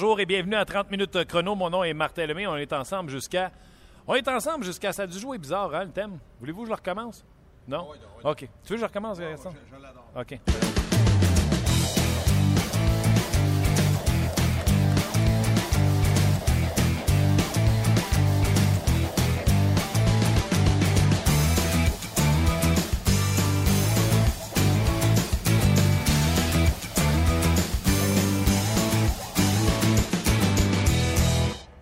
bonjour 0.00 0.18
et 0.18 0.24
bienvenue 0.24 0.54
à 0.54 0.64
30 0.64 0.90
minutes 0.90 1.26
chrono. 1.26 1.54
Mon 1.54 1.68
nom 1.68 1.84
est 1.84 1.92
Martin 1.92 2.24
Lemay. 2.24 2.46
On 2.46 2.56
est 2.56 2.72
ensemble 2.72 3.10
jusqu'à. 3.10 3.52
On 4.06 4.14
est 4.14 4.26
ensemble 4.28 4.64
jusqu'à. 4.64 4.94
Ça 4.94 5.02
a 5.02 5.06
dû 5.06 5.18
jouer 5.18 5.36
bizarre, 5.36 5.74
hein, 5.74 5.84
le 5.84 5.90
thème? 5.90 6.18
Voulez-vous 6.38 6.60
que 6.62 6.68
je 6.68 6.70
le 6.70 6.76
recommence? 6.76 7.22
Non? 7.68 7.86
Oui, 7.90 7.98
oui. 8.16 8.30
OK. 8.30 8.38
Tu 8.38 8.46
veux 8.70 8.76
que 8.76 8.80
je 8.80 8.86
recommence, 8.86 9.20
Gaston? 9.20 9.50
je, 9.50 9.76
je 9.76 9.82
l'adore. 9.82 10.06
OK. 10.16 10.79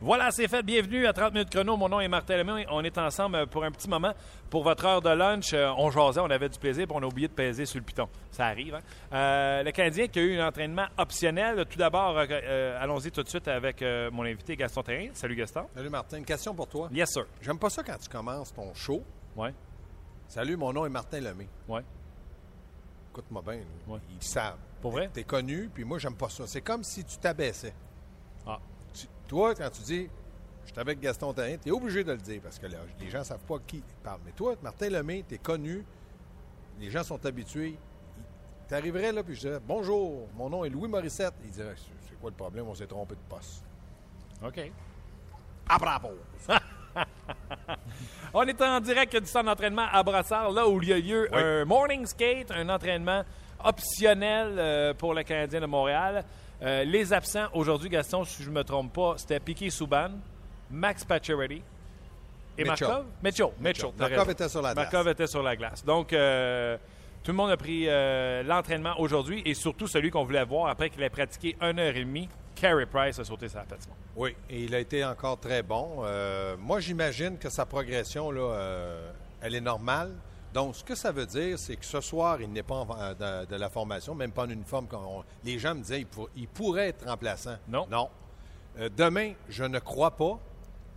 Voilà, 0.08 0.30
c'est 0.30 0.48
fait. 0.48 0.62
Bienvenue 0.62 1.06
à 1.06 1.12
30 1.12 1.34
minutes 1.34 1.50
chrono. 1.50 1.76
Mon 1.76 1.86
nom 1.90 2.00
est 2.00 2.08
Martin 2.08 2.38
Lemay. 2.38 2.64
On 2.70 2.82
est 2.82 2.96
ensemble 2.96 3.36
euh, 3.36 3.44
pour 3.44 3.62
un 3.62 3.70
petit 3.70 3.90
moment. 3.90 4.14
Pour 4.48 4.62
votre 4.64 4.86
heure 4.86 5.02
de 5.02 5.10
lunch, 5.10 5.52
euh, 5.52 5.68
on 5.76 5.90
jasait, 5.90 6.20
on 6.20 6.30
avait 6.30 6.48
du 6.48 6.58
plaisir, 6.58 6.86
puis 6.86 6.96
on 6.98 7.02
a 7.02 7.06
oublié 7.06 7.28
de 7.28 7.34
peser 7.34 7.66
sur 7.66 7.78
le 7.78 7.84
piton. 7.84 8.08
Ça 8.30 8.46
arrive. 8.46 8.74
Hein? 8.74 8.80
Euh, 9.12 9.62
le 9.64 9.70
Canadien 9.70 10.08
qui 10.08 10.18
a 10.18 10.22
eu 10.22 10.38
un 10.40 10.48
entraînement 10.48 10.86
optionnel. 10.96 11.62
Tout 11.68 11.76
d'abord, 11.76 12.16
euh, 12.18 12.78
allons-y 12.82 13.10
tout 13.10 13.22
de 13.22 13.28
suite 13.28 13.48
avec 13.48 13.82
euh, 13.82 14.10
mon 14.10 14.22
invité 14.22 14.56
Gaston 14.56 14.82
Terrien. 14.82 15.10
Salut 15.12 15.36
Gaston. 15.36 15.66
Salut 15.74 15.90
Martin, 15.90 16.16
une 16.16 16.24
question 16.24 16.54
pour 16.54 16.68
toi. 16.68 16.88
Yes, 16.90 17.10
sir. 17.12 17.26
J'aime 17.42 17.58
pas 17.58 17.68
ça 17.68 17.82
quand 17.82 17.98
tu 17.98 18.08
commences 18.08 18.54
ton 18.54 18.72
show. 18.72 19.02
Ouais, 19.36 19.52
Salut, 20.26 20.56
mon 20.56 20.72
nom 20.72 20.86
est 20.86 20.90
Martin 20.90 21.20
Lemay. 21.20 21.48
ouais. 21.68 21.82
Écoute-moi 23.10 23.42
bien, 23.42 23.60
Ouais. 23.86 23.98
ils 24.10 24.26
savent. 24.26 24.56
Pour 24.80 24.92
vrai? 24.92 25.10
T'es 25.12 25.24
connu, 25.24 25.68
puis 25.74 25.84
moi, 25.84 25.98
j'aime 25.98 26.14
pas 26.14 26.30
ça. 26.30 26.44
C'est 26.46 26.62
comme 26.62 26.82
si 26.82 27.04
tu 27.04 27.18
t'abaissais. 27.18 27.74
Ah, 28.46 28.58
toi, 29.28 29.54
quand 29.54 29.70
tu 29.70 29.82
dis 29.82 30.08
je 30.64 30.72
suis 30.72 30.80
avec 30.80 31.00
Gaston 31.00 31.32
Terrien, 31.32 31.56
tu 31.56 31.68
es 31.68 31.72
obligé 31.72 32.04
de 32.04 32.12
le 32.12 32.18
dire 32.18 32.40
parce 32.42 32.58
que 32.58 32.66
là, 32.66 32.78
les 33.00 33.08
gens 33.08 33.24
savent 33.24 33.38
pas 33.46 33.56
qui 33.66 33.82
parle. 34.02 34.20
Mais 34.26 34.32
toi, 34.32 34.54
Martin 34.62 34.90
Lemay, 34.90 35.24
tu 35.26 35.36
es 35.36 35.38
connu, 35.38 35.84
les 36.78 36.90
gens 36.90 37.02
sont 37.02 37.24
habitués. 37.24 37.78
Tu 38.68 38.74
arriverais 38.74 39.12
là, 39.12 39.22
puis 39.22 39.34
je 39.34 39.40
dirais 39.40 39.60
Bonjour, 39.66 40.28
mon 40.36 40.50
nom 40.50 40.64
est 40.64 40.68
Louis 40.68 40.88
Morissette. 40.88 41.32
Il 41.44 41.50
dirait 41.50 41.74
C'est 41.76 42.08
c'est 42.10 42.20
quoi 42.20 42.28
le 42.30 42.36
problème? 42.36 42.66
On 42.68 42.74
s'est 42.74 42.86
trompé 42.86 43.14
de 43.14 43.20
poste. 43.34 43.64
OK. 44.44 44.60
À 45.70 45.78
bravo 45.78 46.10
On 48.34 48.42
est 48.42 48.60
en 48.60 48.80
direct 48.80 49.16
du 49.16 49.26
centre 49.26 49.46
d'entraînement 49.46 49.86
à 49.90 50.02
Brassard, 50.02 50.50
là 50.50 50.68
où 50.68 50.82
il 50.82 50.88
y 50.88 50.92
a 50.92 50.98
lieu 50.98 51.28
Oui. 51.32 51.38
un 51.40 51.64
morning 51.64 52.04
skate, 52.06 52.50
un 52.50 52.68
entraînement 52.68 53.22
optionnel 53.64 54.54
euh, 54.58 54.94
pour 54.94 55.14
le 55.14 55.22
Canadien 55.22 55.60
de 55.60 55.66
Montréal. 55.66 56.24
Euh, 56.62 56.84
les 56.84 57.12
absents 57.12 57.46
aujourd'hui, 57.52 57.88
Gaston, 57.88 58.24
si 58.24 58.42
je 58.42 58.50
ne 58.50 58.54
me 58.54 58.64
trompe 58.64 58.92
pas, 58.92 59.14
c'était 59.16 59.38
Piquet 59.38 59.70
Souban, 59.70 60.10
Max 60.70 61.04
Pacioretty 61.04 61.62
et 62.56 62.64
Mitchell. 62.64 62.88
Markov? 62.88 63.06
Mitchell. 63.22 63.48
Mitchell. 63.60 63.90
Markov 63.96 64.30
était 64.30 64.48
sur 64.48 64.62
la 64.62 64.74
glace. 64.74 64.92
Markov 64.92 65.08
était 65.08 65.26
sur 65.26 65.42
la 65.42 65.56
glace. 65.56 65.84
Donc, 65.84 66.12
euh, 66.12 66.76
tout 67.22 67.30
le 67.30 67.36
monde 67.36 67.50
a 67.50 67.56
pris 67.56 67.84
euh, 67.86 68.42
l'entraînement 68.42 68.98
aujourd'hui 68.98 69.42
et 69.44 69.54
surtout 69.54 69.86
celui 69.86 70.10
qu'on 70.10 70.24
voulait 70.24 70.44
voir 70.44 70.68
après 70.68 70.90
qu'il 70.90 71.02
ait 71.02 71.10
pratiqué 71.10 71.56
une 71.60 71.78
heure 71.78 71.96
et 71.96 72.04
demie. 72.04 72.28
Carey 72.56 72.86
Price 72.86 73.20
a 73.20 73.24
sauté 73.24 73.48
sa 73.48 73.60
patinoire. 73.60 73.96
Oui, 74.16 74.34
et 74.50 74.64
il 74.64 74.74
a 74.74 74.80
été 74.80 75.04
encore 75.04 75.38
très 75.38 75.62
bon. 75.62 76.04
Moi, 76.58 76.80
j'imagine 76.80 77.38
que 77.38 77.48
sa 77.48 77.66
progression, 77.66 78.32
là, 78.32 78.96
elle 79.40 79.54
est 79.54 79.60
normale. 79.60 80.10
Donc, 80.54 80.76
ce 80.76 80.82
que 80.84 80.94
ça 80.94 81.12
veut 81.12 81.26
dire, 81.26 81.58
c'est 81.58 81.76
que 81.76 81.84
ce 81.84 82.00
soir, 82.00 82.40
il 82.40 82.50
n'est 82.50 82.62
pas 82.62 82.76
en- 82.76 83.12
de, 83.14 83.44
de 83.46 83.56
la 83.56 83.68
formation, 83.68 84.14
même 84.14 84.32
pas 84.32 84.44
en 84.44 84.50
uniforme. 84.50 84.86
Quand 84.88 85.02
on- 85.06 85.24
les 85.44 85.58
gens 85.58 85.74
me 85.74 85.80
disaient 85.82 85.98
qu'il 85.98 86.06
pour- 86.06 86.30
il 86.36 86.48
pourrait 86.48 86.88
être 86.88 87.06
remplaçant. 87.06 87.56
Non. 87.68 87.86
Non. 87.90 88.08
Euh, 88.78 88.88
demain, 88.96 89.34
je 89.48 89.64
ne 89.64 89.78
crois 89.78 90.12
pas, 90.16 90.38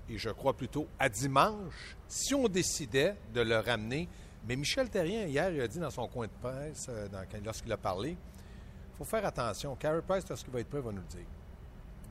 et 0.09 0.17
je 0.17 0.29
crois 0.29 0.53
plutôt 0.53 0.88
à 1.00 1.09
dimanche, 1.09 1.97
si 2.07 2.34
on 2.34 2.47
décidait 2.47 3.16
de 3.34 3.41
le 3.41 3.59
ramener. 3.59 4.07
Mais 4.47 4.56
Michel 4.56 4.89
Terrien, 4.89 5.25
hier, 5.25 5.51
il 5.51 5.62
a 5.62 5.68
dit 5.68 5.79
dans 5.79 5.91
son 5.91 6.07
coin 6.07 6.28
de 6.28 6.31
presse, 6.41 6.88
euh, 6.89 7.07
lorsqu'il 7.45 7.72
a 7.72 7.78
parlé, 7.78 8.12
il 8.12 8.97
faut 8.97 9.03
faire 9.03 9.25
attention. 9.25 9.75
Carey 9.75 10.01
Price, 10.07 10.28
lorsqu'il 10.29 10.51
va 10.53 10.59
être 10.62 10.69
prêt, 10.69 10.79
va 10.81 10.91
nous 10.91 10.97
le 11.01 11.03
dire. 11.07 11.28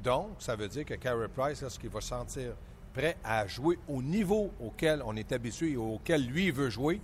Donc, 0.03 0.31
ça 0.39 0.57
veut 0.57 0.69
dire 0.69 0.85
que 0.85 0.95
Carey 0.95 1.29
Price, 1.29 1.61
lorsqu'il 1.63 1.91
va 1.91 2.01
se 2.01 2.09
sentir 2.09 2.53
prêt 2.95 3.17
à 3.25 3.47
jouer 3.47 3.79
au 3.89 4.03
niveau 4.03 4.51
auquel 4.61 5.03
on 5.05 5.15
est 5.17 5.31
habitué 5.33 5.73
et 5.73 5.77
auquel 5.77 6.27
lui 6.27 6.51
veut 6.51 6.71
jouer, 6.71 7.01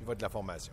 il 0.00 0.06
va 0.06 0.14
de 0.14 0.22
la 0.22 0.28
formation. 0.28 0.72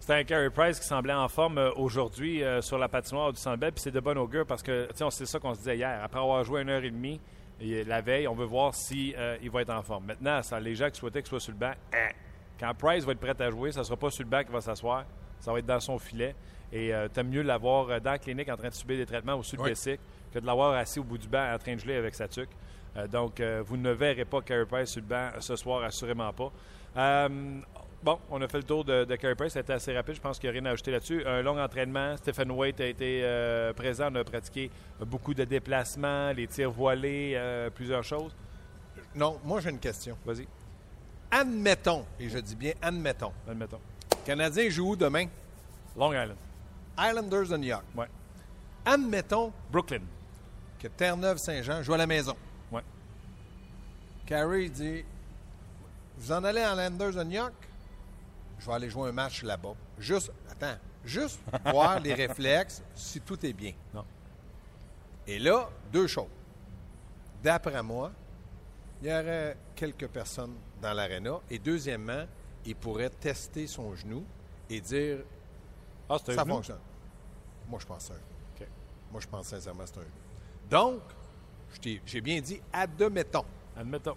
C'était 0.00 0.14
un 0.14 0.24
Carey 0.24 0.50
Price 0.50 0.78
qui 0.78 0.86
semblait 0.86 1.14
en 1.14 1.28
forme 1.28 1.58
euh, 1.58 1.70
aujourd'hui 1.76 2.42
euh, 2.42 2.60
sur 2.60 2.76
la 2.78 2.88
patinoire 2.88 3.32
du 3.32 3.40
Centre 3.40 3.56
Bell, 3.56 3.72
puis 3.72 3.80
c'est 3.82 3.90
de 3.90 4.00
bon 4.00 4.18
augure 4.18 4.46
parce 4.46 4.62
que, 4.62 4.86
tu 4.88 5.04
c'est 5.10 5.26
ça 5.26 5.38
qu'on 5.38 5.54
se 5.54 5.60
disait 5.60 5.76
hier. 5.76 6.00
Après 6.02 6.18
avoir 6.18 6.44
joué 6.44 6.62
une 6.62 6.68
heure 6.68 6.84
et 6.84 6.90
demie 6.90 7.20
et 7.60 7.84
la 7.84 8.00
veille, 8.00 8.28
on 8.28 8.34
veut 8.34 8.44
voir 8.44 8.74
si 8.74 9.14
euh, 9.16 9.36
il 9.42 9.50
va 9.50 9.62
être 9.62 9.70
en 9.70 9.82
forme. 9.82 10.06
Maintenant, 10.06 10.42
ça, 10.42 10.60
les 10.60 10.74
gens 10.74 10.90
qui 10.90 10.98
souhaitaient 10.98 11.22
qu'il 11.22 11.30
soit 11.30 11.40
sur 11.40 11.52
le 11.52 11.58
banc, 11.58 11.72
hein. 11.94 12.08
quand 12.60 12.74
Price 12.74 13.04
va 13.04 13.12
être 13.12 13.20
prêt 13.20 13.40
à 13.40 13.50
jouer, 13.50 13.72
ça 13.72 13.80
ne 13.80 13.84
sera 13.84 13.96
pas 13.96 14.10
sur 14.10 14.24
le 14.24 14.30
banc 14.30 14.42
qu'il 14.42 14.52
va 14.52 14.60
s'asseoir, 14.60 15.04
ça 15.40 15.52
va 15.52 15.58
être 15.58 15.66
dans 15.66 15.80
son 15.80 15.98
filet. 15.98 16.34
Et 16.72 16.92
euh, 16.92 17.08
t'aimes 17.08 17.28
mieux 17.28 17.42
l'avoir 17.42 18.00
dans 18.00 18.10
la 18.10 18.18
clinique 18.18 18.48
en 18.48 18.56
train 18.56 18.68
de 18.68 18.74
subir 18.74 18.96
des 18.96 19.06
traitements 19.06 19.36
au 19.36 19.42
sud 19.42 19.60
Oui. 19.60 19.70
bicycle 19.70 20.00
que 20.32 20.40
de 20.40 20.46
l'avoir 20.46 20.74
assis 20.74 20.98
au 20.98 21.04
bout 21.04 21.16
du 21.16 21.28
banc 21.28 21.54
en 21.54 21.58
train 21.58 21.76
de 21.76 21.80
geler 21.80 21.94
avec 21.94 22.14
sa 22.14 22.26
tuque. 22.26 22.50
Euh, 22.96 23.06
donc, 23.06 23.40
euh, 23.40 23.62
vous 23.64 23.76
ne 23.76 23.90
verrez 23.90 24.24
pas 24.24 24.40
Carey 24.40 24.66
Price 24.66 24.90
sur 24.90 25.00
le 25.00 25.06
banc 25.06 25.30
ce 25.40 25.56
soir, 25.56 25.82
assurément 25.82 26.32
pas. 26.32 26.52
Euh, 26.96 27.60
bon, 28.04 28.18
on 28.30 28.40
a 28.42 28.46
fait 28.48 28.58
le 28.58 28.64
tour 28.64 28.84
de, 28.84 29.04
de 29.04 29.16
Carey 29.16 29.34
Price. 29.34 29.54
C'était 29.54 29.72
assez 29.72 29.94
rapide. 29.94 30.14
Je 30.14 30.20
pense 30.20 30.38
qu'il 30.38 30.50
n'y 30.50 30.56
a 30.56 30.60
rien 30.60 30.68
à 30.70 30.72
ajouter 30.72 30.90
là-dessus. 30.92 31.24
Un 31.26 31.42
long 31.42 31.58
entraînement. 31.60 32.16
Stephen 32.18 32.50
Waite 32.52 32.80
a 32.80 32.86
été 32.86 33.22
euh, 33.24 33.72
présent. 33.72 34.08
On 34.12 34.14
a 34.16 34.24
pratiqué 34.24 34.70
beaucoup 35.00 35.34
de 35.34 35.44
déplacements, 35.44 36.30
les 36.32 36.46
tirs 36.46 36.70
voilés, 36.70 37.32
euh, 37.34 37.70
plusieurs 37.70 38.04
choses. 38.04 38.34
Non, 39.14 39.40
moi 39.44 39.60
j'ai 39.60 39.70
une 39.70 39.78
question. 39.78 40.16
Vas-y, 40.24 40.46
Admettons, 41.30 42.04
et 42.20 42.28
je 42.28 42.38
dis 42.38 42.54
bien 42.54 42.74
admettons, 42.80 43.32
admettons. 43.48 43.80
Canadien 44.24 44.68
joue 44.70 44.90
où 44.92 44.96
demain? 44.96 45.26
Long 45.96 46.12
Island. 46.12 46.36
Islanders 46.98 47.48
de 47.48 47.56
New 47.56 47.68
York. 47.68 47.84
Ouais. 47.96 48.06
Admettons 48.84 49.52
Brooklyn. 49.70 50.02
que 50.78 50.86
Terre-Neuve-Saint-Jean 50.88 51.82
joue 51.82 51.94
à 51.94 51.98
la 51.98 52.06
maison. 52.06 52.36
Ouais. 52.70 52.82
Carey 54.26 54.68
dit 54.68 55.04
Vous 56.18 56.30
en 56.32 56.44
allez 56.44 56.60
à 56.60 56.72
Islanders 56.72 57.14
de 57.14 57.24
New 57.24 57.32
York 57.36 57.54
Je 58.58 58.66
vais 58.66 58.72
aller 58.72 58.90
jouer 58.90 59.08
un 59.08 59.12
match 59.12 59.42
là-bas. 59.42 59.74
Juste, 59.98 60.32
attends, 60.50 60.76
juste 61.04 61.40
voir 61.66 62.00
les 62.00 62.14
réflexes 62.14 62.82
si 62.94 63.20
tout 63.20 63.44
est 63.44 63.52
bien. 63.52 63.72
Non. 63.92 64.04
Et 65.26 65.38
là, 65.38 65.68
deux 65.92 66.06
choses. 66.06 66.28
D'après 67.42 67.82
moi, 67.82 68.12
il 69.02 69.08
y 69.08 69.12
aurait 69.12 69.56
quelques 69.74 70.08
personnes 70.08 70.54
dans 70.80 70.92
l'aréna. 70.92 71.38
Et 71.50 71.58
deuxièmement, 71.58 72.24
il 72.64 72.76
pourrait 72.76 73.10
tester 73.10 73.66
son 73.66 73.94
genou 73.94 74.24
et 74.70 74.80
dire 74.80 75.18
Ah, 76.08 76.16
ça 76.24 76.32
genou? 76.32 76.46
fonctionne. 76.54 76.78
Moi, 77.68 77.78
je 77.80 77.86
pense 77.86 78.04
ça. 78.04 78.14
Moi, 79.12 79.20
je 79.20 79.28
pense 79.28 79.46
sincèrement 79.46 79.84
que 79.84 79.88
c'est 79.90 79.98
un 79.98 80.02
genou. 80.02 80.10
Donc, 80.70 81.00
j'ai 82.06 82.20
bien 82.20 82.40
dit 82.40 82.60
admettons. 82.72 83.44
Admettons. 83.76 84.16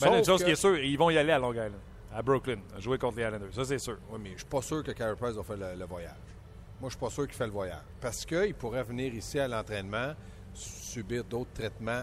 Ben, 0.00 0.18
une 0.18 0.24
chose 0.24 0.40
que- 0.40 0.46
qui 0.46 0.50
est 0.52 0.56
sûre, 0.56 0.78
ils 0.78 0.96
vont 0.98 1.10
y 1.10 1.18
aller 1.18 1.32
à 1.32 1.38
Long 1.38 1.52
Island, 1.52 1.74
à 2.14 2.22
Brooklyn, 2.22 2.58
à 2.76 2.80
jouer 2.80 2.98
contre 2.98 3.16
les 3.18 3.24
Islanders. 3.24 3.54
Ça, 3.54 3.64
c'est 3.64 3.78
sûr. 3.78 3.98
Oui, 4.10 4.18
mais 4.22 4.32
je 4.32 4.38
suis 4.38 4.46
pas 4.46 4.62
sûr 4.62 4.82
que 4.82 4.92
Carey 4.92 5.16
Price 5.16 5.34
va 5.34 5.42
faire 5.42 5.56
le, 5.56 5.78
le 5.78 5.84
voyage. 5.86 6.16
Moi, 6.80 6.88
je 6.90 6.96
suis 6.96 7.00
pas 7.00 7.10
sûr 7.10 7.26
qu'il 7.26 7.36
fait 7.36 7.46
le 7.46 7.52
voyage. 7.52 7.82
Parce 8.00 8.24
qu'il 8.24 8.54
pourrait 8.54 8.82
venir 8.82 9.14
ici 9.14 9.38
à 9.38 9.48
l'entraînement, 9.48 10.14
subir 10.52 11.24
d'autres 11.24 11.52
traitements 11.54 12.02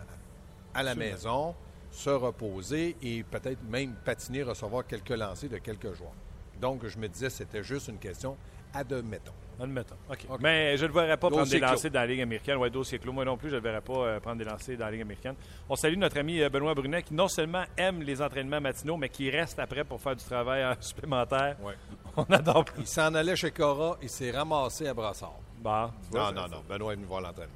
à 0.73 0.83
la 0.83 0.91
Absolument. 0.91 1.11
maison, 1.11 1.55
se 1.91 2.09
reposer 2.09 2.95
et 3.01 3.23
peut-être 3.23 3.61
même 3.63 3.95
patiner, 4.05 4.43
recevoir 4.43 4.85
quelques 4.87 5.09
lancers 5.09 5.49
de 5.49 5.57
quelques 5.57 5.93
joueurs. 5.93 6.13
Donc, 6.61 6.85
je 6.87 6.97
me 6.97 7.07
disais, 7.07 7.29
c'était 7.29 7.63
juste 7.63 7.87
une 7.87 7.99
question 7.99 8.37
admettons. 8.73 9.33
Admettons. 9.61 9.95
OK. 10.09 10.19
OK. 10.29 10.39
Mais 10.41 10.77
je 10.77 10.83
ne 10.83 10.87
le 10.87 10.93
verrais 10.93 11.17
pas 11.17 11.29
prendre 11.29 11.47
des 11.47 11.59
lancers 11.59 11.91
dans 11.91 11.99
la 11.99 12.05
Ligue 12.07 12.21
américaine. 12.21 12.57
Ouais, 12.57 12.69
dossier 12.69 12.97
clos. 12.99 13.11
Moi 13.11 13.25
non 13.25 13.35
plus, 13.37 13.49
je 13.49 13.55
ne 13.55 13.59
le 13.59 13.63
verrais 13.63 13.81
pas 13.81 13.93
euh, 13.93 14.19
prendre 14.19 14.37
des 14.37 14.45
lancers 14.45 14.77
dans 14.77 14.85
la 14.85 14.91
Ligue 14.91 15.01
américaine. 15.01 15.35
On 15.67 15.75
salue 15.75 15.97
notre 15.97 16.17
ami 16.19 16.41
euh, 16.41 16.49
Benoît 16.49 16.73
Brunet 16.73 17.03
qui 17.03 17.13
non 17.13 17.27
seulement 17.27 17.63
aime 17.77 18.01
les 18.01 18.21
entraînements 18.21 18.61
matinaux, 18.61 18.97
mais 18.97 19.09
qui 19.09 19.29
reste 19.29 19.59
après 19.59 19.83
pour 19.83 19.99
faire 20.01 20.15
du 20.15 20.23
travail 20.23 20.63
euh, 20.63 20.73
supplémentaire. 20.79 21.57
Ouais. 21.61 21.73
On 22.15 22.23
adore 22.23 22.65
plus. 22.65 22.81
Il 22.81 22.87
s'en 22.87 23.13
allait 23.15 23.35
chez 23.35 23.51
Cora, 23.51 23.97
il 24.01 24.09
s'est 24.09 24.31
ramassé 24.31 24.87
à 24.87 24.93
Brassard. 24.93 25.35
Vois, 25.61 25.91
Non, 26.13 26.31
non, 26.31 26.47
non. 26.47 26.63
Benoît 26.67 26.93
est 26.93 26.95
venu 26.95 27.05
voir 27.07 27.21
l'entraînement. 27.21 27.53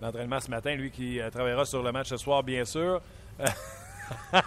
L'entraînement 0.00 0.40
ce 0.40 0.50
matin, 0.50 0.74
lui 0.74 0.90
qui 0.90 1.20
euh, 1.20 1.30
travaillera 1.30 1.64
sur 1.64 1.82
le 1.82 1.92
match 1.92 2.08
ce 2.08 2.16
soir, 2.16 2.42
bien 2.42 2.64
sûr. 2.64 3.00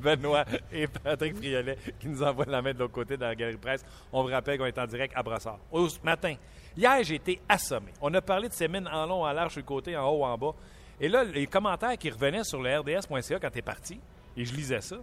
Benoît 0.00 0.44
et 0.72 0.86
Patrick 0.86 1.36
Friolet 1.36 1.78
qui 2.00 2.08
nous 2.08 2.22
envoient 2.22 2.46
la 2.46 2.62
main 2.62 2.72
de 2.72 2.78
l'autre 2.78 2.92
côté 2.92 3.16
dans 3.16 3.26
la 3.26 3.34
galerie 3.34 3.56
presse. 3.56 3.84
On 4.12 4.22
vous 4.22 4.28
rappelle 4.28 4.58
qu'on 4.58 4.66
est 4.66 4.78
en 4.78 4.86
direct 4.86 5.12
à 5.16 5.22
Brassard. 5.22 5.58
Au 5.70 5.86
matin, 6.02 6.34
hier, 6.76 7.02
j'ai 7.02 7.16
été 7.16 7.40
assommé. 7.48 7.92
On 8.00 8.12
a 8.14 8.20
parlé 8.20 8.48
de 8.48 8.54
ces 8.54 8.68
mines 8.68 8.88
en 8.88 9.06
long, 9.06 9.24
en 9.24 9.32
large, 9.32 9.52
sur 9.52 9.60
le 9.60 9.66
côté, 9.66 9.96
en 9.96 10.08
haut, 10.08 10.24
en 10.24 10.36
bas. 10.36 10.52
Et 11.00 11.08
là, 11.08 11.24
les 11.24 11.46
commentaires 11.46 11.96
qui 11.98 12.10
revenaient 12.10 12.44
sur 12.44 12.62
le 12.62 12.78
RDS.ca 12.78 13.38
quand 13.40 13.50
tu 13.50 13.58
es 13.58 13.62
parti, 13.62 14.00
et 14.36 14.44
je 14.44 14.54
lisais 14.54 14.80
ça, 14.80 14.96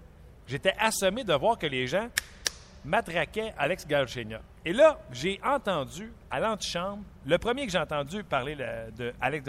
j'étais 0.48 0.74
assommé 0.80 1.24
de 1.24 1.34
voir 1.34 1.58
que 1.58 1.68
les 1.68 1.88
gens 1.88 2.08
matraquait 2.86 3.54
Alex 3.58 3.86
Galchenyuk. 3.86 4.40
Et 4.66 4.74
là, 4.74 5.00
j'ai 5.12 5.40
entendu 5.44 6.12
à 6.32 6.40
l'antichambre, 6.40 7.04
le 7.26 7.38
premier 7.38 7.66
que 7.66 7.72
j'ai 7.72 7.78
entendu 7.80 8.24
parler 8.24 8.56
le- 8.56 8.92
de 8.98 9.14
Alex 9.20 9.46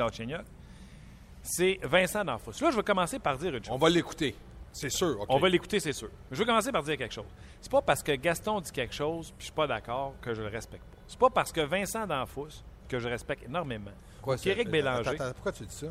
c'est 1.43 1.79
Vincent 1.83 2.25
D'Anfos. 2.25 2.53
Là, 2.61 2.71
je 2.71 2.77
vais 2.77 2.83
commencer 2.83 3.19
par 3.19 3.37
dire 3.39 3.55
une 3.55 3.65
chose. 3.65 3.73
On 3.75 3.79
va 3.79 3.89
l'écouter. 3.91 4.35
C'est 4.73 4.91
sûr. 4.91 5.25
On 5.29 5.39
va 5.39 5.49
l'écouter, 5.49 5.81
c'est 5.81 5.93
sûr. 5.93 6.11
Je 6.31 6.39
vais 6.39 6.45
commencer 6.45 6.71
par 6.71 6.83
dire 6.85 6.97
quelque 6.97 7.13
chose. 7.15 7.27
C'est 7.61 7.71
pas 7.73 7.83
parce 7.83 8.03
que 8.03 8.13
Gaston 8.13 8.61
dit 8.61 8.71
quelque 8.71 8.95
chose 8.95 9.31
puis 9.31 9.37
je 9.41 9.45
suis 9.47 9.53
pas 9.53 9.67
d'accord 9.67 10.15
que 10.23 10.33
je 10.33 10.43
le 10.43 10.49
respecte 10.49 10.85
pas. 10.85 10.99
C'est 11.09 11.19
pas 11.19 11.31
parce 11.31 11.51
que 11.51 11.61
Vincent 11.63 12.07
D'Anfos, 12.07 12.49
que 12.89 12.99
je 13.01 13.09
respecte 13.09 13.45
énormément, 13.45 13.91
Quoi, 14.23 14.37
qu'Éric 14.37 14.67
c'est- 14.67 14.71
Bélanger, 14.73 15.09
Attends, 15.11 15.25
attends, 15.25 15.33
pourquoi 15.35 15.53
tu 15.53 15.65
dis 15.65 15.75
ça? 15.75 15.87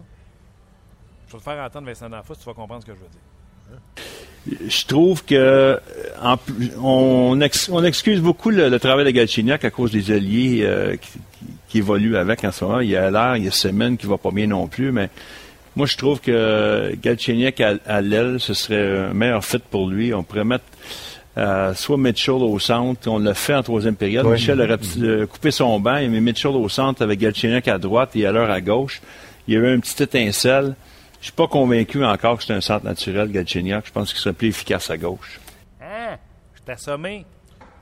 je 1.27 1.31
vais 1.33 1.37
te 1.39 1.43
faire 1.43 1.61
entendre 1.63 1.87
Vincent 1.87 2.09
D'Anfos, 2.09 2.35
tu 2.35 2.45
vas 2.45 2.53
comprendre 2.53 2.81
ce 2.81 2.87
que 2.87 2.95
je 2.95 2.99
veux 3.01 3.09
dire. 3.09 3.79
Je 4.67 4.85
trouve 4.85 5.23
que 5.25 5.77
en 6.23 6.37
on, 6.81 7.39
ex- 7.41 7.69
on 7.71 7.83
excuse 7.83 8.19
beaucoup 8.21 8.49
le, 8.49 8.69
le 8.69 8.79
travail 8.79 9.05
de 9.05 9.11
Galchenyuk 9.11 9.63
à 9.65 9.69
cause 9.69 9.91
des 9.91 10.11
alliés 10.11 10.61
euh, 10.63 10.95
qui, 11.67 11.77
évoluent 11.77 12.17
avec 12.17 12.43
en 12.43 12.51
ce 12.51 12.65
moment. 12.65 12.79
Il 12.79 12.89
y 12.89 12.95
a 12.95 13.11
l'air, 13.11 13.35
il 13.37 13.45
y 13.45 13.47
a 13.47 13.51
Semen 13.51 13.97
qui 13.97 14.07
va 14.07 14.17
pas 14.17 14.31
bien 14.31 14.47
non 14.47 14.67
plus, 14.67 14.91
mais 14.91 15.09
moi 15.75 15.85
je 15.85 15.95
trouve 15.97 16.19
que 16.19 16.95
Galchenyuk 17.01 17.61
à, 17.61 17.75
à 17.85 18.01
l'aile, 18.01 18.37
ce 18.39 18.53
serait 18.53 19.09
un 19.09 19.13
meilleur 19.13 19.43
fit 19.45 19.59
pour 19.69 19.87
lui. 19.89 20.13
On 20.13 20.23
pourrait 20.23 20.45
mettre 20.45 20.65
euh, 21.37 21.73
soit 21.75 21.97
Mitchell 21.97 22.33
au 22.35 22.57
centre, 22.59 23.07
on 23.07 23.19
l'a 23.19 23.33
fait 23.35 23.53
en 23.55 23.63
troisième 23.63 23.95
période. 23.95 24.25
Michel 24.33 24.59
aurait 24.61 24.79
euh, 25.01 25.25
coupé 25.27 25.51
son 25.51 25.79
banc 25.79 25.97
et 25.97 26.07
mis 26.07 26.19
Mitchell 26.21 26.51
au 26.51 26.67
centre 26.69 27.01
avec 27.03 27.19
Galchenyuk 27.19 27.67
à 27.67 27.77
droite 27.77 28.11
et 28.15 28.25
à 28.25 28.31
l'heure 28.31 28.49
à 28.49 28.61
gauche. 28.61 29.01
Il 29.47 29.53
y 29.53 29.57
avait 29.57 29.71
un 29.71 29.79
petit 29.79 30.01
étincelle. 30.03 30.75
Je 31.19 31.25
suis 31.25 31.33
pas 31.33 31.47
convaincu 31.47 32.03
encore 32.05 32.37
que 32.37 32.43
c'est 32.43 32.53
un 32.53 32.61
centre 32.61 32.85
naturel, 32.85 33.31
Galchenyuk. 33.31 33.85
Je 33.85 33.91
pense 33.91 34.09
qu'il 34.13 34.19
serait 34.21 34.33
plus 34.33 34.47
efficace 34.49 34.89
à 34.89 34.97
gauche. 34.97 35.39
Hein? 35.81 36.17
Je 36.55 36.61
t'ai 36.61 36.71
assommé. 36.73 37.25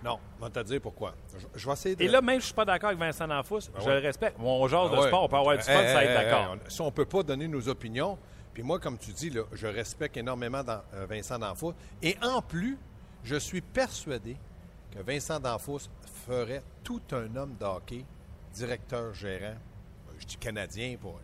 Non, 0.04 0.18
on 0.40 0.44
va 0.44 0.50
te 0.50 0.60
dire 0.68 0.82
pourquoi. 0.82 1.14
Je, 1.38 1.60
je 1.60 1.66
vais 1.68 1.74
essayer 1.74 1.96
de. 1.96 2.04
Et 2.04 2.08
là, 2.08 2.22
même 2.22 2.36
si 2.36 2.42
je 2.42 2.46
suis 2.48 2.54
pas 2.56 2.66
d'accord 2.66 2.90
avec 2.90 3.00
Vincent 3.00 3.28
D'Anfos, 3.28 3.60
je 3.80 3.84
ouais. 3.86 4.00
le 4.00 4.06
respecte. 4.08 4.40
Bon, 4.40 4.64
on 4.64 4.68
jase 4.68 4.90
Ah 4.92 4.96
de 4.96 5.02
ouais. 5.02 5.08
sport, 5.08 5.24
on 5.24 5.28
peut 5.28 5.36
avoir 5.36 5.56
du 5.58 5.64
fun, 5.64 5.72
Hey, 5.72 5.88
ça 5.94 6.04
hey, 6.04 6.10
être 6.10 6.20
hey, 6.20 6.26
d'accord. 6.32 6.56
si 6.68 6.82
on 6.82 6.92
peut 6.92 7.06
pas 7.06 7.24
donner 7.24 7.48
nos 7.48 7.68
opinions, 7.70 8.18
puis 8.54 8.64
moi, 8.64 8.80
comme 8.80 8.98
tu 8.98 9.12
dis, 9.12 9.30
là, 9.30 9.42
je 9.54 9.68
respecte 9.68 10.18
énormément 10.18 10.64
dans- 10.64 10.82
euh, 10.96 11.06
Vincent 11.08 11.38
D'Anfos. 11.38 11.74
Et 12.02 12.16
en 12.24 12.42
plus, 12.42 12.78
je 13.24 13.36
suis 13.36 13.62
persuadé 13.62 14.36
que 14.96 15.02
Vincent 15.04 15.40
D'Anfos 15.40 15.82
ferait 16.28 16.64
tout 16.84 17.02
un 17.12 17.36
homme 17.36 17.56
de 17.60 17.66
hockey, 17.66 18.04
directeur, 18.54 19.14
gérant, 19.14 19.56
je 20.20 20.26
dis 20.26 20.38
canadien, 20.38 20.96
pour 21.00 21.20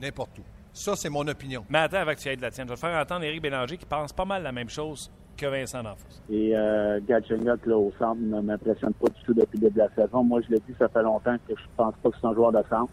n'importe 0.00 0.38
où. 0.38 0.42
Ça, 0.74 0.96
c'est 0.96 1.08
mon 1.08 1.26
opinion. 1.28 1.64
Mais 1.70 1.78
attends, 1.78 1.98
avant 1.98 2.14
que 2.14 2.18
tu 2.18 2.28
ailles 2.28 2.36
de 2.36 2.42
la 2.42 2.50
tienne, 2.50 2.66
je 2.66 2.72
vais 2.72 2.76
te 2.76 2.80
faire 2.80 3.00
entendre 3.00 3.24
Éric 3.24 3.40
Bélanger 3.40 3.76
qui 3.76 3.86
pense 3.86 4.12
pas 4.12 4.24
mal 4.24 4.42
la 4.42 4.50
même 4.50 4.68
chose 4.68 5.08
que 5.36 5.46
Vincent 5.46 5.84
D'Anfos. 5.84 6.20
Et 6.28 6.50
euh, 6.56 6.98
là, 7.08 7.78
au 7.78 7.92
centre, 7.96 8.20
ne 8.20 8.40
m'impressionne 8.40 8.92
pas 8.94 9.06
du 9.06 9.22
tout 9.24 9.34
depuis 9.34 9.56
le 9.58 9.68
début 9.68 9.74
de 9.74 9.78
la 9.78 9.90
saison. 9.94 10.24
Moi, 10.24 10.40
je 10.40 10.52
l'ai 10.52 10.58
dit, 10.58 10.74
ça 10.76 10.88
fait 10.88 11.02
longtemps 11.04 11.36
que 11.46 11.54
je 11.56 11.64
pense 11.76 11.94
pas 12.02 12.10
que 12.10 12.16
c'est 12.20 12.26
un 12.26 12.34
joueur 12.34 12.50
de 12.50 12.58
centre. 12.68 12.90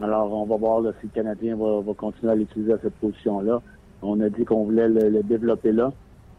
Alors, 0.00 0.32
on 0.32 0.46
va 0.46 0.56
voir 0.56 0.80
là, 0.80 0.92
si 1.00 1.06
le 1.08 1.12
Canadien 1.12 1.56
va, 1.56 1.80
va 1.80 1.92
continuer 1.94 2.30
à 2.32 2.36
l'utiliser 2.36 2.74
à 2.74 2.78
cette 2.78 2.94
position-là. 2.94 3.60
On 4.00 4.20
a 4.20 4.28
dit 4.28 4.44
qu'on 4.44 4.64
voulait 4.64 4.88
le, 4.88 5.08
le 5.08 5.22
développer 5.24 5.72
là, 5.72 5.92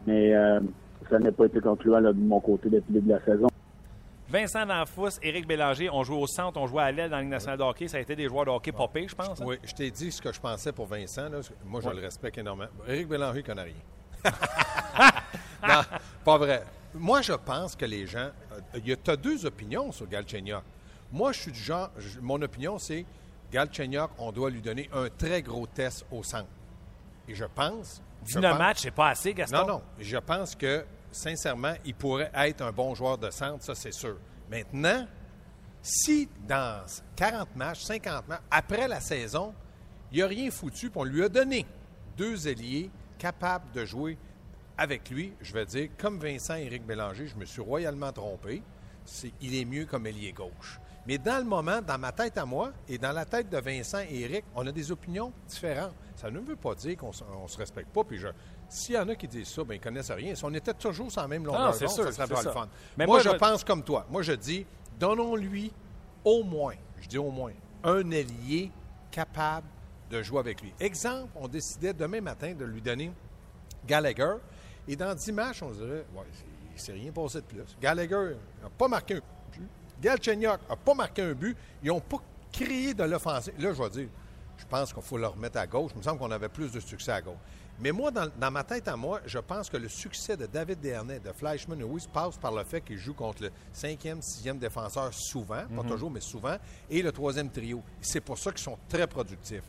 mais 0.06 0.34
euh, 0.34 0.60
ça 1.10 1.18
n'a 1.18 1.30
pas 1.30 1.44
été 1.44 1.60
concluant 1.60 2.00
là, 2.00 2.14
de 2.14 2.18
mon 2.18 2.40
côté 2.40 2.70
depuis 2.70 2.94
le 2.94 3.00
début 3.00 3.08
de 3.08 3.12
la 3.12 3.24
saison. 3.26 3.48
Vincent 4.30 4.64
D'Anfos, 4.64 5.18
Éric 5.22 5.46
Bélanger, 5.46 5.90
on 5.90 6.04
joué 6.04 6.16
au 6.16 6.26
centre, 6.26 6.58
on 6.60 6.66
jouait 6.66 6.82
à 6.84 6.92
l'aile 6.92 7.10
dans 7.10 7.16
la 7.16 7.22
Ligue 7.22 7.30
nationale 7.32 7.58
de 7.58 7.64
hockey. 7.64 7.88
Ça 7.88 7.96
a 7.96 8.00
été 8.00 8.14
des 8.14 8.28
joueurs 8.28 8.44
de 8.44 8.50
hockey 8.50 8.70
popés, 8.72 9.06
je 9.08 9.14
pense. 9.14 9.40
hein? 9.40 9.44
Oui, 9.46 9.58
je 9.64 9.72
t'ai 9.74 9.90
dit 9.90 10.12
ce 10.12 10.22
que 10.22 10.32
je 10.32 10.40
pensais 10.40 10.72
pour 10.72 10.86
Vincent. 10.86 11.28
là. 11.28 11.38
Moi, 11.64 11.80
je 11.80 11.88
le 11.90 12.00
respecte 12.00 12.38
énormément. 12.38 12.70
Éric 12.86 13.08
Bélanger, 13.08 13.40
il 13.40 13.44
connaît 13.44 13.62
rien. 13.62 13.74
non, 15.66 15.80
pas 16.24 16.38
vrai. 16.38 16.64
Moi, 16.94 17.22
je 17.22 17.32
pense 17.32 17.76
que 17.76 17.84
les 17.84 18.06
gens. 18.06 18.30
Tu 18.84 18.96
as 19.10 19.16
deux 19.16 19.44
opinions 19.46 19.92
sur 19.92 20.06
Galchenyuk. 20.06 20.62
Moi, 21.12 21.32
je 21.32 21.40
suis 21.40 21.52
du 21.52 21.60
genre. 21.60 21.90
je- 21.96 22.20
mon 22.20 22.40
opinion, 22.42 22.78
c'est 22.78 23.04
Galchenyuk, 23.52 24.10
on 24.18 24.30
doit 24.32 24.50
lui 24.50 24.60
donner 24.60 24.88
un 24.92 25.08
très 25.08 25.42
gros 25.42 25.66
test 25.66 26.04
au 26.10 26.22
centre. 26.22 26.46
Et 27.28 27.34
je 27.34 27.44
pense. 27.44 28.00
je 28.22 28.34
19 28.34 28.50
pense- 28.50 28.58
matchs, 28.58 28.78
c'est 28.82 28.90
pas 28.90 29.08
assez, 29.10 29.34
Gaston? 29.34 29.56
non, 29.58 29.66
non. 29.66 29.82
Je 29.98 30.16
pense 30.18 30.54
que, 30.54 30.84
sincèrement, 31.12 31.74
il 31.84 31.94
pourrait 31.94 32.30
être 32.34 32.62
un 32.62 32.72
bon 32.72 32.94
joueur 32.94 33.18
de 33.18 33.30
centre, 33.30 33.64
ça, 33.64 33.74
c'est 33.74 33.92
sûr. 33.92 34.16
Maintenant, 34.50 35.06
si 35.82 36.28
dans 36.46 36.84
40 37.16 37.56
matchs, 37.56 37.80
50 37.82 38.28
matchs, 38.28 38.42
après 38.50 38.88
la 38.88 39.00
saison, 39.00 39.54
il 40.12 40.20
n'a 40.20 40.26
rien 40.26 40.50
foutu, 40.50 40.90
puis 40.90 41.00
on 41.00 41.04
lui 41.04 41.22
a 41.22 41.28
donné 41.28 41.66
deux 42.16 42.48
ailiers 42.48 42.90
capables 43.18 43.70
de 43.72 43.84
jouer 43.84 44.18
avec 44.76 45.10
lui, 45.10 45.34
je 45.42 45.52
vais 45.52 45.66
dire, 45.66 45.90
comme 45.98 46.18
Vincent 46.18 46.56
et 46.56 46.64
Éric 46.64 46.86
Bélanger, 46.86 47.26
je 47.26 47.36
me 47.36 47.44
suis 47.44 47.60
royalement 47.60 48.12
trompé. 48.12 48.62
Il 49.42 49.54
est 49.54 49.66
mieux 49.66 49.84
comme 49.84 50.06
ailier 50.06 50.32
gauche. 50.32 50.79
Mais 51.06 51.18
dans 51.18 51.38
le 51.38 51.44
moment, 51.44 51.80
dans 51.80 51.98
ma 51.98 52.12
tête 52.12 52.36
à 52.38 52.44
moi 52.44 52.72
et 52.88 52.98
dans 52.98 53.12
la 53.12 53.24
tête 53.24 53.48
de 53.48 53.58
Vincent 53.58 54.00
et 54.08 54.20
Éric, 54.20 54.44
on 54.54 54.66
a 54.66 54.72
des 54.72 54.92
opinions 54.92 55.32
différentes. 55.48 55.94
Ça 56.16 56.30
ne 56.30 56.38
veut 56.40 56.56
pas 56.56 56.74
dire 56.74 56.96
qu'on 56.98 57.08
ne 57.08 57.48
se 57.48 57.56
respecte 57.58 57.88
pas. 57.90 58.04
Puis 58.04 58.18
je, 58.18 58.28
s'il 58.68 58.94
y 58.94 58.98
en 58.98 59.08
a 59.08 59.14
qui 59.14 59.26
disent 59.26 59.48
ça, 59.48 59.64
ben, 59.64 59.74
ils 59.74 59.78
ne 59.78 59.82
connaissent 59.82 60.10
rien. 60.10 60.34
Si 60.34 60.44
on 60.44 60.52
était 60.52 60.74
toujours 60.74 61.10
sur 61.10 61.22
la 61.22 61.28
même 61.28 61.44
longueur 61.46 61.72
d'onde, 61.86 61.88
ça 61.88 62.12
serait 62.12 62.26
pas 62.34 62.42
le 62.42 62.50
fun. 62.52 62.68
Mais 62.98 63.06
moi, 63.06 63.16
moi, 63.16 63.22
je 63.24 63.30
je- 63.30 63.36
pense 63.36 63.64
comme 63.64 63.82
toi. 63.82 64.06
Moi, 64.10 64.22
je 64.22 64.32
dis, 64.32 64.66
donnons-lui 64.98 65.72
au 66.24 66.42
moins, 66.44 66.74
je 67.00 67.08
dis 67.08 67.18
au 67.18 67.30
moins, 67.30 67.52
un 67.82 68.10
ailier 68.10 68.70
capable 69.10 69.66
de 70.10 70.22
jouer 70.22 70.38
avec 70.40 70.60
lui. 70.60 70.74
Exemple, 70.78 71.30
on 71.36 71.48
décidait 71.48 71.94
demain 71.94 72.20
matin 72.20 72.52
de 72.52 72.64
lui 72.66 72.82
donner 72.82 73.10
Gallagher. 73.86 74.34
Et 74.86 74.96
dans 74.96 75.14
10 75.14 75.32
matchs, 75.32 75.62
on 75.62 75.72
se 75.72 75.78
dirait, 75.78 76.04
ouais, 76.14 76.24
il 76.70 76.74
ne 76.74 76.78
s'est 76.78 76.92
rien 76.92 77.10
passé 77.12 77.38
de 77.40 77.46
plus. 77.46 77.76
Gallagher 77.80 78.36
n'a 78.62 78.68
pas 78.76 78.88
marqué 78.88 79.14
un 79.14 79.20
but. 79.52 79.68
Galchenyuk 80.00 80.60
n'a 80.68 80.76
pas 80.76 80.94
marqué 80.94 81.22
un 81.22 81.32
but. 81.32 81.56
Ils 81.82 81.88
n'ont 81.88 82.00
pas 82.00 82.18
créé 82.52 82.94
de 82.94 83.04
l'offensive. 83.04 83.54
Là, 83.58 83.72
je 83.72 83.82
vais 83.82 83.90
dire, 83.90 84.08
je 84.56 84.64
pense 84.66 84.92
qu'il 84.92 85.02
faut 85.02 85.18
le 85.18 85.26
remettre 85.26 85.58
à 85.58 85.66
gauche. 85.66 85.92
Il 85.94 85.98
me 85.98 86.02
semble 86.02 86.18
qu'on 86.18 86.30
avait 86.30 86.48
plus 86.48 86.72
de 86.72 86.80
succès 86.80 87.12
à 87.12 87.20
gauche. 87.20 87.38
Mais 87.82 87.92
moi, 87.92 88.10
dans, 88.10 88.30
dans 88.38 88.50
ma 88.50 88.62
tête 88.62 88.88
à 88.88 88.96
moi, 88.96 89.20
je 89.24 89.38
pense 89.38 89.70
que 89.70 89.78
le 89.78 89.88
succès 89.88 90.36
de 90.36 90.44
David 90.44 90.80
Dernay, 90.80 91.18
de 91.18 91.32
Fleischmann 91.32 91.80
et 91.80 91.84
Weiss 91.84 92.06
passe 92.06 92.36
par 92.36 92.52
le 92.52 92.62
fait 92.62 92.82
qu'il 92.82 92.98
joue 92.98 93.14
contre 93.14 93.44
le 93.44 93.50
cinquième, 93.72 94.20
sixième 94.20 94.58
défenseur 94.58 95.14
souvent, 95.14 95.64
pas 95.74 95.82
toujours, 95.88 96.10
mais 96.10 96.20
souvent, 96.20 96.56
et 96.90 97.00
le 97.00 97.10
troisième 97.10 97.48
trio. 97.48 97.82
C'est 98.02 98.20
pour 98.20 98.36
ça 98.36 98.50
qu'ils 98.50 98.60
sont 98.60 98.76
très 98.86 99.06
productifs. 99.06 99.64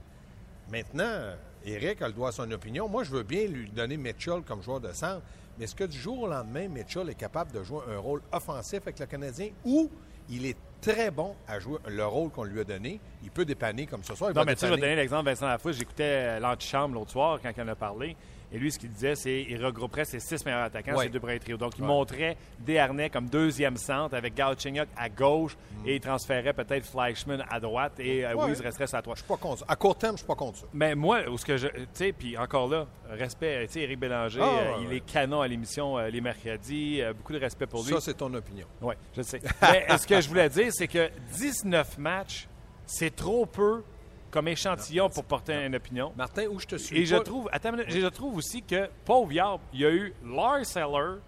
Maintenant, 0.69 1.35
Eric, 1.63 1.99
elle 2.01 2.11
doit 2.13 2.29
à 2.29 2.31
son 2.33 2.51
opinion. 2.51 2.89
Moi, 2.89 3.05
je 3.05 3.11
veux 3.11 3.23
bien 3.23 3.47
lui 3.47 3.69
donner 3.69 3.95
Mitchell 3.95 4.41
comme 4.41 4.61
joueur 4.61 4.81
de 4.81 4.91
centre, 4.91 5.21
mais 5.57 5.63
est-ce 5.63 5.75
que 5.75 5.85
du 5.85 5.97
jour 5.97 6.23
au 6.23 6.27
lendemain, 6.27 6.67
Mitchell 6.67 7.09
est 7.09 7.15
capable 7.15 7.53
de 7.53 7.63
jouer 7.63 7.81
un 7.89 7.97
rôle 7.97 8.21
offensif 8.33 8.81
avec 8.81 8.99
le 8.99 9.05
Canadien 9.05 9.51
ou 9.63 9.89
il 10.29 10.45
est 10.45 10.57
très 10.81 11.11
bon 11.11 11.35
à 11.47 11.59
jouer 11.59 11.77
le 11.87 12.05
rôle 12.05 12.29
qu'on 12.29 12.43
lui 12.43 12.59
a 12.59 12.63
donné? 12.63 12.99
Il 13.23 13.31
peut 13.31 13.45
dépanner 13.45 13.85
comme 13.85 14.03
ce 14.03 14.15
soir. 14.15 14.31
il 14.31 14.35
Non, 14.35 14.43
mais 14.45 14.55
tu 14.55 14.61
dépanner. 14.65 14.81
donner 14.81 14.95
l'exemple 14.95 15.25
Vincent 15.25 15.47
Lafouche. 15.47 15.75
J'écoutais 15.75 16.03
euh, 16.03 16.39
l'antichambre 16.39 16.95
l'autre 16.95 17.11
soir 17.11 17.39
quand 17.41 17.51
il 17.55 17.61
en 17.61 17.67
a 17.67 17.75
parlé. 17.75 18.15
Et 18.53 18.57
lui, 18.59 18.71
ce 18.71 18.77
qu'il 18.79 18.89
disait, 18.89 19.15
c'est 19.15 19.45
qu'il 19.47 19.63
regrouperait 19.65 20.03
ses 20.05 20.19
six 20.19 20.45
meilleurs 20.45 20.63
attaquants, 20.63 20.95
Ouais. 20.97 21.05
ses 21.05 21.09
deux 21.09 21.19
premiers 21.19 21.39
trios. 21.39 21.57
Donc, 21.57 21.73
il 21.77 21.81
Ouais. 21.83 21.87
montrait 21.87 22.37
Desharnais 22.59 23.09
comme 23.09 23.27
deuxième 23.29 23.77
centre 23.77 24.13
avec 24.15 24.33
Galchenyuk 24.35 24.87
à 24.97 25.07
gauche 25.09 25.55
Mm. 25.55 25.87
et 25.87 25.95
il 25.95 26.01
transférait 26.01 26.53
peut-être 26.53 26.85
Fleischmann 26.85 27.43
à 27.49 27.59
droite 27.59 27.93
et 27.99 28.25
euh. 28.25 28.35
Weiss 28.35 28.59
resterait 28.59 28.87
sur 28.87 28.97
la 28.97 29.01
droite. 29.01 29.17
Je 29.17 29.23
suis 29.23 29.27
pas 29.29 29.37
contre 29.37 29.59
ça. 29.59 29.65
À 29.67 29.75
court 29.75 29.95
terme, 29.97 30.15
je 30.15 30.19
suis 30.19 30.27
pas 30.27 30.35
contre 30.35 30.57
ça. 30.59 30.65
Mais 30.73 30.95
moi, 30.95 31.21
ce 31.37 31.45
que 31.45 31.55
je. 31.57 31.67
Tu 31.67 31.85
sais, 31.93 32.11
puis 32.11 32.37
encore 32.37 32.67
là, 32.69 32.87
respect. 33.09 33.67
Tu 33.67 33.73
sais, 33.73 33.79
Éric 33.81 33.99
Bélanger, 33.99 34.41
Ah, 34.43 34.45
euh, 34.45 34.71
il 34.83 34.93
est 34.93 34.99
canon 35.05 35.41
à 35.41 35.47
l'émission 35.47 35.97
euh, 35.97 36.09
les 36.09 36.19
mercredis. 36.21 37.01
euh, 37.01 37.13
beaucoup 37.13 37.33
de 37.33 37.39
respect 37.39 37.67
pour 37.67 37.83
lui. 37.83 37.93
Ça, 37.93 38.01
c'est 38.01 38.15
ton 38.15 38.33
opinion. 38.33 38.67
Oui, 38.81 38.95
je 39.15 39.21
sais. 39.21 39.39
Mais 39.61 39.97
ce 39.97 40.05
que 40.05 40.19
je 40.19 40.27
voulais 40.27 40.49
dire, 40.49 40.71
c'est 40.71 40.87
que 40.87 41.09
19 41.37 41.97
matchs, 41.97 42.47
c'est 42.85 43.15
trop 43.15 43.45
peu 43.45 43.83
comme 44.31 44.47
échantillon 44.47 45.09
pour 45.09 45.25
porter 45.25 45.53
une 45.65 45.75
opinion. 45.75 46.13
Martin, 46.15 46.47
où 46.49 46.59
je 46.59 46.65
te 46.65 46.75
suis 46.77 46.97
Et 46.97 47.05
je 47.05 47.17
trouve, 47.17 47.49
attends 47.51 47.69
une 47.69 47.77
minute, 47.77 47.91
je 47.91 48.07
trouve 48.07 48.37
aussi 48.37 48.63
que, 48.63 48.89
pauvre 49.05 49.31
Yarb, 49.31 49.61
il 49.73 49.81
y 49.81 49.85
a 49.85 49.91
eu 49.91 50.13
Lars 50.25 50.75
Eller, 50.75 51.19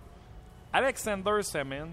Alexander 0.72 1.44
Semin, 1.44 1.90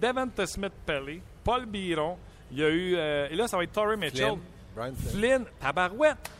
Devante 0.00 0.44
Smith-Pelly, 0.44 1.22
Paul 1.44 1.66
Biron, 1.66 2.16
il 2.50 2.58
y 2.58 2.64
a 2.64 2.68
eu, 2.68 2.96
euh, 2.96 3.28
et 3.30 3.36
là, 3.36 3.46
ça 3.46 3.56
va 3.56 3.64
être 3.64 3.72
Torrey 3.72 3.96
Mitchell, 3.96 4.34
Flynn. 4.74 4.94
Flynn, 4.94 5.44
Tabarouette. 5.60 6.30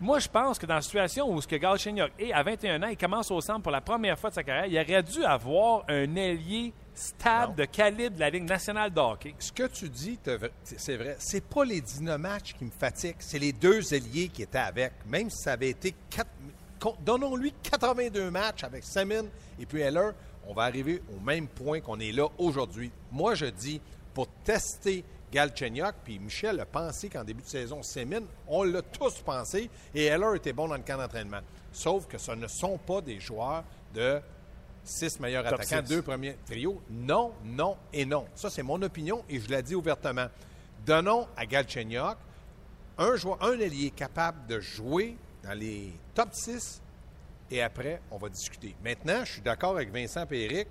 Moi, 0.00 0.18
je 0.18 0.28
pense 0.28 0.58
que 0.58 0.66
dans 0.66 0.74
la 0.74 0.82
situation 0.82 1.30
où 1.30 1.40
ce 1.40 1.46
que 1.46 1.56
Galchenyuk 1.56 2.12
est 2.18 2.32
à 2.32 2.42
21 2.42 2.82
ans, 2.82 2.88
il 2.88 2.96
commence 2.96 3.30
au 3.30 3.40
centre 3.40 3.62
pour 3.62 3.72
la 3.72 3.80
première 3.80 4.18
fois 4.18 4.30
de 4.30 4.34
sa 4.34 4.42
carrière, 4.42 4.66
il 4.66 4.92
aurait 4.92 5.02
dû 5.02 5.24
avoir 5.24 5.84
un 5.88 6.14
ailier 6.16 6.74
stable 6.94 7.52
Non. 7.52 7.56
de 7.56 7.64
calibre 7.64 8.14
de 8.16 8.20
la 8.20 8.30
Ligue 8.30 8.44
nationale 8.48 8.92
de 8.92 9.00
hockey. 9.00 9.34
Ce 9.38 9.52
que 9.52 9.66
tu 9.66 9.88
dis, 9.88 10.18
c'est 10.76 10.96
vrai. 10.96 11.16
C'est 11.18 11.44
pas 11.44 11.64
les 11.64 11.80
19 11.80 12.20
matchs 12.20 12.54
qui 12.54 12.64
me 12.64 12.70
fatiguent, 12.70 13.16
c'est 13.18 13.38
les 13.38 13.52
deux 13.52 13.92
ailiers 13.94 14.28
qui 14.28 14.42
étaient 14.42 14.58
avec. 14.58 14.92
Même 15.06 15.30
si 15.30 15.42
ça 15.42 15.52
avait 15.52 15.70
été 15.70 15.94
Donnons-lui 17.04 17.54
82 17.62 18.30
matchs 18.30 18.64
avec 18.64 18.84
Semin 18.84 19.24
et 19.58 19.64
puis 19.64 19.80
Heller, 19.80 20.12
on 20.46 20.52
va 20.52 20.64
arriver 20.64 21.02
au 21.16 21.20
même 21.20 21.48
point 21.48 21.80
qu'on 21.80 21.98
est 21.98 22.12
là 22.12 22.28
aujourd'hui. 22.36 22.90
Moi, 23.10 23.34
je 23.34 23.46
dis, 23.46 23.80
pour 24.12 24.28
tester 24.44 25.02
Galchenyuk, 25.32 25.94
puis 26.04 26.18
Michel 26.18 26.60
a 26.60 26.66
pensé 26.66 27.08
qu'en 27.08 27.24
début 27.24 27.42
de 27.42 27.48
saison, 27.48 27.82
Semin, 27.82 28.20
on 28.46 28.62
l'a 28.64 28.82
tous 28.82 29.20
pensé, 29.20 29.70
et 29.94 30.04
Heller 30.04 30.34
était 30.36 30.52
bon 30.52 30.68
dans 30.68 30.76
le 30.76 30.82
camp 30.82 30.98
d'entraînement. 30.98 31.40
Sauf 31.72 32.06
que 32.06 32.18
ce 32.18 32.32
ne 32.32 32.46
sont 32.46 32.76
pas 32.76 33.00
des 33.00 33.18
joueurs 33.18 33.64
de 33.94 34.20
six 34.84 35.18
meilleurs 35.18 35.44
Top 35.44 35.60
attaquants, 35.60 35.84
six. 35.86 35.94
deux 35.94 36.02
premiers 36.02 36.36
trios. 36.46 36.80
Non, 36.90 37.32
non 37.44 37.76
et 37.92 38.04
non. 38.04 38.26
Ça, 38.34 38.50
c'est 38.50 38.62
mon 38.62 38.80
opinion 38.82 39.24
et 39.28 39.40
je 39.40 39.48
l'ai 39.48 39.62
dit 39.62 39.74
ouvertement. 39.74 40.26
Donnons 40.86 41.26
à 41.36 41.46
Galchenyuk 41.46 42.16
un 42.98 43.16
joueur, 43.16 43.42
un 43.42 43.58
ailier 43.58 43.90
capable 43.90 44.46
de 44.46 44.60
jouer 44.60 45.16
dans 45.42 45.58
les 45.58 45.92
top 46.14 46.28
6 46.32 46.80
et 47.50 47.62
après, 47.62 48.00
on 48.10 48.18
va 48.18 48.28
discuter. 48.28 48.74
Maintenant, 48.82 49.24
je 49.24 49.32
suis 49.32 49.42
d'accord 49.42 49.72
avec 49.72 49.92
Vincent 49.92 50.24
et 50.30 50.44
Eric. 50.44 50.68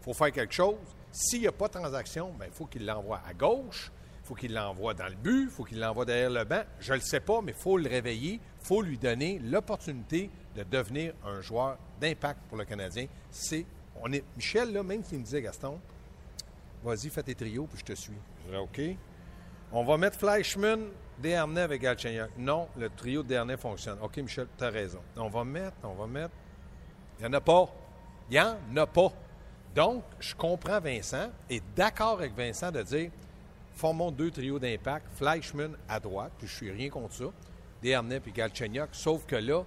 Il 0.00 0.04
faut 0.04 0.14
faire 0.14 0.32
quelque 0.32 0.54
chose. 0.54 0.76
S'il 1.12 1.40
n'y 1.40 1.46
a 1.46 1.52
pas 1.52 1.68
de 1.68 1.72
transaction, 1.72 2.32
ben, 2.38 2.46
il 2.46 2.52
faut 2.52 2.66
qu'il 2.66 2.86
l'envoie 2.86 3.20
à 3.28 3.34
gauche. 3.34 3.90
Faut 4.30 4.36
qu'il 4.36 4.54
l'envoie 4.54 4.94
dans 4.94 5.08
le 5.08 5.16
but. 5.16 5.50
Faut 5.50 5.64
qu'il 5.64 5.80
l'envoie 5.80 6.04
derrière 6.04 6.30
le 6.30 6.44
banc. 6.44 6.62
Je 6.78 6.92
ne 6.92 6.98
le 6.98 7.02
sais 7.02 7.18
pas, 7.18 7.40
mais 7.42 7.50
il 7.50 7.58
faut 7.58 7.76
le 7.76 7.88
réveiller. 7.88 8.34
Il 8.34 8.64
faut 8.64 8.80
lui 8.80 8.96
donner 8.96 9.40
l'opportunité 9.40 10.30
de 10.54 10.62
devenir 10.62 11.14
un 11.26 11.40
joueur 11.40 11.78
d'impact 12.00 12.38
pour 12.48 12.56
le 12.56 12.64
Canadien. 12.64 13.06
C'est, 13.32 13.66
on 14.00 14.12
est, 14.12 14.22
Michel, 14.36 14.72
là, 14.72 14.84
même 14.84 15.02
s'il 15.02 15.18
me 15.18 15.24
disait, 15.24 15.42
Gaston, 15.42 15.80
vas-y, 16.84 17.08
fais 17.08 17.24
tes 17.24 17.34
trios, 17.34 17.66
puis 17.66 17.80
je 17.80 17.84
te 17.86 17.92
suis. 17.98 18.14
Je 18.48 18.56
OK. 18.56 18.80
On 19.72 19.82
va 19.82 19.96
mettre 19.96 20.16
Fleischmann, 20.16 20.90
Desharnais 21.18 21.62
avec 21.62 21.82
Galchenyuk. 21.82 22.30
Non, 22.38 22.68
le 22.78 22.88
trio 22.88 23.24
de 23.24 23.56
fonctionne. 23.56 23.98
OK, 24.00 24.16
Michel, 24.18 24.46
tu 24.56 24.62
as 24.62 24.70
raison. 24.70 25.00
On 25.16 25.28
va 25.28 25.42
mettre, 25.42 25.76
on 25.82 25.94
va 25.94 26.06
mettre. 26.06 26.34
Il 27.18 27.26
n'y 27.26 27.30
en 27.30 27.32
a 27.32 27.40
pas. 27.40 27.68
Il 28.30 28.34
n'y 28.34 28.40
en 28.40 28.76
a 28.76 28.86
pas. 28.86 29.12
Donc, 29.74 30.04
je 30.20 30.36
comprends 30.36 30.78
Vincent 30.78 31.30
et 31.48 31.60
d'accord 31.74 32.12
avec 32.12 32.32
Vincent 32.36 32.70
de 32.70 32.82
dire 32.82 33.10
formons 33.80 34.10
deux 34.10 34.30
trios 34.30 34.58
d'impact, 34.58 35.06
Fleischmann 35.16 35.74
à 35.88 35.98
droite, 35.98 36.32
puis 36.38 36.46
je 36.46 36.54
suis 36.54 36.70
rien 36.70 36.90
contre 36.90 37.14
ça, 37.14 37.24
Desharnais 37.82 38.20
puis 38.20 38.30
Galchenyuk, 38.30 38.90
sauf 38.92 39.24
que 39.24 39.36
là, 39.36 39.64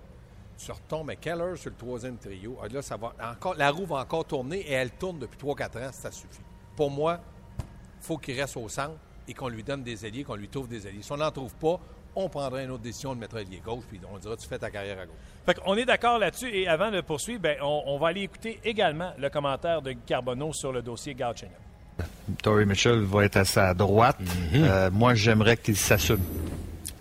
tu 0.56 0.72
retombes 0.72 1.10
à 1.10 1.30
heure 1.30 1.58
sur 1.58 1.72
le 1.72 1.76
troisième 1.76 2.18
trio? 2.18 2.56
Ah, 2.62 2.68
là, 2.68 2.84
ça 2.84 2.96
va 2.96 3.16
encore, 3.20 3.56
la 3.56 3.72
roue 3.72 3.88
va 3.88 3.98
encore 3.98 4.24
tourner 4.26 4.60
et 4.60 4.74
elle 4.74 4.92
tourne 4.92 5.18
depuis 5.18 5.40
3-4 5.40 5.88
ans, 5.88 5.92
ça 5.92 6.12
suffit. 6.12 6.44
Pour 6.76 6.92
moi, 6.92 7.20
il 7.58 8.06
faut 8.06 8.20
qu'il 8.20 8.40
reste 8.40 8.56
au 8.56 8.70
centre 8.70 9.00
et 9.28 9.34
qu'on 9.34 9.48
lui 9.48 9.64
donne 9.64 9.82
des 9.82 10.06
alliés, 10.06 10.24
qu'on 10.24 10.36
lui 10.36 10.48
trouve 10.48 10.68
des 10.68 10.86
alliés. 10.86 11.02
Si 11.02 11.12
on 11.12 11.18
n'en 11.18 11.32
trouve 11.32 11.56
pas, 11.56 11.80
on 12.16 12.30
prendra 12.30 12.62
une 12.62 12.70
autre 12.70 12.84
décision 12.84 13.16
de 13.16 13.20
mettre 13.20 13.38
allié 13.38 13.64
gauche, 13.66 13.86
puis 13.90 14.00
on 14.14 14.20
dira 14.20 14.38
tu 14.38 14.48
fais 14.48 14.60
ta 14.60 14.70
carrière 14.70 15.00
à 15.00 15.08
gauche. 15.08 15.16
Fait 15.44 15.56
qu'on 15.56 15.76
est 15.76 15.86
d'accord 15.86 16.20
là-dessus. 16.20 16.56
Et 16.56 16.68
avant 16.68 16.92
de 16.92 17.02
poursuivre, 17.02 17.42
ben, 17.42 17.58
on, 17.64 17.84
on 17.88 17.98
va 17.98 18.10
aller 18.10 18.22
écouter 18.22 18.60
également 18.64 19.12
le 19.18 19.32
commentaire 19.32 19.82
de 19.82 19.94
Carbonneau 19.94 20.54
sur 20.54 20.72
le 20.72 20.84
dossier 20.84 21.16
Galchenyuk. 21.16 21.63
Torrey 22.42 22.66
Mitchell 22.66 23.00
va 23.00 23.26
être 23.26 23.38
à 23.38 23.46
sa 23.46 23.74
droite. 23.74 24.18
Euh, 24.56 24.90
moi, 24.92 25.14
j'aimerais 25.14 25.58
qu'il 25.58 25.78
s'assume. 25.78 26.20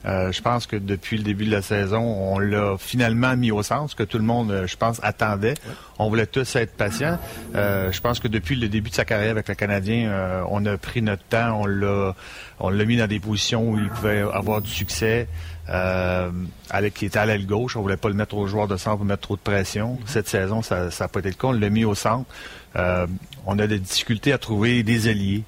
Euh, 0.05 0.33
je 0.33 0.43
pense 0.43 0.67
que 0.67 0.77
depuis 0.77 1.17
le 1.17 1.23
début 1.23 1.45
de 1.45 1.53
la 1.53 1.63
saison, 1.63 2.01
on 2.01 2.39
l'a 2.39 2.77
finalement 2.77 3.37
mis 3.37 3.53
au 3.53 3.63
ce 3.63 3.95
que 3.95 4.03
tout 4.03 4.19
le 4.19 4.25
monde, 4.25 4.51
euh, 4.51 4.67
je 4.67 4.77
pense, 4.77 4.99
attendait. 5.03 5.55
On 5.99 6.09
voulait 6.09 6.27
tous 6.27 6.57
être 6.57 6.75
patients. 6.77 7.19
Euh, 7.55 7.93
je 7.93 8.01
pense 8.01 8.19
que 8.19 8.27
depuis 8.27 8.57
le 8.57 8.69
début 8.69 8.91
de 8.91 8.95
sa 8.95 9.05
carrière 9.05 9.31
avec 9.31 9.49
le 9.49 9.55
Canadien, 9.55 10.11
euh, 10.11 10.43
on 10.49 10.67
a 10.67 10.77
pris 10.77 11.03
notre 11.03 11.23
temps, 11.25 11.61
on 11.61 11.67
l'a, 11.67 12.15
on 12.59 12.71
l'a 12.71 12.85
mis 12.85 12.97
dans 12.97 13.07
des 13.07 13.21
positions 13.21 13.69
où 13.71 13.79
il 13.79 13.89
pouvait 13.89 14.23
avoir 14.23 14.61
du 14.61 14.71
succès. 14.71 15.29
Euh, 15.69 16.31
avec, 16.71 16.95
qui 16.95 17.07
était 17.07 17.19
à 17.21 17.27
l'aile 17.27 17.47
gauche, 17.47 17.77
on 17.77 17.83
voulait 17.83 17.97
pas 17.97 18.09
le 18.09 18.15
mettre 18.15 18.37
au 18.37 18.47
joueur 18.49 18.67
de 18.67 18.77
centre 18.77 18.97
pour 18.97 19.07
mettre 19.07 19.23
trop 19.23 19.37
de 19.37 19.41
pression. 19.41 19.99
Cette 20.07 20.29
saison, 20.29 20.61
ça 20.61 20.89
n'a 20.99 21.09
pas 21.09 21.21
été 21.21 21.29
le 21.29 21.35
cas. 21.37 21.49
On 21.49 21.53
l'a 21.53 21.71
mis 21.71 21.85
au 21.85 21.95
centre. 21.95 22.29
Euh, 22.77 23.07
on 23.47 23.59
a 23.61 23.67
des 23.69 23.79
difficultés 23.79 24.33
à 24.33 24.39
trouver 24.39 24.83
des 24.83 25.09
alliés. 25.09 25.45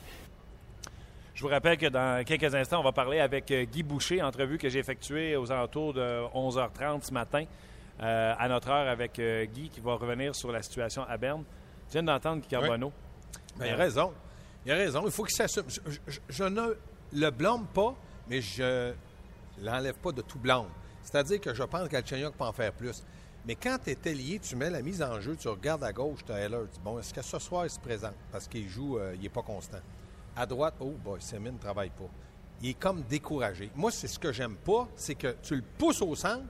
Je 1.35 1.42
vous 1.42 1.49
rappelle 1.49 1.76
que 1.76 1.87
dans 1.87 2.25
quelques 2.25 2.54
instants, 2.54 2.78
on 2.80 2.85
va 2.85 2.92
parler 2.92 3.18
avec 3.18 3.50
euh, 3.50 3.64
Guy 3.64 3.83
Boucher, 3.83 4.23
entrevue 4.23 4.56
que 4.56 4.68
j'ai 4.68 4.78
effectuée 4.78 5.37
aux 5.37 5.50
alentours 5.50 5.92
de 5.94 6.23
11h30 6.33 7.02
ce 7.02 7.12
matin, 7.12 7.44
euh, 8.00 8.35
à 8.38 8.49
notre 8.49 8.68
heure 8.71 8.88
avec 8.88 9.21
Guy, 9.52 9.68
qui 9.68 9.80
va 9.80 9.94
revenir 9.94 10.35
sur 10.37 10.52
la 10.52 10.62
situation 10.62 11.04
à 11.09 11.16
Berne. 11.16 11.42
Tu 11.90 11.94
viens 11.94 12.04
d'entendre 12.04 12.40
Guy 12.40 12.49
Carbonneau. 12.49 12.92
Ben, 13.59 13.66
il 13.66 13.73
a 13.73 13.76
raison. 13.76 14.12
Il 14.64 14.71
a 14.73 14.76
raison. 14.76 15.02
Il 15.06 15.11
faut 15.11 15.25
qu'il 15.25 15.35
s'assume. 15.37 15.64
Je, 15.68 15.80
je- 16.06 16.18
je 16.28 16.44
ne 16.44 16.76
le 17.12 17.30
blâme 17.30 17.66
pas, 17.75 17.94
mais 18.30 18.40
je 18.40 18.92
l'enlève 19.62 19.94
pas 19.99 20.12
de 20.12 20.23
tout 20.23 20.38
blâme. 20.38 20.68
C'est-à-dire 21.02 21.40
que 21.40 21.52
je 21.54 21.62
pense 21.62 21.88
qu'Alchenyuk 21.88 22.34
peut 22.37 22.44
en 22.44 22.52
faire 22.52 22.73
plus. 22.73 23.02
Mais 23.46 23.56
quand 23.56 23.76
tu 23.84 23.90
es 23.90 24.14
lié, 24.14 24.38
tu 24.42 24.56
mets 24.56 24.70
la 24.70 24.80
mise 24.80 25.02
en 25.02 25.20
jeu, 25.20 25.37
tu 25.37 25.49
regardes 25.49 25.84
à 25.84 25.92
gauche, 25.92 26.20
tu 26.25 26.32
as 26.32 26.38
Heller, 26.38 26.62
tu 26.73 26.75
dis 26.78 26.80
bon, 26.82 26.99
est-ce 26.99 27.12
que 27.12 27.20
ce 27.23 27.38
soir 27.38 27.66
il 27.66 27.70
se 27.70 27.78
présente? 27.78 28.14
Parce 28.32 28.49
qu'il 28.49 28.68
joue, 28.68 28.99
euh, 28.99 29.12
il 29.14 29.20
n'est 29.20 29.28
pas 29.28 29.42
constant. 29.42 29.80
À 30.34 30.46
droite, 30.46 30.75
oh 30.80 30.94
boy, 31.04 31.20
Semin 31.20 31.52
ne 31.52 31.58
travaille 31.58 31.90
pas. 31.90 32.08
Il 32.62 32.70
est 32.70 32.75
comme 32.75 33.02
découragé. 33.02 33.70
Moi, 33.75 33.90
c'est 33.90 34.08
ce 34.08 34.18
que 34.18 34.32
j'aime 34.32 34.56
pas, 34.56 34.88
c'est 34.96 35.14
que 35.14 35.37
tu 35.42 35.56
le 35.56 35.62
pousses 35.76 36.00
au 36.00 36.14
centre, 36.14 36.44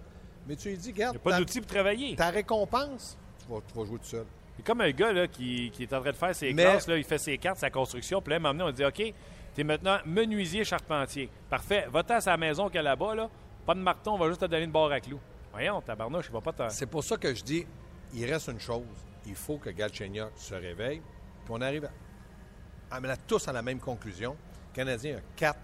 mais 0.47 0.55
tu 0.55 0.69
lui 0.69 0.77
dis, 0.79 0.91
Il 0.91 0.93
regarde, 0.93 1.15
n'y 1.17 1.21
a 1.21 1.25
pas 1.25 1.31
ta, 1.33 1.39
d'outils 1.39 1.61
pour 1.61 1.67
travailler. 1.71 2.15
ta 2.15 2.31
récompense, 2.31 3.19
tu 3.45 3.53
vas, 3.53 3.61
tu 3.67 3.77
vas 3.77 3.85
jouer 3.87 3.99
tout 3.99 4.05
seul. 4.07 4.27
C'est 4.57 4.65
comme 4.65 4.81
un 4.83 4.91
gars 4.93 5.13
là, 5.13 5.27
qui, 5.27 5.73
qui 5.73 5.83
est 5.83 5.93
en 5.93 6.01
train 6.01 6.13
de 6.13 6.17
faire 6.17 6.35
ses 6.37 6.53
Mais- 6.53 6.63
classes, 6.63 6.87
là, 6.87 6.97
il 6.97 7.03
fait 7.05 7.19
ses 7.19 7.37
cartes, 7.39 7.59
sa 7.59 7.71
construction, 7.71 8.23
puis 8.23 8.31
là, 8.31 8.37
à 8.37 8.39
un 8.39 8.43
moment 8.43 8.65
donné, 8.67 8.71
on 8.71 8.73
dit 8.73 8.85
OK, 8.85 9.13
tu 9.55 9.61
es 9.61 9.65
maintenant 9.65 9.99
menuisier 10.05 10.65
charpentier. 10.65 11.31
Parfait, 11.49 11.87
va-t'en 11.91 12.15
à 12.15 12.21
sa 12.21 12.37
maison 12.37 12.67
qu'il 12.67 12.77
y 12.77 12.79
a 12.79 12.83
là-bas, 12.83 13.15
là. 13.15 13.31
pas 13.65 13.75
de 13.75 13.81
marteau, 13.81 14.13
on 14.13 14.19
va 14.19 14.29
juste 14.29 14.41
te 14.41 14.47
donner 14.47 14.65
une 14.65 14.73
barre 14.73 14.93
à 14.93 15.01
clous. 15.01 15.21
Voyons, 15.53 15.81
tabarnouche, 15.81 16.27
il 16.29 16.33
va 16.33 16.41
pas 16.41 16.53
te. 16.53 16.69
C'est 16.71 16.87
pour 16.87 17.05
ça 17.05 17.17
que 17.17 17.33
je 17.33 17.45
dis, 17.45 17.67
il 18.13 18.25
reste 18.31 18.49
une 18.49 18.59
chose. 18.59 18.83
Il 19.27 19.37
faut 19.37 19.57
que 19.59 19.71
Galchenyuk 19.71 20.33
se 20.37 20.55
réveille. 20.55 21.01
Puis 21.45 21.55
on 21.55 21.61
arrive 21.61 21.89
à, 22.91 22.97
à 22.97 23.17
tous 23.17 23.47
à 23.49 23.53
la 23.53 23.63
même 23.63 23.79
conclusion. 23.79 24.37
Le 24.73 24.77
Canadien 24.77 25.19
a 25.19 25.21
quatre 25.37 25.61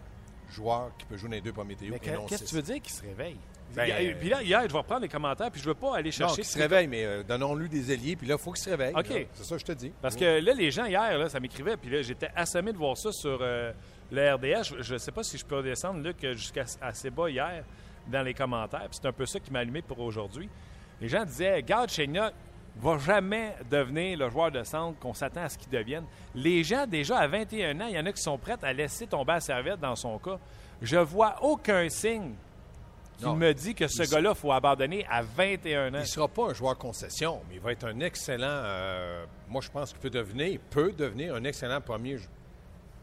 joueurs 0.50 0.92
qui 0.97 1.06
peuvent 1.06 1.18
jouer 1.18 1.28
dans 1.30 1.35
les 1.35 1.40
deux 1.40 1.52
premiers 1.52 1.76
non 1.90 2.26
qu'est-ce 2.26 2.44
que 2.44 2.49
tu 2.49 2.54
veux 2.54 2.62
dire 2.62 2.80
qu'il 2.80 2.92
se 2.92 3.02
réveille? 3.02 3.38
Ben, 3.75 3.87
Hier- 3.87 4.17
puis 4.19 4.29
là, 4.29 4.43
hier, 4.43 4.62
je 4.67 4.73
vais 4.73 4.79
reprendre 4.79 5.03
les 5.03 5.09
commentaires, 5.09 5.50
puis 5.50 5.61
je 5.61 5.67
veux 5.67 5.75
pas 5.75 5.97
aller 5.97 6.11
Non, 6.11 6.12
chercher. 6.12 6.37
qu'il 6.43 6.45
se 6.45 6.59
réveille, 6.59 6.89
mais 6.89 7.05
euh, 7.05 7.23
donnons-lui 7.23 7.69
des 7.69 7.93
ailiers, 7.93 8.17
puis 8.17 8.27
là, 8.27 8.37
il 8.39 8.43
faut 8.43 8.53
qu'il 8.53 8.62
se 8.65 8.71
réveille. 8.71 8.93
OK. 8.97 9.09
là. 9.09 9.21
C'est 9.35 9.45
ça 9.45 9.55
que 9.55 9.61
je 9.61 9.67
te 9.67 9.73
dis. 9.73 9.93
Parce 10.03 10.17
que 10.17 10.41
là, 10.41 10.53
les 10.55 10.71
gens, 10.71 10.87
hier, 10.87 11.17
là, 11.19 11.29
ça 11.29 11.39
m'écrivait, 11.41 11.77
puis 11.77 11.91
là, 11.91 12.03
j'étais 12.03 12.31
assommé 12.35 12.73
de 12.73 12.79
voir 12.79 12.97
ça 12.97 13.12
sur 13.12 13.39
euh, 13.41 13.73
le 14.11 14.35
RDS. 14.35 14.75
Je 14.81 14.95
ne 14.95 14.99
sais 14.99 15.12
pas 15.12 15.23
si 15.23 15.39
je 15.39 15.45
peux 15.45 15.62
descendre, 15.62 16.00
Luc, 16.03 16.17
jusqu'à 16.33 16.65
assez 16.81 17.11
bas 17.11 17.31
hier 17.31 17.62
dans 18.09 18.23
les 18.23 18.35
commentaires. 18.35 18.89
Puis 18.89 18.99
c'est 19.00 19.07
un 19.09 19.12
peu 19.12 19.27
ça 19.27 19.39
qui 19.39 19.53
m'a 19.53 19.61
allumé 19.61 19.83
pour 19.83 20.00
aujourd'hui. 20.00 20.49
Les 21.00 21.09
gens 21.09 21.25
disaient, 21.25 21.62
Garde 21.62 21.91
Chenyok 21.91 22.33
va 22.77 22.99
jamais 22.99 23.55
devenir 23.71 24.19
le 24.19 24.29
joueur 24.31 24.50
de 24.50 24.62
centre 24.65 24.99
qu'on 24.99 25.15
s'attend 25.15 25.43
à 25.43 25.49
ce 25.49 25.59
qu'il 25.59 25.71
devienne. 25.71 26.05
Les 26.35 26.65
gens, 26.65 26.87
déjà 26.87 27.19
à 27.19 27.27
21 27.29 27.81
ans, 27.81 27.87
il 27.89 27.95
y 27.95 27.99
en 27.99 28.07
a 28.07 28.12
qui 28.12 28.23
sont 28.23 28.39
prêts 28.39 28.57
à 28.62 28.73
laisser 28.73 29.07
tomber 29.07 29.33
la 29.35 29.41
serviette 29.41 29.81
dans 29.81 29.97
son 29.97 30.19
cas. 30.19 30.39
Je 30.83 30.97
vois 30.97 31.37
aucun 31.43 31.89
signe 31.89 32.35
Non. 33.23 33.37
me 33.37 33.53
dit 33.53 33.75
que 33.75 33.87
ce 33.89 34.03
Il- 34.03 34.11
gars-là, 34.11 34.31
il 34.35 34.37
faut 34.39 34.53
abandonner 34.53 35.07
à 35.11 35.23
21 35.23 35.89
ans. 35.89 35.99
Il 35.99 36.00
ne 36.00 36.05
sera 36.05 36.29
pas 36.29 36.50
un 36.50 36.55
joueur 36.55 36.77
concession, 36.79 37.41
mais 37.49 37.57
il 37.57 37.61
va 37.61 37.73
être 37.73 37.85
un 37.87 37.99
excellent. 38.00 38.47
euh, 38.49 39.25
moi, 39.49 39.61
je 39.61 39.71
pense 39.71 39.91
qu'il 39.91 40.00
peut 40.00 40.11
devenir, 40.11 40.47
il 40.49 40.59
peut 40.61 40.93
devenir 40.93 41.35
un 41.35 41.45
excellent 41.45 41.81
premier 41.81 42.17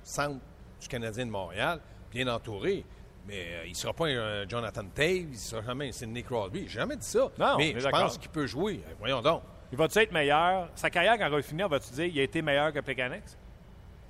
centre 0.03 0.39
du 0.81 0.87
Canadien 0.87 1.25
de 1.25 1.31
Montréal, 1.31 1.79
bien 2.11 2.27
entouré. 2.27 2.83
Mais 3.27 3.43
euh, 3.55 3.65
il 3.65 3.71
ne 3.71 3.75
sera 3.75 3.91
pas 3.93 4.05
un 4.07 4.47
Jonathan 4.47 4.85
Taves, 4.95 5.07
il 5.07 5.29
ne 5.31 5.35
sera 5.35 5.61
jamais 5.61 5.89
un 5.89 5.91
Sidney 5.91 6.23
Crosby. 6.23 6.61
J'ai 6.67 6.79
jamais 6.79 6.95
dit 6.95 7.05
ça. 7.05 7.29
Non, 7.37 7.55
on 7.55 7.57
mais 7.57 7.77
je 7.77 7.89
pense 7.89 8.17
qu'il 8.17 8.29
peut 8.29 8.47
jouer. 8.47 8.79
Euh, 8.87 8.93
Voyons 8.99 9.21
donc. 9.21 9.41
Il 9.69 9.77
va-tu 9.77 9.99
être 9.99 10.13
meilleur? 10.13 10.69
Sa 10.75 10.89
carrière, 10.89 11.17
quand 11.17 11.25
elle 11.25 11.31
va 11.33 11.41
finir, 11.41 11.67
vas-tu 11.67 11.91
dire 11.91 12.05
il 12.05 12.17
a 12.19 12.23
été 12.23 12.41
meilleur 12.41 12.71
que 12.71 12.79
Plekanex? 12.79 13.37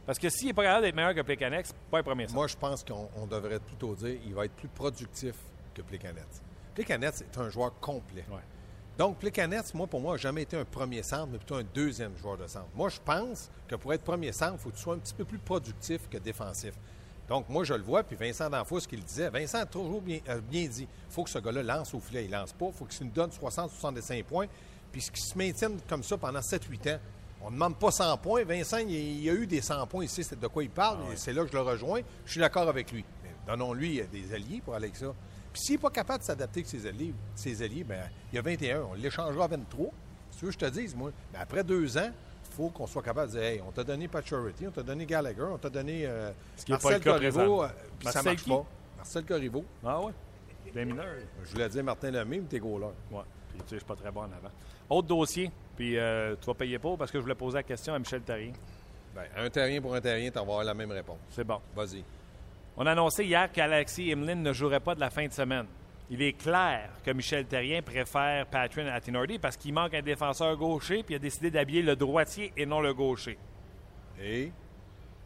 Parce 0.06 0.20
que 0.20 0.30
s'il 0.30 0.48
n'est 0.48 0.54
pas 0.54 0.64
capable 0.64 0.86
d'être 0.86 0.96
meilleur 0.96 1.16
que 1.16 1.22
Plekanex, 1.22 1.74
pas 1.90 1.98
un 2.00 2.04
premier 2.04 2.26
centre. 2.26 2.36
Moi, 2.36 2.46
je 2.48 2.56
pense 2.56 2.84
qu'on 2.84 3.10
on 3.16 3.26
devrait 3.26 3.60
plutôt 3.60 3.96
dire 3.96 4.22
qu'il 4.22 4.36
va 4.36 4.46
être 4.46 4.54
plus 4.56 4.68
productif 4.70 5.34
que 5.78 5.82
Plekanec. 5.84 6.26
Plekanec, 6.74 7.14
c'est 7.16 7.38
un 7.38 7.50
joueur 7.50 7.80
complet. 7.80 8.26
Ouais. 8.30 8.42
Donc, 8.98 9.20
Plekanec, 9.20 9.74
moi, 9.74 9.88
pour 9.88 10.02
moi, 10.02 10.14
n'a 10.14 10.18
jamais 10.18 10.42
été 10.42 10.58
un 10.58 10.66
premier 10.66 11.04
centre, 11.04 11.28
mais 11.32 11.38
plutôt 11.38 11.56
un 11.56 11.64
deuxième 11.64 12.18
joueur 12.18 12.38
de 12.38 12.48
centre. 12.48 12.68
Moi, 12.76 12.90
je 12.90 13.00
pense 13.04 13.50
que 13.68 13.76
pour 13.76 13.94
être 13.94 14.04
premier 14.04 14.32
centre, 14.32 14.56
il 14.56 14.60
faut 14.60 14.70
que 14.70 14.76
tu 14.76 14.82
sois 14.82 14.96
un 14.96 15.00
petit 15.00 15.14
peu 15.14 15.26
plus 15.26 15.38
productif 15.38 16.10
que 16.10 16.18
défensif. 16.18 16.74
Donc, 17.30 17.48
moi, 17.50 17.64
je 17.64 17.74
le 17.74 17.84
vois, 17.84 18.04
puis 18.04 18.16
Vincent 18.16 18.50
D'Anfos, 18.50 18.82
ce 18.82 18.88
qu'il 18.88 19.04
disait, 19.04 19.30
Vincent 19.30 19.60
a 19.60 19.66
toujours 19.66 20.02
bien, 20.02 20.20
a 20.28 20.38
bien 20.38 20.66
dit 20.66 20.88
il 21.10 21.14
faut 21.14 21.24
que 21.24 21.30
ce 21.30 21.40
gars-là 21.40 21.62
lance 21.62 21.94
au 21.94 22.00
filet. 22.00 22.26
Il 22.26 22.32
lance 22.32 22.54
pas. 22.54 22.68
Il 22.68 22.74
faut 22.74 22.86
qu'il 22.86 23.06
nous 23.06 23.12
donne 23.12 23.30
60-65 23.30 24.24
points, 24.24 24.48
puis 24.92 25.02
qu'il 25.02 25.18
se 25.18 25.38
maintienne 25.38 25.78
comme 25.88 26.04
ça 26.04 26.18
pendant 26.18 26.40
7-8 26.40 26.96
ans. 26.96 27.00
On 27.42 27.50
ne 27.50 27.56
demande 27.56 27.78
pas 27.78 27.92
100 27.92 28.18
points. 28.18 28.44
Vincent, 28.46 28.78
il, 28.78 28.92
il 28.92 29.24
y 29.24 29.30
a 29.30 29.34
eu 29.34 29.46
des 29.46 29.62
100 29.62 29.86
points 29.88 30.06
ici, 30.06 30.24
c'est 30.24 30.40
de 30.40 30.48
quoi 30.48 30.64
il 30.64 30.70
parle, 30.70 31.00
et 31.12 31.18
c'est 31.18 31.34
là 31.34 31.44
que 31.44 31.50
je 31.50 31.54
le 31.54 31.62
rejoins. 31.62 32.02
Je 32.26 32.32
suis 32.32 32.40
d'accord 32.40 32.68
avec 32.68 32.92
lui. 32.92 33.06
Donnons-lui 33.48 34.02
euh, 34.02 34.06
des 34.12 34.34
alliés 34.34 34.62
pour 34.64 34.76
aller 34.76 34.88
avec 34.88 34.98
ça. 34.98 35.14
Puis 35.58 35.66
s'il 35.66 35.76
n'est 35.76 35.82
pas 35.82 35.90
capable 35.90 36.20
de 36.20 36.24
s'adapter 36.24 36.60
avec 36.60 36.70
ses 36.70 36.86
alliés, 36.86 37.16
ses 37.34 37.64
alliés 37.64 37.84
ben, 37.84 38.04
il 38.32 38.36
y 38.36 38.38
a 38.38 38.44
21, 38.44 38.82
on 38.92 38.94
l'échangera 38.94 39.46
à 39.46 39.48
23. 39.48 39.90
Si 40.30 40.38
tu 40.38 40.46
veux 40.46 40.52
que 40.52 40.54
je 40.54 40.66
te 40.68 40.72
dise, 40.72 40.96
moi, 40.96 41.12
ben, 41.34 41.40
après 41.42 41.64
deux 41.64 41.98
ans, 41.98 42.12
il 42.12 42.56
faut 42.56 42.70
qu'on 42.70 42.86
soit 42.86 43.02
capable 43.02 43.32
de 43.32 43.40
dire 43.40 43.44
Hey, 43.44 43.64
on 43.68 43.72
t'a 43.72 43.84
donné 43.84 44.08
Paturity, 44.08 44.68
on 44.68 44.72
t'a 44.72 44.84
donné 44.84 45.08
Gallagher, 45.08 45.48
on 45.52 45.58
t'a 45.58 45.72
donné 45.72 46.06
euh, 46.06 46.32
Ce 46.56 46.64
qui 46.64 46.74
Marcel 46.74 47.02
Corriveau, 47.02 47.64
euh, 47.64 47.70
puis 47.98 48.08
ça 48.08 48.22
marche 48.22 48.44
qui? 48.44 48.52
pas. 48.52 48.66
Marcel 48.98 49.26
Corriveau. 49.26 49.66
Ah 49.84 50.00
ouais? 50.00 50.14
Des 50.72 50.86
mineurs. 50.86 51.08
Je 51.44 51.52
voulais 51.54 51.70
dire 51.70 51.84
Martin 51.84 52.12
Lemay, 52.12 52.38
mais 52.38 52.48
t'es 52.48 52.60
goaler. 52.60 52.86
Ouais. 53.10 53.22
Puis 53.50 53.58
tu 53.58 53.64
sais, 53.64 53.66
je 53.72 53.76
suis 53.78 53.86
pas 53.86 53.96
très 53.96 54.12
bon 54.12 54.22
en 54.22 54.26
avant. 54.26 54.52
Autre 54.92 55.08
dossier, 55.08 55.52
puis 55.76 55.98
euh, 55.98 56.36
tu 56.40 56.46
vas 56.46 56.54
payer 56.54 56.78
pour 56.78 57.00
parce 57.00 57.10
que 57.10 57.18
je 57.18 57.24
voulais 57.24 57.34
poser 57.34 57.58
la 57.58 57.64
question 57.64 57.96
à 57.96 58.00
Michel 58.00 58.22
Therrien. 58.22 58.54
Ben, 59.16 59.24
un 59.36 59.50
terrien 59.50 59.82
pour 59.82 59.96
un 59.96 60.02
terrien, 60.02 60.30
tu 60.30 60.36
vas 60.36 60.42
avoir 60.42 60.64
la 60.64 60.76
même 60.76 60.92
réponse. 60.92 61.18
C'est 61.32 61.44
bon. 61.44 61.60
Vas-y. 61.76 62.04
On 62.78 62.86
a 62.86 62.92
annoncé 62.92 63.26
hier 63.26 63.52
qu'Alexis 63.52 64.12
Emeline 64.12 64.44
ne 64.44 64.54
jouerait 64.54 64.80
pas 64.80 64.94
de 64.94 65.00
la 65.00 65.10
fin 65.10 65.26
de 65.26 65.34
semaine. 65.34 65.66
il 66.12 66.22
est 66.22 66.34
clair 66.34 66.92
que 67.04 67.12
Michel 67.12 67.46
Terrien 67.48 67.82
préfère 67.82 68.46
Patrick 68.46 68.88
à 68.88 69.02
Tinordi 69.02 69.40
parce 69.40 69.58
qu'il 69.58 69.74
manque 69.74 69.96
un 69.96 70.02
défenseur 70.02 70.56
gaucher 70.56 71.04
puis 71.04 71.16
il 71.16 71.18
a 71.18 71.20
décidé 71.20 71.50
d'habiller 71.50 71.82
le 71.82 71.96
droitier 71.96 72.54
et 72.56 72.66
non 72.68 72.80
le 72.80 72.94
gaucher. 72.94 73.38
Et? 74.22 74.52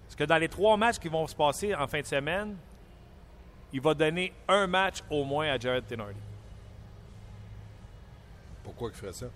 Parce 0.06 0.16
que 0.16 0.24
dans 0.24 0.38
les 0.38 0.48
trois 0.48 0.78
matchs 0.78 0.98
qui 0.98 1.10
vont 1.10 1.28
se 1.28 1.36
passer 1.36 1.76
en 1.76 1.88
fin 1.88 2.00
de 2.00 2.06
semaine, 2.06 2.56
il 3.74 3.82
va 3.82 3.94
donner 3.94 4.34
un 4.48 4.66
match 4.66 5.00
au 5.10 5.24
moins 5.26 5.50
à 5.50 5.60
Jared 5.60 5.86
Tinordi. 5.86 6.20
pourquoi 8.64 8.90
il 8.90 8.96
ferait 8.96 9.14
ça? 9.14 9.28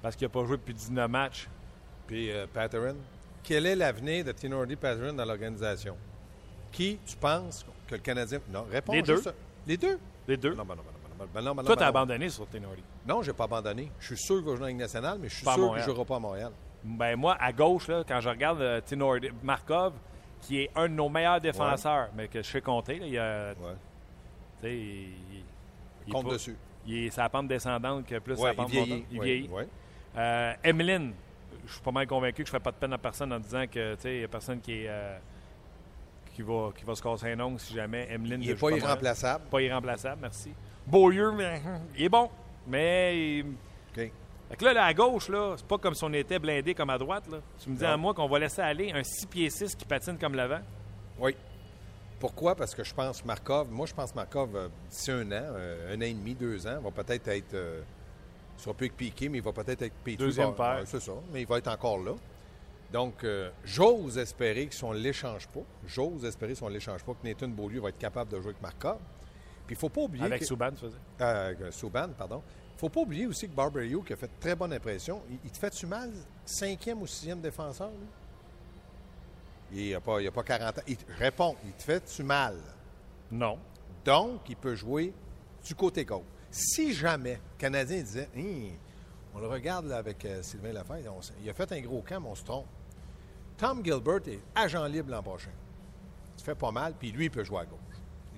Parce 0.00 0.14
qu'il 0.14 0.24
n'a 0.26 0.32
pas 0.32 0.44
joué 0.44 0.56
depuis 0.56 0.74
19 0.74 1.10
matchs. 1.10 1.48
Puis 2.06 2.30
euh, 2.30 2.46
Patterson, 2.52 2.96
quel 3.42 3.66
est 3.66 3.76
l'avenir 3.76 4.24
de 4.24 4.32
Tinordi 4.32 4.76
Patterson 4.76 5.14
dans 5.14 5.24
l'organisation? 5.24 5.96
Qui, 6.72 6.98
tu 7.06 7.16
penses 7.16 7.64
que 7.86 7.94
le 7.94 8.00
Canadien. 8.00 8.40
Non, 8.50 8.64
réponds 8.70 8.92
Les 8.94 9.02
deux. 9.02 9.16
juste- 9.16 9.34
Les 9.66 9.76
deux? 9.76 9.98
Les 10.26 10.36
deux. 10.36 10.54
Non, 10.54 10.64
ben 10.64 10.74
non, 10.74 10.82
ben 10.82 10.92
non, 10.92 11.08
ben 11.18 11.24
non, 11.24 11.26
ben 11.34 11.40
non, 11.42 11.54
ben 11.54 11.62
non, 11.62 11.66
Toi, 11.66 11.76
ben 11.76 11.80
t'as 11.80 11.86
abandonné 11.88 12.28
sur 12.30 12.48
Tinordi. 12.48 12.82
Non, 13.06 13.22
j'ai 13.22 13.32
pas 13.32 13.44
abandonné. 13.44 13.90
Je 14.00 14.06
suis 14.06 14.16
sûr 14.16 14.36
qu'il 14.36 14.44
va 14.44 14.50
jouer 14.52 14.58
dans 14.58 14.64
la 14.64 14.70
Ligue 14.70 14.80
nationale, 14.80 15.18
mais 15.20 15.28
je 15.28 15.34
suis 15.36 15.44
Pas 15.44 15.52
sûr 15.54 15.58
qu'il 15.58 15.62
ne 15.64 15.68
Montréal. 15.68 15.86
jouera 15.90 16.04
pas 16.04 16.16
à 16.16 16.18
Montréal. 16.18 16.52
Ben 16.84 17.16
moi, 17.16 17.36
à 17.38 17.52
gauche, 17.52 17.88
là, 17.88 18.02
quand 18.06 18.20
je 18.20 18.28
regarde 18.28 18.60
euh, 18.60 18.80
Markov, 19.42 19.92
qui 20.40 20.62
est 20.62 20.70
un 20.74 20.88
de 20.88 20.94
nos 20.94 21.08
meilleurs 21.08 21.40
défenseurs, 21.40 22.08
mais 22.16 22.26
que 22.28 22.42
je 22.42 22.48
sais 22.50 22.60
compter, 22.60 22.98
là, 22.98 23.06
il, 23.06 23.18
a, 23.18 23.50
Ouais. 23.50 23.54
tu 24.60 24.66
sais, 24.66 24.76
il, 26.06 26.12
Compte 26.12 26.26
pas- 26.26 26.32
dessus. 26.32 26.56
Il 26.86 27.04
est 27.06 27.10
sa 27.10 27.28
pente 27.28 27.46
descendante 27.46 28.06
que 28.06 28.18
plus 28.18 28.34
Ouais, 28.40 28.50
sa 28.50 28.54
pente 28.54 28.68
il 28.70 28.72
vieillit. 28.72 28.90
montante. 28.94 29.06
Il 29.12 29.20
vieillit. 29.22 29.50
Euh, 30.16 30.52
Emeline, 30.64 31.12
je 31.66 31.72
suis 31.74 31.82
pas 31.82 31.92
mal 31.92 32.06
convaincu 32.08 32.42
que 32.42 32.48
je 32.50 32.54
ne 32.54 32.58
fais 32.58 32.62
pas 32.64 32.72
de 32.72 32.76
peine 32.76 32.92
à 32.92 32.98
personne 32.98 33.32
en 33.32 33.38
disant 33.38 33.64
que 33.70 33.96
il 34.04 34.18
n'y 34.18 34.24
a 34.24 34.28
personne 34.28 34.60
qui, 34.60 34.82
est, 34.82 34.88
euh, 34.88 35.16
qui, 36.34 36.42
va, 36.42 36.70
qui 36.76 36.84
va 36.84 36.94
se 36.94 37.02
casser 37.02 37.32
un 37.32 37.40
ongle 37.40 37.58
si 37.60 37.74
jamais 37.74 38.08
Emeline 38.10 38.42
Il 38.42 38.48
ne 38.48 38.52
n'est 38.54 38.58
pas 38.58 38.70
irremplaçable. 38.70 39.44
Pas 39.50 39.60
irremplaçable, 39.62 40.18
merci. 40.22 40.52
Beaulieu, 40.86 41.32
mais 41.32 41.60
il 41.96 42.04
est 42.04 42.08
bon. 42.08 42.30
Mais 42.66 43.38
il- 43.38 43.46
OK. 43.46 44.10
fait 44.50 44.56
que 44.56 44.64
là, 44.64 44.72
là, 44.72 44.84
à 44.86 44.94
gauche, 44.94 45.28
là, 45.28 45.54
c'est 45.56 45.66
pas 45.66 45.78
comme 45.78 45.94
si 45.94 46.04
on 46.04 46.12
était 46.12 46.38
blindé 46.38 46.74
comme 46.74 46.90
à 46.90 46.98
droite. 46.98 47.24
Là. 47.30 47.38
Tu 47.62 47.70
me 47.70 47.76
dis 47.76 47.82
Non. 47.84 47.90
à 47.90 47.96
moi 47.96 48.14
qu'on 48.14 48.28
va 48.28 48.38
laisser 48.38 48.62
aller 48.62 48.92
un 48.92 49.02
6 49.02 49.26
pieds 49.26 49.50
6 49.50 49.74
qui 49.74 49.84
patine 49.84 50.16
comme 50.18 50.34
l'avant? 50.34 50.60
Oui. 51.18 51.36
Pourquoi? 52.20 52.54
Parce 52.54 52.74
que 52.74 52.84
je 52.84 52.94
pense 52.94 53.24
Markov, 53.24 53.68
moi 53.70 53.84
je 53.86 53.94
pense 53.94 54.14
Markov, 54.14 54.54
euh, 54.54 54.68
d'ici 54.88 55.10
un 55.10 55.26
an, 55.32 55.42
euh, 55.56 55.92
un 55.92 55.98
an 55.98 56.02
et 56.02 56.14
demi, 56.14 56.34
deux 56.34 56.66
ans, 56.68 56.80
va 56.80 56.90
peut-être 56.92 57.26
être, 57.28 57.54
euh, 57.54 57.82
il 58.56 58.62
sera 58.62 58.74
plus 58.74 58.88
que 58.90 58.94
piqué, 58.94 59.28
mais 59.28 59.38
il 59.38 59.44
va 59.44 59.52
peut-être 59.52 59.82
être 59.82 59.92
Petrie. 60.04 60.16
Deuxième 60.16 60.54
paire. 60.54 60.82
c'est 60.84 61.00
ça, 61.00 61.12
mais 61.32 61.40
il 61.40 61.46
va 61.48 61.58
être 61.58 61.68
encore 61.68 61.98
là. 61.98 62.12
Donc, 62.92 63.24
euh, 63.24 63.50
j'ose 63.64 64.18
espérer 64.18 64.66
que 64.66 64.74
si 64.74 64.84
on 64.84 64.92
ne 64.92 64.98
l'échange 64.98 65.48
pas, 65.48 65.62
j'ose 65.86 66.24
espérer 66.24 66.54
si 66.54 66.62
on 66.62 66.68
ne 66.68 66.74
l'échange 66.74 67.02
pas, 67.04 67.12
que 67.14 67.26
Nathan 67.26 67.48
Beaulieu 67.48 67.80
va 67.80 67.88
être 67.88 67.98
capable 67.98 68.30
de 68.30 68.36
jouer 68.36 68.50
avec 68.50 68.60
Markov. 68.62 68.98
Puis 69.66 69.74
il 69.74 69.76
ne 69.76 69.80
faut 69.80 69.88
pas 69.88 70.00
oublier 70.02 70.24
Avec 70.24 70.40
que... 70.40 70.46
Souban, 70.46 70.70
tu 70.72 70.76
faisais. 70.78 70.96
Euh, 71.20 71.70
Souban, 71.70 72.08
pardon. 72.16 72.42
Il 72.46 72.74
ne 72.74 72.78
faut 72.78 72.88
pas 72.88 73.00
oublier 73.00 73.26
aussi 73.26 73.48
que 73.48 73.54
Barberio, 73.54 74.02
qui 74.02 74.12
a 74.12 74.16
fait 74.16 74.30
très 74.40 74.54
bonne 74.56 74.72
impression, 74.72 75.22
il, 75.30 75.38
il 75.44 75.50
te 75.50 75.58
fait-tu 75.58 75.86
mal, 75.86 76.10
cinquième 76.44 77.00
ou 77.00 77.06
sixième 77.06 77.40
défenseur? 77.40 77.88
lui? 77.90 78.06
Il 79.84 79.92
n'a 79.92 80.00
pas, 80.00 80.20
il 80.20 80.26
a 80.26 80.30
pas 80.32 80.42
40 80.42 80.78
ans. 80.78 80.82
Il 80.86 80.96
te- 80.96 81.12
réponds, 81.18 81.56
il 81.64 81.72
te 81.72 81.82
fait-tu 81.82 82.22
mal? 82.22 82.56
Non. 83.30 83.58
Donc, 84.04 84.40
il 84.48 84.56
peut 84.56 84.74
jouer 84.74 85.14
du 85.64 85.74
côté 85.74 86.04
gauche. 86.04 86.24
Si 86.50 86.92
jamais 86.92 87.34
le 87.34 87.56
Canadien 87.58 88.02
disait, 88.02 88.28
Hein, 88.36 88.72
on 89.34 89.38
le 89.40 89.46
regarde 89.46 89.86
là, 89.86 89.96
avec 89.96 90.22
euh, 90.26 90.42
Sylvain 90.42 90.72
Lafayette, 90.72 91.08
on 91.08 91.20
il 91.42 91.48
a 91.48 91.54
fait 91.54 91.72
un 91.72 91.80
gros 91.80 92.02
camp, 92.02 92.20
mais 92.20 92.28
on 92.28 92.34
se 92.34 92.44
trompe. 92.44 92.66
Tom 93.62 93.80
Gilbert 93.84 94.26
est 94.26 94.40
agent 94.56 94.84
libre 94.86 95.12
l'an 95.12 95.22
prochain. 95.22 95.52
Il 96.36 96.42
fait 96.42 96.56
pas 96.56 96.72
mal, 96.72 96.94
puis 96.98 97.12
lui, 97.12 97.26
il 97.26 97.30
peut 97.30 97.44
jouer 97.44 97.60
à 97.60 97.64
gauche. 97.64 97.78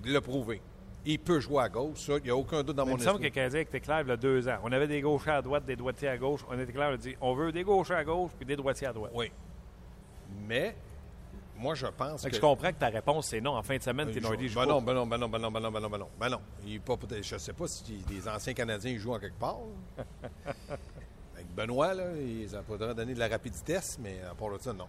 Il 0.03 0.13
l'a 0.13 0.21
prouvé. 0.21 0.61
Il 1.03 1.17
peut 1.17 1.39
jouer 1.39 1.63
à 1.63 1.67
gauche, 1.67 1.97
ça, 1.97 2.17
il 2.17 2.25
n'y 2.25 2.29
a 2.29 2.35
aucun 2.35 2.61
doute 2.61 2.75
dans 2.75 2.85
Mais 2.85 2.91
mon 2.91 2.97
il 2.97 2.99
me 2.99 3.03
semble 3.05 3.19
que 3.19 3.25
esprit. 3.25 3.29
le 3.29 3.33
Canadien 3.33 3.59
était 3.61 3.79
clair 3.79 4.01
il 4.01 4.07
y 4.07 4.11
a 4.11 4.17
deux 4.17 4.47
ans. 4.47 4.57
On 4.61 4.71
avait 4.71 4.87
des 4.87 5.01
gauchers 5.01 5.31
à 5.31 5.41
droite, 5.41 5.65
des 5.65 5.75
droitiers 5.75 6.09
à 6.09 6.17
gauche. 6.19 6.41
On 6.47 6.59
était 6.59 6.71
clair, 6.71 6.89
on 6.91 6.93
a 6.93 6.97
dit 6.97 7.15
on 7.21 7.33
veut 7.33 7.51
des 7.51 7.63
gauchers 7.63 7.95
à 7.95 8.03
gauche 8.03 8.33
puis 8.37 8.45
des 8.45 8.55
droitiers 8.55 8.85
à 8.85 8.93
droite. 8.93 9.13
Oui. 9.15 9.31
Mais, 10.47 10.75
moi, 11.57 11.73
je 11.73 11.87
pense 11.87 12.21
que... 12.21 12.29
que 12.29 12.35
je 12.35 12.41
comprends 12.41 12.71
que 12.71 12.77
ta 12.77 12.89
réponse, 12.89 13.25
c'est 13.25 13.41
non. 13.41 13.55
En 13.55 13.63
fin 13.63 13.77
de 13.77 13.81
semaine, 13.81 14.11
t'es 14.11 14.19
Ben, 14.19 14.29
il 14.39 14.47
je 14.47 14.53
joue- 14.53 14.59
ben 14.59 14.67
non, 14.67 14.79
ben 14.79 14.93
non, 14.93 15.07
ben 15.07 15.17
non, 15.17 15.27
ben 15.27 15.39
non, 15.39 15.51
ben 15.51 15.59
non, 15.59 15.71
ben 15.71 15.79
non, 15.79 15.89
ben 15.89 15.97
non, 15.97 16.09
ben 16.19 16.29
non. 16.29 16.41
Il 16.63 16.75
est 16.75 16.79
pas 16.79 16.97
je 17.19 17.37
sais 17.39 17.53
pas 17.53 17.67
si 17.67 18.03
les 18.11 18.27
anciens 18.27 18.53
Canadiens 18.53 18.91
ils 18.91 18.99
jouent 18.99 19.15
en 19.15 19.19
quelque 19.19 19.39
part. 19.39 19.57
Avec 21.33 21.47
Benoît, 21.55 21.95
là, 21.95 22.03
il 22.15 22.47
ça 22.47 22.61
pourrait 22.61 22.93
donner 22.93 23.15
de 23.15 23.19
la 23.19 23.27
rapidité, 23.27 23.79
mais 23.99 24.21
à 24.21 24.35
part 24.35 24.51
de 24.51 24.59
ça, 24.59 24.71
non. 24.71 24.85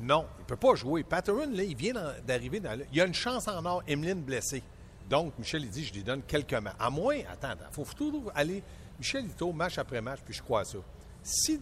Non, 0.00 0.26
il 0.38 0.42
ne 0.42 0.46
peut 0.46 0.56
pas 0.56 0.74
jouer. 0.74 1.02
Patterson, 1.04 1.50
là, 1.52 1.62
il 1.62 1.74
vient 1.76 1.94
d'arriver 2.26 2.60
dans. 2.60 2.78
Il 2.92 2.98
y 2.98 3.00
a 3.00 3.06
une 3.06 3.14
chance 3.14 3.48
en 3.48 3.64
or, 3.64 3.82
Emeline 3.86 4.20
blessée. 4.22 4.62
Donc, 5.08 5.38
Michel, 5.38 5.62
il 5.64 5.70
dit, 5.70 5.84
je 5.84 5.94
lui 5.94 6.02
donne 6.02 6.22
quelques 6.22 6.52
matchs. 6.54 6.74
À 6.78 6.90
moins, 6.90 7.18
attends, 7.30 7.52
il 7.70 7.74
faut 7.74 7.84
toujours 7.94 8.30
aller... 8.34 8.62
Michel, 8.98 9.24
il 9.24 9.34
tourne 9.34 9.56
match 9.56 9.78
après 9.78 10.00
match, 10.00 10.20
puis 10.24 10.34
je 10.34 10.42
crois 10.42 10.60
à 10.60 10.64
ça. 10.64 10.78
Si, 11.22 11.60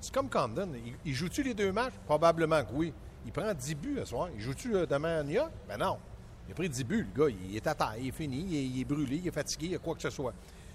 c'est 0.00 0.12
comme 0.12 0.28
Camden, 0.28 0.74
il, 0.84 0.94
il 1.04 1.14
joue-tu 1.14 1.42
les 1.42 1.54
deux 1.54 1.72
matchs? 1.72 1.94
Probablement 2.06 2.62
que 2.64 2.72
oui. 2.72 2.92
Il 3.24 3.32
prend 3.32 3.52
10 3.54 3.74
buts 3.76 3.96
ce 4.00 4.04
soir. 4.06 4.28
Il 4.34 4.40
joue-tu 4.40 4.74
euh, 4.74 4.84
demain 4.86 5.20
à 5.20 5.22
New 5.22 5.30
York? 5.34 5.50
Ben 5.68 5.76
non. 5.78 5.96
Il 6.48 6.52
a 6.52 6.54
pris 6.54 6.68
10 6.68 6.84
buts, 6.84 7.06
le 7.14 7.24
gars. 7.26 7.34
Il 7.48 7.56
est 7.56 7.66
à 7.66 7.74
terre, 7.74 7.94
il 7.98 8.08
est 8.08 8.12
fini, 8.12 8.44
il 8.48 8.56
est, 8.56 8.64
il 8.80 8.84
brûlé, 8.84 9.16
il 9.16 9.28
est 9.28 9.32
fatigué, 9.32 9.66
il 9.66 9.72
y 9.72 9.76
a 9.76 9.78
quoi 9.78 9.94
que 9.94 10.02
ce 10.02 10.10
soit. 10.10 10.34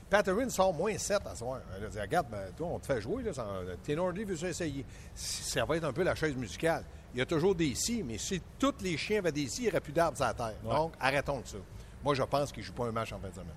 Patterson 0.10 0.50
sort 0.50 0.74
moins 0.74 0.98
7 0.98 1.20
à 1.28 1.36
soir. 1.36 1.60
Elle 1.78 1.86
a 1.86 1.90
dit, 1.90 2.00
regarde, 2.00 2.28
ben, 2.32 2.52
toi, 2.56 2.68
on 2.72 2.80
te 2.80 2.86
fait 2.86 3.02
jouer. 3.02 3.24
Là, 3.24 3.34
ça- 3.34 3.46
Tenordi 3.84 4.24
veut 4.24 4.42
essayer. 4.48 4.86
Ça 5.14 5.66
va 5.66 5.76
être 5.76 5.84
un 5.84 5.92
peu 5.94 6.04
la 6.04 6.16
chaise 6.16 6.36
musicale. 6.36 6.84
Il 7.14 7.20
y 7.20 7.22
a 7.22 7.26
toujours 7.26 7.56
des 7.56 7.74
si, 7.76 8.04
mais 8.04 8.18
si 8.18 8.42
tous 8.60 8.74
les 8.82 8.98
chiens 8.98 9.20
avaient 9.20 9.32
des 9.32 9.48
si, 9.48 9.62
il 9.62 9.66
n'y 9.66 9.70
aurait 9.72 9.80
plus 9.82 9.94
d'arbres 9.94 10.18
sur 10.18 10.26
la 10.26 10.34
terre. 10.34 10.54
Donc, 10.64 10.94
arrêtons 11.00 11.40
de 11.40 11.48
ça. 11.48 11.58
Moi, 12.04 12.14
je 12.14 12.24
pense 12.24 12.52
qu'il 12.52 12.62
ne 12.62 12.68
joue 12.68 12.74
pas 12.74 12.86
un 12.86 12.92
match 12.92 13.12
en 13.14 13.20
fin 13.20 13.30
de 13.30 13.34
semaine. 13.34 13.48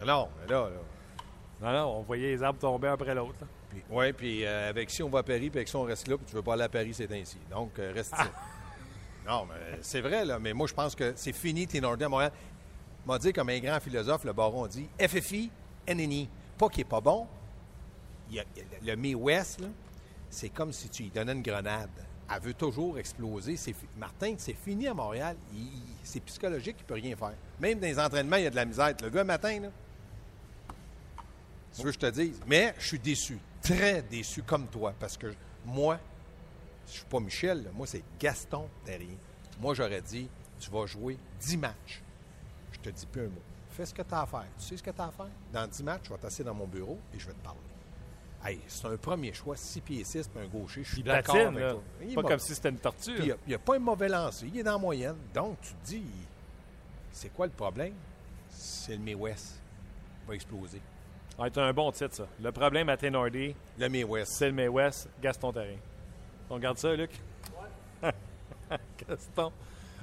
non, 0.06 0.28
mais 0.40 0.46
là, 0.52 0.68
là. 0.70 0.76
Non, 1.60 1.72
non, 1.72 1.98
on 1.98 2.02
voyait 2.02 2.28
les 2.28 2.42
arbres 2.42 2.58
tomber 2.60 2.88
un 2.88 2.92
après 2.92 3.14
l'autre. 3.14 3.40
oui, 3.90 4.12
puis 4.12 4.44
euh, 4.44 4.70
avec 4.70 4.90
si 4.90 5.02
on 5.02 5.08
va 5.10 5.18
à 5.18 5.22
Paris, 5.22 5.50
puis 5.50 5.58
avec 5.58 5.68
si 5.68 5.76
on 5.76 5.82
reste 5.82 6.06
là, 6.08 6.16
puis 6.16 6.26
tu 6.26 6.34
veux 6.34 6.42
pas 6.42 6.54
aller 6.54 6.62
à 6.62 6.68
Paris, 6.68 6.94
c'est 6.94 7.10
ainsi. 7.12 7.38
Donc, 7.50 7.78
euh, 7.78 7.92
reste 7.94 8.12
ici. 8.12 8.28
Non, 9.26 9.44
mais 9.44 9.78
c'est 9.82 10.00
vrai, 10.00 10.24
là, 10.24 10.38
mais 10.38 10.54
moi, 10.54 10.66
je 10.66 10.72
pense 10.72 10.94
que 10.94 11.12
c'est 11.14 11.34
fini, 11.34 11.66
Ténordé 11.66 12.06
à 12.06 12.08
Montréal. 12.08 12.32
m'a 13.04 13.18
dit, 13.18 13.30
comme 13.30 13.50
un 13.50 13.58
grand 13.58 13.78
philosophe, 13.78 14.24
le 14.24 14.32
baron 14.32 14.66
dit 14.66 14.88
FFI, 14.98 15.50
NNI. 15.86 16.30
Pas 16.56 16.70
qu'il 16.70 16.80
est 16.80 16.84
pas 16.84 17.02
bon. 17.02 17.26
Il 18.30 18.36
y 18.36 18.40
a- 18.40 18.44
le 18.82 18.94
là, 18.94 19.68
c'est 20.30 20.50
comme 20.50 20.72
si 20.72 20.88
tu 20.88 21.04
lui 21.04 21.10
donnais 21.10 21.32
une 21.32 21.42
grenade. 21.42 21.90
Elle 22.30 22.42
veut 22.42 22.54
toujours 22.54 22.98
exploser. 22.98 23.56
Martin, 23.96 24.34
c'est 24.38 24.54
fini 24.54 24.86
à 24.86 24.94
Montréal. 24.94 25.36
C'est 26.02 26.20
psychologique, 26.20 26.76
il 26.78 26.82
ne 26.82 26.86
peut 26.86 26.94
rien 26.94 27.16
faire. 27.16 27.34
Même 27.58 27.78
dans 27.78 27.86
les 27.86 27.98
entraînements, 27.98 28.36
il 28.36 28.44
y 28.44 28.46
a 28.46 28.50
de 28.50 28.56
la 28.56 28.64
misère. 28.64 28.94
Le 29.02 29.08
gars, 29.08 29.24
matin, 29.24 29.60
là, 29.60 29.68
tu 31.74 31.82
veux 31.82 31.90
que 31.90 31.94
je 31.94 31.98
te 31.98 32.10
dise? 32.10 32.40
Mais 32.46 32.74
je 32.78 32.86
suis 32.86 32.98
déçu, 32.98 33.38
très 33.62 34.02
déçu 34.02 34.42
comme 34.42 34.66
toi, 34.66 34.92
parce 34.98 35.16
que 35.16 35.32
moi, 35.64 35.98
je 36.86 36.92
suis 36.92 37.04
pas 37.04 37.20
Michel, 37.20 37.70
moi 37.74 37.86
c'est 37.86 38.02
Gaston 38.18 38.68
Terrien. 38.84 39.16
Moi 39.60 39.74
j'aurais 39.74 40.00
dit, 40.00 40.28
tu 40.58 40.70
vas 40.70 40.86
jouer 40.86 41.18
10 41.40 41.56
matchs. 41.58 42.02
Je 42.72 42.78
te 42.80 42.88
dis 42.88 43.06
plus 43.06 43.22
un 43.22 43.28
mot. 43.28 43.42
Fais 43.70 43.86
ce 43.86 43.94
que 43.94 44.02
tu 44.02 44.14
as 44.14 44.22
à 44.22 44.26
faire. 44.26 44.46
Tu 44.58 44.64
sais 44.64 44.76
ce 44.76 44.82
que 44.82 44.90
tu 44.90 45.00
as 45.00 45.06
à 45.06 45.10
faire? 45.10 45.28
Dans 45.52 45.66
10 45.66 45.82
matchs, 45.82 46.04
je 46.04 46.10
vais 46.10 46.18
t'asseoir 46.18 46.46
dans 46.46 46.54
mon 46.54 46.66
bureau 46.66 46.98
et 47.14 47.18
je 47.18 47.26
vais 47.26 47.34
te 47.34 47.44
parler. 47.44 47.60
Hey, 48.44 48.60
c'est 48.68 48.86
un 48.86 48.96
premier 48.96 49.32
choix, 49.32 49.56
6 49.56 49.80
pieds 49.80 50.04
6 50.04 50.28
puis 50.28 50.44
un 50.44 50.46
gaucher. 50.46 50.84
Je 50.84 50.94
suis 50.94 51.02
d'accord 51.02 51.36
avec 51.36 51.58
là. 51.58 51.72
toi. 51.72 51.82
Il 52.02 52.12
est 52.12 52.14
Pas 52.14 52.22
comme 52.22 52.38
si 52.38 52.54
c'était 52.54 52.68
une 52.68 52.78
tortue. 52.78 53.14
Puis 53.14 53.24
il 53.24 53.48
n'y 53.48 53.54
a, 53.54 53.58
pas 53.58 53.76
un 53.76 53.80
mauvais 53.80 54.08
lancer. 54.08 54.46
Il 54.46 54.60
est 54.60 54.62
dans 54.62 54.72
la 54.72 54.78
moyenne. 54.78 55.16
Donc, 55.34 55.60
tu 55.60 55.72
te 55.72 55.86
dis, 55.86 56.04
c'est 57.10 57.32
quoi 57.32 57.46
le 57.46 57.52
problème? 57.52 57.94
C'est 58.48 58.92
le 58.92 59.02
May 59.02 59.14
West. 59.14 59.60
Il 60.22 60.28
va 60.28 60.34
exploser. 60.34 60.80
Va 61.36 61.48
être 61.48 61.58
un 61.58 61.72
bon 61.72 61.90
titre, 61.90 62.14
ça. 62.14 62.26
Le 62.40 62.52
problème 62.52 62.88
à 62.88 62.96
Tenordi, 62.96 63.54
Le 63.76 63.88
May 63.88 64.04
West. 64.04 64.32
c'est 64.32 64.46
le 64.46 64.54
May 64.54 64.68
West, 64.68 65.08
Gaston 65.20 65.52
Terrain. 65.52 65.76
On 66.50 66.58
garde 66.58 66.78
ça, 66.78 66.94
Luc? 66.94 67.10
Gaston. 69.08 69.52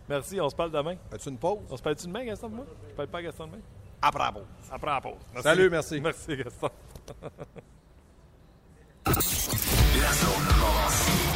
Merci, 0.08 0.40
on 0.40 0.50
se 0.50 0.56
parle 0.56 0.72
demain. 0.72 0.96
As-tu 1.12 1.30
une 1.30 1.38
pause? 1.38 1.60
On 1.70 1.78
se 1.78 1.82
parle-tu 1.82 2.08
demain, 2.08 2.26
Gaston, 2.26 2.50
de 2.50 2.56
moi? 2.56 2.66
Je 2.90 2.94
parle 2.96 3.08
pas 3.08 3.18
à 3.18 3.24
Gaston 3.24 3.48
demain? 3.48 3.62
Après 4.02 4.24
la 4.24 4.32
pause. 4.32 4.44
Après 4.72 4.92
la 4.92 5.02
pause. 5.02 5.14
Merci. 5.34 5.44
Salut, 5.44 5.70
merci. 5.70 6.02
Merci, 6.02 6.38
Gaston. 6.38 6.70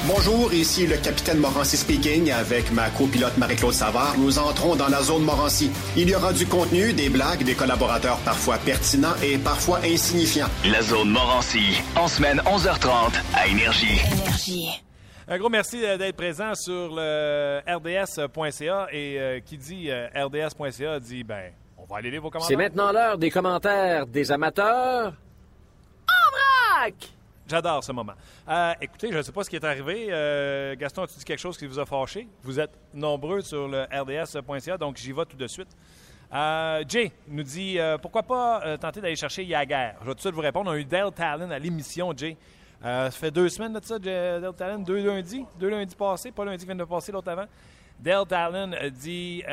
Bonjour, 0.06 0.54
ici 0.54 0.88
le 0.88 0.98
capitaine 0.98 1.38
Morancy 1.38 1.78
speaking 1.78 2.32
avec 2.32 2.72
ma 2.72 2.89
copilote 2.89 3.38
Marie-Claude 3.38 3.74
Savard. 3.74 4.18
Nous 4.18 4.39
entrons 4.39 4.76
dans 4.76 4.88
la 4.88 5.02
zone 5.02 5.24
Morancy. 5.24 5.72
Il 5.96 6.10
y 6.10 6.15
aura 6.15 6.34
du 6.34 6.46
contenu, 6.46 6.94
des 6.94 7.10
blagues, 7.10 7.44
des 7.44 7.54
collaborateurs 7.54 8.18
parfois 8.26 8.58
pertinents 8.58 9.15
et 9.24 9.38
parfois 9.38 9.80
insignifiants. 9.84 10.50
La 10.65 10.82
zone 10.82 11.10
Morancy, 11.10 11.82
en 11.96 12.08
semaine 12.08 12.42
11h30 12.46 13.22
à 13.36 13.48
Énergie. 13.48 14.00
Énergie. 14.12 14.84
Un 15.28 15.38
gros 15.38 15.50
merci 15.50 15.86
euh, 15.86 15.96
d'être 15.96 16.15
présent 16.15 16.56
sur 16.56 16.96
le 16.96 17.60
rds.ca 17.68 18.88
et 18.92 19.20
euh, 19.20 19.39
qui 19.42 19.58
dit 19.58 19.92
euh, 19.92 20.08
rds.ca 20.15 21.00
dit 21.00 21.24
ben 21.24 21.52
on 21.78 21.86
va 21.86 21.98
aller 21.98 22.10
lire 22.10 22.24
vos 22.24 22.32
commentaires. 22.32 22.48
C'est 22.48 22.56
maintenant 22.56 22.92
l'heure 22.92 23.18
des 23.18 23.30
commentaires 23.30 24.08
des 24.08 24.32
amateurs. 24.32 25.13
En 26.08 26.82
vrac! 26.82 27.19
J'adore 27.50 27.84
ce 27.84 27.92
moment. 27.92 28.14
Euh, 28.48 28.74
écoutez, 28.80 29.12
je 29.12 29.18
ne 29.18 29.22
sais 29.24 29.32
pas 29.32 29.44
ce 29.44 29.50
qui 29.50 29.56
est 29.56 29.66
arrivé. 29.66 30.08
Euh, 30.12 30.76
Gaston, 30.76 31.04
as-tu 31.04 31.18
dit 31.18 31.26
quelque 31.26 31.40
chose 31.40 31.58
qui 31.58 31.66
vous 31.66 31.80
a 31.80 31.86
fâché? 31.86 32.28
Vous 32.44 32.60
êtes 32.60 32.78
nombreux 32.94 33.42
sur 33.42 33.68
le 33.68 33.86
rds.ca, 33.86 34.78
donc 34.78 34.98
j'y 34.98 35.12
vais 35.12 35.26
tout 35.26 35.36
de 35.36 35.48
suite. 35.48 35.70
Euh, 36.32 36.84
Jay 36.88 37.12
nous 37.28 37.42
dit 37.42 37.80
pourquoi 38.04 38.22
pas 38.22 38.78
tenter 38.78 39.02
d'aller 39.02 39.16
chercher 39.16 39.44
Yaguer. 39.44 39.94
Je 40.02 40.06
vais 40.06 40.12
tout 40.12 40.16
de 40.16 40.20
suite 40.22 40.34
vous 40.36 40.42
répondre. 40.42 40.70
On 40.70 40.74
a 40.74 40.78
eu 40.78 40.86
Dale 40.86 41.12
Talon 41.12 41.50
à 41.50 41.58
l'émission, 41.58 42.14
Jay. 42.16 42.38
ça 42.84 43.10
fait 43.10 43.32
deux 43.32 43.50
semaines 43.50 43.74
de 43.74 43.84
ça, 43.84 43.98
Dale 43.98 44.54
Talon. 44.56 44.84
Deux 44.84 45.04
lundis. 45.04 45.44
Deux 45.60 45.70
lundis 45.70 45.96
passés. 45.96 46.32
Pas 46.32 46.46
lundi 46.46 46.60
qui 46.60 46.66
vient 46.68 46.76
de 46.76 46.84
passer, 46.84 47.12
l'autre 47.12 47.32
avant. 47.32 47.46
Dale 48.00 48.26
Talon 48.26 48.72
dit 48.92 49.44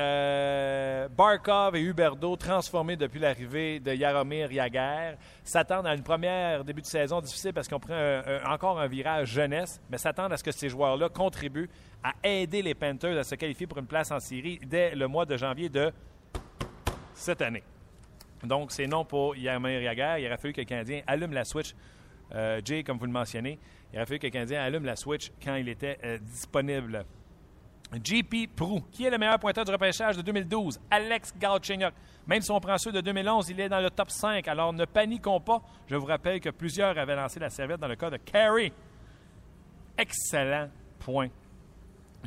Barkov 1.17 1.75
et 1.75 1.81
Huberdo, 1.81 2.37
transformés 2.37 2.97
depuis 2.97 3.19
l'arrivée 3.19 3.81
de 3.81 3.93
Yaromir 3.93 4.53
Yaguer, 4.53 5.17
s'attendent 5.43 5.89
à 5.89 5.95
une 5.95 6.05
première 6.05 6.63
début 6.63 6.81
de 6.81 6.87
saison 6.87 7.21
difficile 7.21 7.53
parce 7.53 7.67
qu'on 7.67 7.81
prend 7.81 8.21
encore 8.49 8.79
un 8.79 8.87
virage 8.87 9.29
jeunesse, 9.31 9.81
mais 9.91 9.99
s'attendent 9.99 10.33
à 10.33 10.37
ce 10.37 10.45
que 10.45 10.53
ces 10.53 10.69
joueurs-là 10.69 11.09
contribuent 11.09 11.69
à 12.05 12.13
aider 12.23 12.63
les 12.63 12.75
Panthers 12.75 13.19
à 13.19 13.25
se 13.25 13.35
qualifier 13.35 13.67
pour 13.67 13.79
une 13.79 13.87
place 13.87 14.13
en 14.13 14.21
série 14.21 14.61
dès 14.65 14.95
le 14.95 15.09
mois 15.09 15.27
de 15.27 15.37
janvier 15.37 15.69
de 15.69 15.93
cette 17.15 17.43
année. 17.43 17.65
Donc, 18.45 18.71
c'est 18.71 18.87
non 18.87 19.05
pour 19.05 19.35
Yamir 19.35 19.81
Yaguer. 19.81 20.17
Il 20.21 20.27
aurait 20.27 20.37
fallu 20.37 20.53
que 20.53 20.61
le 20.61 20.67
Canadien 20.67 21.03
allume 21.07 21.33
la 21.33 21.45
Switch. 21.45 21.75
Euh, 22.35 22.61
Jay, 22.65 22.85
comme 22.85 22.99
vous 22.99 23.07
le 23.07 23.13
mentionnez, 23.13 23.59
il 23.93 23.97
aurait 23.97 24.07
fallu 24.07 24.19
que 24.19 24.27
le 24.27 24.33
Canadien 24.33 24.63
allume 24.63 24.85
la 24.85 24.95
Switch 24.95 25.33
quand 25.43 25.57
il 25.57 25.69
était 25.69 25.99
euh, 26.05 26.19
disponible. 26.19 27.05
JP 27.93 28.55
Prou, 28.55 28.83
qui 28.91 29.05
est 29.05 29.11
le 29.11 29.19
meilleur 29.19 29.39
pointeur 29.39 29.65
du 29.65 29.71
repêchage 29.71 30.17
de 30.17 30.23
2012? 30.23 30.81
Alex 30.91 31.33
Galchenyuk. 31.39 31.95
Même 32.27 32.43
si 32.43 32.51
on 32.51 32.61
prend 32.61 32.77
ceux 32.79 32.91
de 32.93 33.01
2011, 33.01 33.51
il 33.51 33.61
est 33.61 33.69
dans 33.69 33.81
le 33.81 33.91
top 33.91 34.11
5. 34.11 34.47
Alors 34.49 34.73
ne 34.73 34.85
paniquons 34.85 35.41
pas. 35.41 35.63
Je 35.87 35.95
vous 35.95 36.07
rappelle 36.07 36.41
que 36.41 36.51
plusieurs 36.51 36.99
avaient 36.99 37.15
lancé 37.15 37.39
la 37.39 37.51
serviette 37.51 37.81
dans 37.81 37.89
le 37.89 37.97
cas 37.97 38.11
de 38.11 38.17
Carey. 38.17 38.73
Excellent 39.97 40.69
point. 40.99 41.29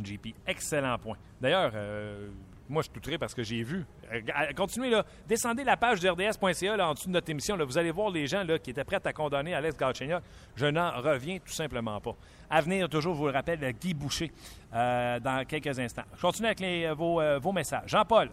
JP, 0.01 0.27
excellent 0.47 0.97
point. 0.97 1.17
D'ailleurs, 1.41 1.71
euh, 1.75 2.29
moi, 2.69 2.83
je 2.83 2.89
suis 2.89 3.01
tout 3.01 3.19
parce 3.19 3.33
que 3.33 3.41
j'ai 3.41 3.63
vu. 3.63 3.83
Euh, 4.13 4.21
continuez, 4.55 4.91
là. 4.91 5.03
Descendez 5.27 5.63
la 5.63 5.75
page 5.75 5.99
de 5.99 6.07
RDS.ca 6.07 6.87
en 6.87 6.93
dessous 6.93 7.07
de 7.07 7.13
notre 7.13 7.29
émission. 7.29 7.55
Là. 7.55 7.65
Vous 7.65 7.79
allez 7.79 7.89
voir 7.89 8.11
les 8.11 8.27
gens 8.27 8.43
là, 8.43 8.59
qui 8.59 8.69
étaient 8.69 8.83
prêts 8.83 9.01
à 9.03 9.11
condamner 9.11 9.55
Alex 9.55 9.75
Galchenyuk. 9.75 10.21
Je 10.55 10.67
n'en 10.67 10.91
reviens 11.01 11.39
tout 11.39 11.51
simplement 11.51 11.99
pas. 11.99 12.15
À 12.47 12.61
venir, 12.61 12.87
toujours, 12.87 13.15
je 13.15 13.19
vous 13.19 13.27
le 13.27 13.33
rappelle, 13.33 13.73
Guy 13.73 13.95
Boucher 13.95 14.31
euh, 14.73 15.19
dans 15.19 15.43
quelques 15.45 15.79
instants. 15.79 16.03
Je 16.15 16.21
continue 16.21 16.47
avec 16.47 16.61
vos, 16.95 17.19
euh, 17.19 17.39
messages. 17.51 17.87
Jean-Paul, 17.87 18.29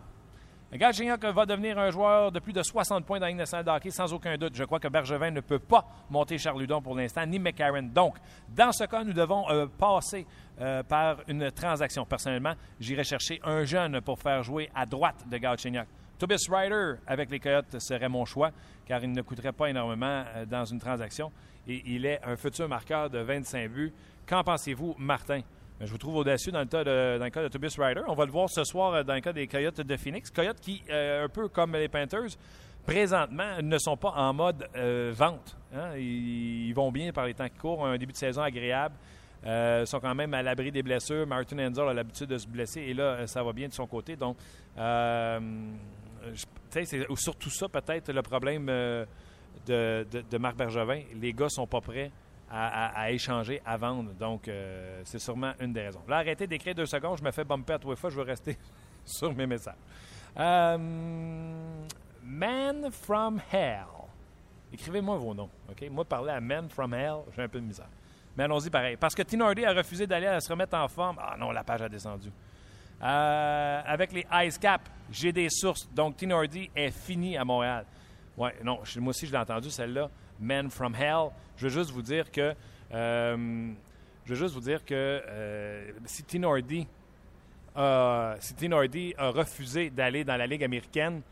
Galchenyuk 0.73 1.25
va 1.25 1.47
devenir 1.47 1.79
un 1.79 1.91
joueur 1.91 2.31
de 2.31 2.39
plus 2.41 2.53
de 2.53 2.63
60 2.63 3.07
points 3.07 3.21
dans 3.21 3.27
la 3.27 3.77
hockey, 3.77 3.91
sans 3.91 4.13
aucun 4.13 4.37
doute. 4.37 4.55
Je 4.55 4.65
crois 4.65 4.81
que 4.81 4.89
Bergevin 4.89 5.31
ne 5.31 5.41
peut 5.41 5.61
pas 5.61 5.87
monter 6.11 6.37
Charludon 6.37 6.83
pour 6.83 6.95
l'instant, 6.95 7.25
ni 7.25 7.39
McCarron. 7.39 7.85
Donc, 7.85 8.17
dans 8.49 8.73
ce 8.73 8.85
cas, 8.85 9.03
nous 9.03 9.13
devons 9.13 9.49
euh, 9.49 9.67
passer 9.67 10.27
euh, 10.59 10.83
par 10.83 11.19
une 11.29 11.51
transaction. 11.51 12.07
Personnellement, 12.07 12.55
j'irai 12.81 13.05
chercher 13.05 13.39
un 13.45 13.65
jeune 13.65 14.01
pour 14.01 14.19
faire 14.19 14.43
jouer 14.43 14.71
à 14.75 14.87
droite 14.87 15.29
de 15.31 15.37
Galchenyuk. 15.37 15.87
Tobias 16.19 16.47
Ryder 16.51 16.95
avec 17.07 17.31
les 17.31 17.39
Coyotes 17.39 17.79
serait 17.79 18.09
mon 18.09 18.25
choix, 18.25 18.51
car 18.87 19.05
il 19.05 19.13
ne 19.13 19.21
coûterait 19.21 19.53
pas 19.53 19.69
énormément 19.69 20.25
euh, 20.35 20.47
dans 20.47 20.65
une 20.65 20.79
transaction. 20.79 21.31
Et 21.69 21.83
il 21.85 22.07
est 22.07 22.21
un 22.25 22.37
futur 22.37 22.71
marqueur 22.71 23.11
de 23.11 23.19
25 23.19 23.71
buts. 23.71 23.93
Qu'en 24.27 24.43
pensez-vous, 24.43 24.95
Martin? 24.99 25.43
je 25.79 25.91
vous 25.91 25.99
trouve 25.99 26.17
audacieux 26.17 26.53
dans 26.53 26.61
le, 26.61 26.65
de, 26.65 27.19
dans 27.19 27.25
le 27.27 27.31
cas 27.31 27.43
de 27.43 27.49
Tobias 27.49 27.77
Ryder. 27.79 28.01
On 28.09 28.15
va 28.15 28.25
le 28.25 28.33
voir 28.33 28.49
ce 28.49 28.65
soir 28.65 28.95
euh, 28.95 29.03
dans 29.03 29.15
le 29.15 29.21
cas 29.21 29.35
des 29.35 29.47
Coyotes 29.47 29.83
de 29.83 29.97
Phoenix. 29.99 30.31
Coyotes 30.31 30.59
qui, 30.59 30.83
un 30.91 31.29
peu 31.29 31.49
comme 31.49 31.75
les 31.75 31.89
Panthers, 31.89 32.31
présentement 32.87 33.61
ne 33.63 33.77
sont 33.77 33.99
pas 33.99 34.15
en 34.17 34.33
mode 34.33 34.67
vente. 35.13 35.55
Hein. 35.75 35.99
Ils, 35.99 36.73
vont 36.73 36.91
bien 36.91 37.13
par 37.13 37.27
les 37.27 37.35
temps 37.35 37.49
qui 37.49 37.59
courent, 37.59 37.87
un 37.87 37.99
début 37.99 38.13
de 38.13 38.17
saison 38.17 38.41
agréable. 38.41 38.95
Ils 39.47 39.87
sont 39.87 40.01
quand 40.01 40.15
même 40.15 40.35
à 40.35 40.43
l'abri 40.43 40.73
des 40.73 40.83
blessures. 40.83 41.27
Martin 41.27 41.59
Enzer 41.59 41.89
a 41.89 41.95
l'habitude 41.95 42.29
de 42.29 42.39
se 42.39 42.49
blesser 42.49 42.81
et 42.81 42.95
là, 42.95 43.27
ça 43.27 43.43
va 43.43 43.53
bien 43.53 43.69
de 43.69 43.73
son 43.73 43.87
côté. 43.87 44.17
Donc, 44.17 44.37
c'est 46.71 47.07
surtout 47.17 47.51
ça 47.51 47.69
peut-être 47.69 48.13
le 48.13 48.23
problème 48.23 48.67
de, 48.67 50.07
de, 50.31 50.39
Marc 50.39 50.57
Bergevin. 50.57 51.03
Les 51.15 51.33
gars 51.33 51.49
sont 51.49 51.67
pas 51.67 51.81
prêts 51.81 52.11
à, 52.51 53.11
échanger, 53.11 53.61
à 53.65 53.77
vendre. 53.77 54.13
Donc, 54.15 54.49
euh, 54.49 55.01
c'est 55.05 55.19
sûrement 55.19 55.53
une 55.61 55.73
des 55.73 55.83
raisons. 55.83 56.03
Là, 56.09 56.19
arrêtez 56.19 56.47
d'écrire 56.47 56.75
deux 56.75 56.87
secondes. 56.87 57.19
Je 57.19 57.25
me 57.25 57.31
fais 57.31 57.45
bumper 57.45 57.75
à 57.75 57.79
tous 57.79 57.91
les 57.91 57.97
fois. 57.97 58.11
Je 58.11 58.17
veux 58.17 58.23
rester 58.23 58.57
sur 59.05 59.35
mes 59.35 59.47
messages. 59.47 59.75
Euh, 60.39 60.79
Man 62.23 62.91
from 62.91 63.41
Hell. 63.53 63.87
Écrivez-moi 64.73 65.17
vos 65.17 65.35
noms. 65.35 65.51
OK? 65.71 65.89
Moi, 65.91 66.05
parler 66.05 66.33
à 66.33 66.41
Man 66.41 66.69
from 66.69 66.93
Hell, 66.95 67.19
j'ai 67.35 67.43
un 67.43 67.49
peu 67.49 67.61
de 67.61 67.67
misère. 67.67 67.89
Mais 68.37 68.45
allons-y 68.45 68.71
pareil. 68.71 68.97
Parce 68.97 69.15
que 69.15 69.23
Tinordi 69.23 69.65
a 69.65 69.73
refusé 69.73 70.07
d'aller 70.07 70.27
à 70.27 70.41
se 70.41 70.49
remettre 70.51 70.77
en 70.77 70.89
forme. 70.89 71.17
Ah 71.21 71.37
non, 71.39 71.51
la 71.53 71.65
page 71.65 71.83
a 71.83 71.89
descendu. 71.89 72.31
Euh, 73.03 73.83
avec 73.85 74.13
les 74.13 74.27
Ice 74.45 74.59
Cap, 74.59 74.89
j'ai 75.11 75.33
des 75.33 75.49
sources. 75.51 75.89
Donc, 75.93 76.17
Tinordi 76.17 76.71
est 76.75 76.91
fini 76.91 77.37
à 77.37 77.45
Montréal. 77.45 77.87
Ouais, 78.37 78.55
non, 78.63 78.81
moi 78.97 79.11
aussi, 79.11 79.27
je 79.27 79.33
l'ai 79.33 79.39
entendu, 79.39 79.71
celle-là. 79.71 80.11
Men 80.39 80.71
from 80.71 80.95
Hell. 80.95 81.31
Je 81.57 81.65
veux 81.65 81.73
juste 81.73 81.91
vous 81.91 82.03
dire 82.03 82.31
que. 82.31 82.55
Euh, 82.93 83.73
je 84.25 84.31
veux 84.31 84.37
juste 84.37 84.55
vous 84.55 84.61
dire 84.61 84.85
que 84.85 84.95
euh, 84.95 85.93
si 86.05 86.25
Tinordi 86.25 86.87
a, 87.75 88.37
a 89.19 89.31
refusé 89.31 89.89
d'aller 89.91 90.25
dans 90.25 90.37
la 90.37 90.47
Ligue 90.47 90.65
américaine, 90.65 91.23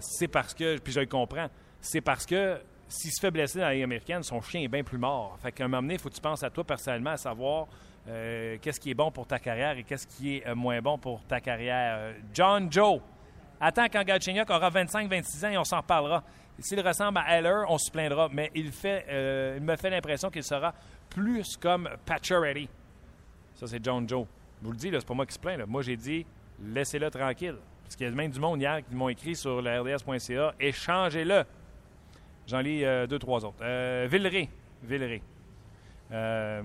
c'est 0.00 0.28
parce 0.28 0.54
que, 0.54 0.78
puis 0.78 0.92
je 0.92 1.00
le 1.00 1.06
comprends, 1.06 1.48
c'est 1.80 2.00
parce 2.00 2.24
que 2.24 2.58
s'il 2.88 3.10
se 3.10 3.20
fait 3.20 3.30
blesser 3.30 3.58
dans 3.58 3.68
la 3.68 3.82
américaine, 3.82 4.22
son 4.22 4.40
chien 4.40 4.62
est 4.62 4.68
bien 4.68 4.82
plus 4.82 4.98
mort. 4.98 5.38
Fait 5.42 5.52
qu'à 5.52 5.64
un 5.64 5.68
moment 5.68 5.82
donné, 5.82 5.94
il 5.94 6.00
faut 6.00 6.08
que 6.08 6.14
tu 6.14 6.20
penses 6.20 6.42
à 6.42 6.50
toi 6.50 6.64
personnellement, 6.64 7.10
à 7.10 7.16
savoir 7.16 7.66
qu'est-ce 8.06 8.80
qui 8.80 8.90
est 8.90 8.94
bon 8.94 9.10
pour 9.10 9.26
ta 9.26 9.38
carrière 9.38 9.76
et 9.76 9.82
qu'est-ce 9.82 10.06
qui 10.06 10.38
est 10.38 10.54
moins 10.54 10.80
bon 10.80 10.96
pour 10.96 11.22
ta 11.24 11.40
carrière. 11.40 12.14
John 12.32 12.72
Joe, 12.72 13.00
attends 13.60 13.86
quand 13.92 14.02
Galchenyuk 14.02 14.48
aura 14.48 14.70
25-26 14.70 15.44
ans 15.44 15.50
et 15.50 15.58
on 15.58 15.64
s'en 15.64 15.78
reparlera. 15.78 16.24
S'il 16.60 16.80
ressemble 16.80 17.18
à 17.18 17.38
Heller, 17.38 17.64
on 17.68 17.78
se 17.78 17.90
plaindra, 17.90 18.28
mais 18.32 18.50
il, 18.54 18.72
fait, 18.72 19.06
euh, 19.08 19.60
me 19.60 19.76
fait 19.76 19.90
l'impression 19.90 20.28
qu'il 20.28 20.42
sera 20.42 20.74
plus 21.08 21.56
comme 21.56 21.88
Pacioretty. 22.04 22.68
Ça, 23.54 23.66
c'est 23.66 23.84
John 23.84 24.08
Joe. 24.08 24.26
Je 24.60 24.66
vous 24.66 24.72
le 24.72 24.76
dis, 24.76 24.90
c'est 24.92 25.06
pas 25.06 25.14
moi 25.14 25.24
qui 25.24 25.34
se 25.34 25.38
plaint. 25.38 25.64
Moi, 25.68 25.82
j'ai 25.82 25.96
dit, 25.96 26.26
laissez-le 26.60 27.10
tranquille. 27.10 27.56
Parce 27.84 27.94
qu'il 27.94 28.08
y 28.08 28.10
a 28.10 28.12
même 28.12 28.30
du 28.30 28.40
monde 28.40 28.60
hier 28.60 28.80
qui 28.84 28.94
m'ont 28.94 29.08
écrit 29.08 29.36
sur 29.36 29.62
le 29.62 29.80
RDS.ca, 29.80 30.54
échangez-le. 30.58 31.44
J'en 32.48 32.60
lis 32.60 32.82
euh, 32.82 33.06
deux, 33.06 33.18
trois 33.18 33.44
autres. 33.44 33.58
Euh, 33.60 34.08
Villeray. 34.10 34.48
Euh, 36.10 36.62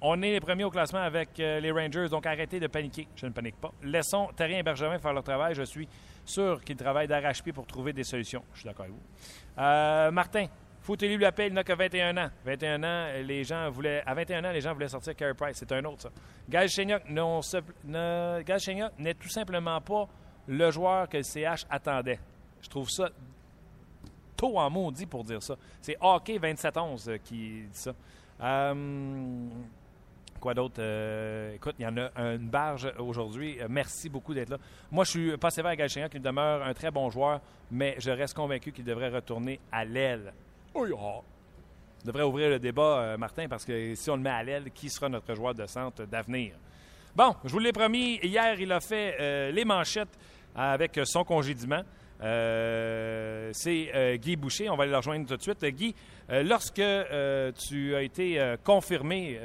on 0.00 0.20
est 0.20 0.32
les 0.32 0.40
premiers 0.40 0.64
au 0.64 0.70
classement 0.70 0.98
avec 0.98 1.38
les 1.38 1.70
Rangers, 1.70 2.08
donc 2.08 2.26
arrêtez 2.26 2.58
de 2.58 2.66
paniquer. 2.66 3.06
Je 3.14 3.26
ne 3.26 3.30
panique 3.30 3.54
pas. 3.60 3.70
Laissons 3.84 4.30
Terrien 4.34 4.58
et 4.58 4.64
Bergevin 4.64 4.98
faire 4.98 5.12
leur 5.12 5.22
travail. 5.22 5.54
Je 5.54 5.62
suis 5.62 5.88
sûr 6.24 6.60
qu'il 6.64 6.74
travaille 6.74 7.06
d'arrache-pied 7.06 7.52
pour 7.52 7.64
trouver 7.66 7.92
des 7.92 8.02
solutions. 8.02 8.42
Je 8.52 8.60
suis 8.60 8.68
d'accord 8.68 8.86
avec 8.86 8.96
vous. 8.96 10.12
Martin, 10.12 10.46
foutez-lui 10.80 11.18
la 11.18 11.30
paix, 11.30 11.46
il 11.46 11.52
n'a 11.52 11.62
que 11.62 11.72
21 11.72 12.16
ans. 12.16 12.30
21 12.44 12.82
ans, 12.82 13.06
les 13.24 13.44
gens 13.44 13.70
voulaient, 13.70 14.02
à 14.04 14.14
21 14.14 14.44
ans, 14.44 14.50
les 14.50 14.60
gens 14.60 14.72
voulaient 14.72 14.88
sortir 14.88 15.14
Carey 15.14 15.34
Price. 15.34 15.58
C'est 15.58 15.70
un 15.70 15.84
autre, 15.84 16.02
ça. 16.02 16.10
Gage 16.48 16.72
Chenyok 16.72 17.08
n'est 18.98 19.14
tout 19.14 19.28
simplement 19.28 19.80
pas 19.80 20.08
le 20.48 20.70
joueur 20.72 21.08
que 21.08 21.18
le 21.18 21.22
CH 21.22 21.66
attendait. 21.70 22.18
Je 22.60 22.68
trouve 22.68 22.90
ça 22.90 23.10
tôt 24.42 24.58
en 24.58 24.68
maudit 24.68 25.06
pour 25.06 25.22
dire 25.22 25.42
ça. 25.42 25.54
C'est 25.80 25.96
Hockey 26.00 26.38
27-11 26.38 27.10
euh, 27.10 27.18
qui 27.22 27.62
dit 27.62 27.68
ça. 27.72 27.92
Euh, 28.40 28.74
Quoi 30.42 30.54
d'autre? 30.54 30.80
Euh, 30.80 31.54
écoute, 31.54 31.76
il 31.78 31.84
y 31.84 31.86
en 31.86 31.96
a 31.96 32.10
une 32.34 32.48
barge 32.48 32.92
aujourd'hui. 32.98 33.58
Euh, 33.60 33.68
merci 33.70 34.08
beaucoup 34.08 34.34
d'être 34.34 34.50
là. 34.50 34.58
Moi, 34.90 35.04
je 35.04 35.10
suis 35.10 35.36
pas 35.36 35.50
sévère 35.50 35.70
à 35.70 35.76
Galchenyuk, 35.76 36.10
qui 36.10 36.18
demeure 36.18 36.64
un 36.66 36.74
très 36.74 36.90
bon 36.90 37.08
joueur, 37.10 37.40
mais 37.70 37.94
je 37.98 38.10
reste 38.10 38.34
convaincu 38.34 38.72
qu'il 38.72 38.84
devrait 38.84 39.10
retourner 39.10 39.60
à 39.70 39.84
l'aile. 39.84 40.32
Oh, 40.74 40.84
On 40.92 41.22
devrait 42.04 42.24
ouvrir 42.24 42.50
le 42.50 42.58
débat, 42.58 42.98
euh, 42.98 43.16
Martin, 43.16 43.46
parce 43.46 43.64
que 43.64 43.94
si 43.94 44.10
on 44.10 44.16
le 44.16 44.22
met 44.22 44.30
à 44.30 44.42
l'aile, 44.42 44.72
qui 44.72 44.90
sera 44.90 45.08
notre 45.08 45.32
joueur 45.32 45.54
de 45.54 45.64
centre 45.66 46.06
d'avenir? 46.06 46.54
Bon, 47.14 47.36
je 47.44 47.50
vous 47.52 47.60
l'ai 47.60 47.72
promis, 47.72 48.18
hier, 48.20 48.58
il 48.58 48.72
a 48.72 48.80
fait 48.80 49.52
les 49.52 49.64
manchettes 49.64 50.18
avec 50.56 50.98
son 51.04 51.22
congédiement. 51.22 51.82
Euh, 52.22 53.50
c'est 53.52 53.90
euh, 53.94 54.16
Guy 54.16 54.36
Boucher. 54.36 54.70
On 54.70 54.76
va 54.76 54.84
aller 54.84 54.92
le 54.92 54.98
rejoindre 54.98 55.26
tout 55.26 55.36
de 55.36 55.42
suite. 55.42 55.64
Guy, 55.64 55.94
euh, 56.30 56.42
lorsque 56.42 56.82
tu 57.68 57.94
as 57.94 58.02
été 58.02 58.54
confirmé, 58.64 59.38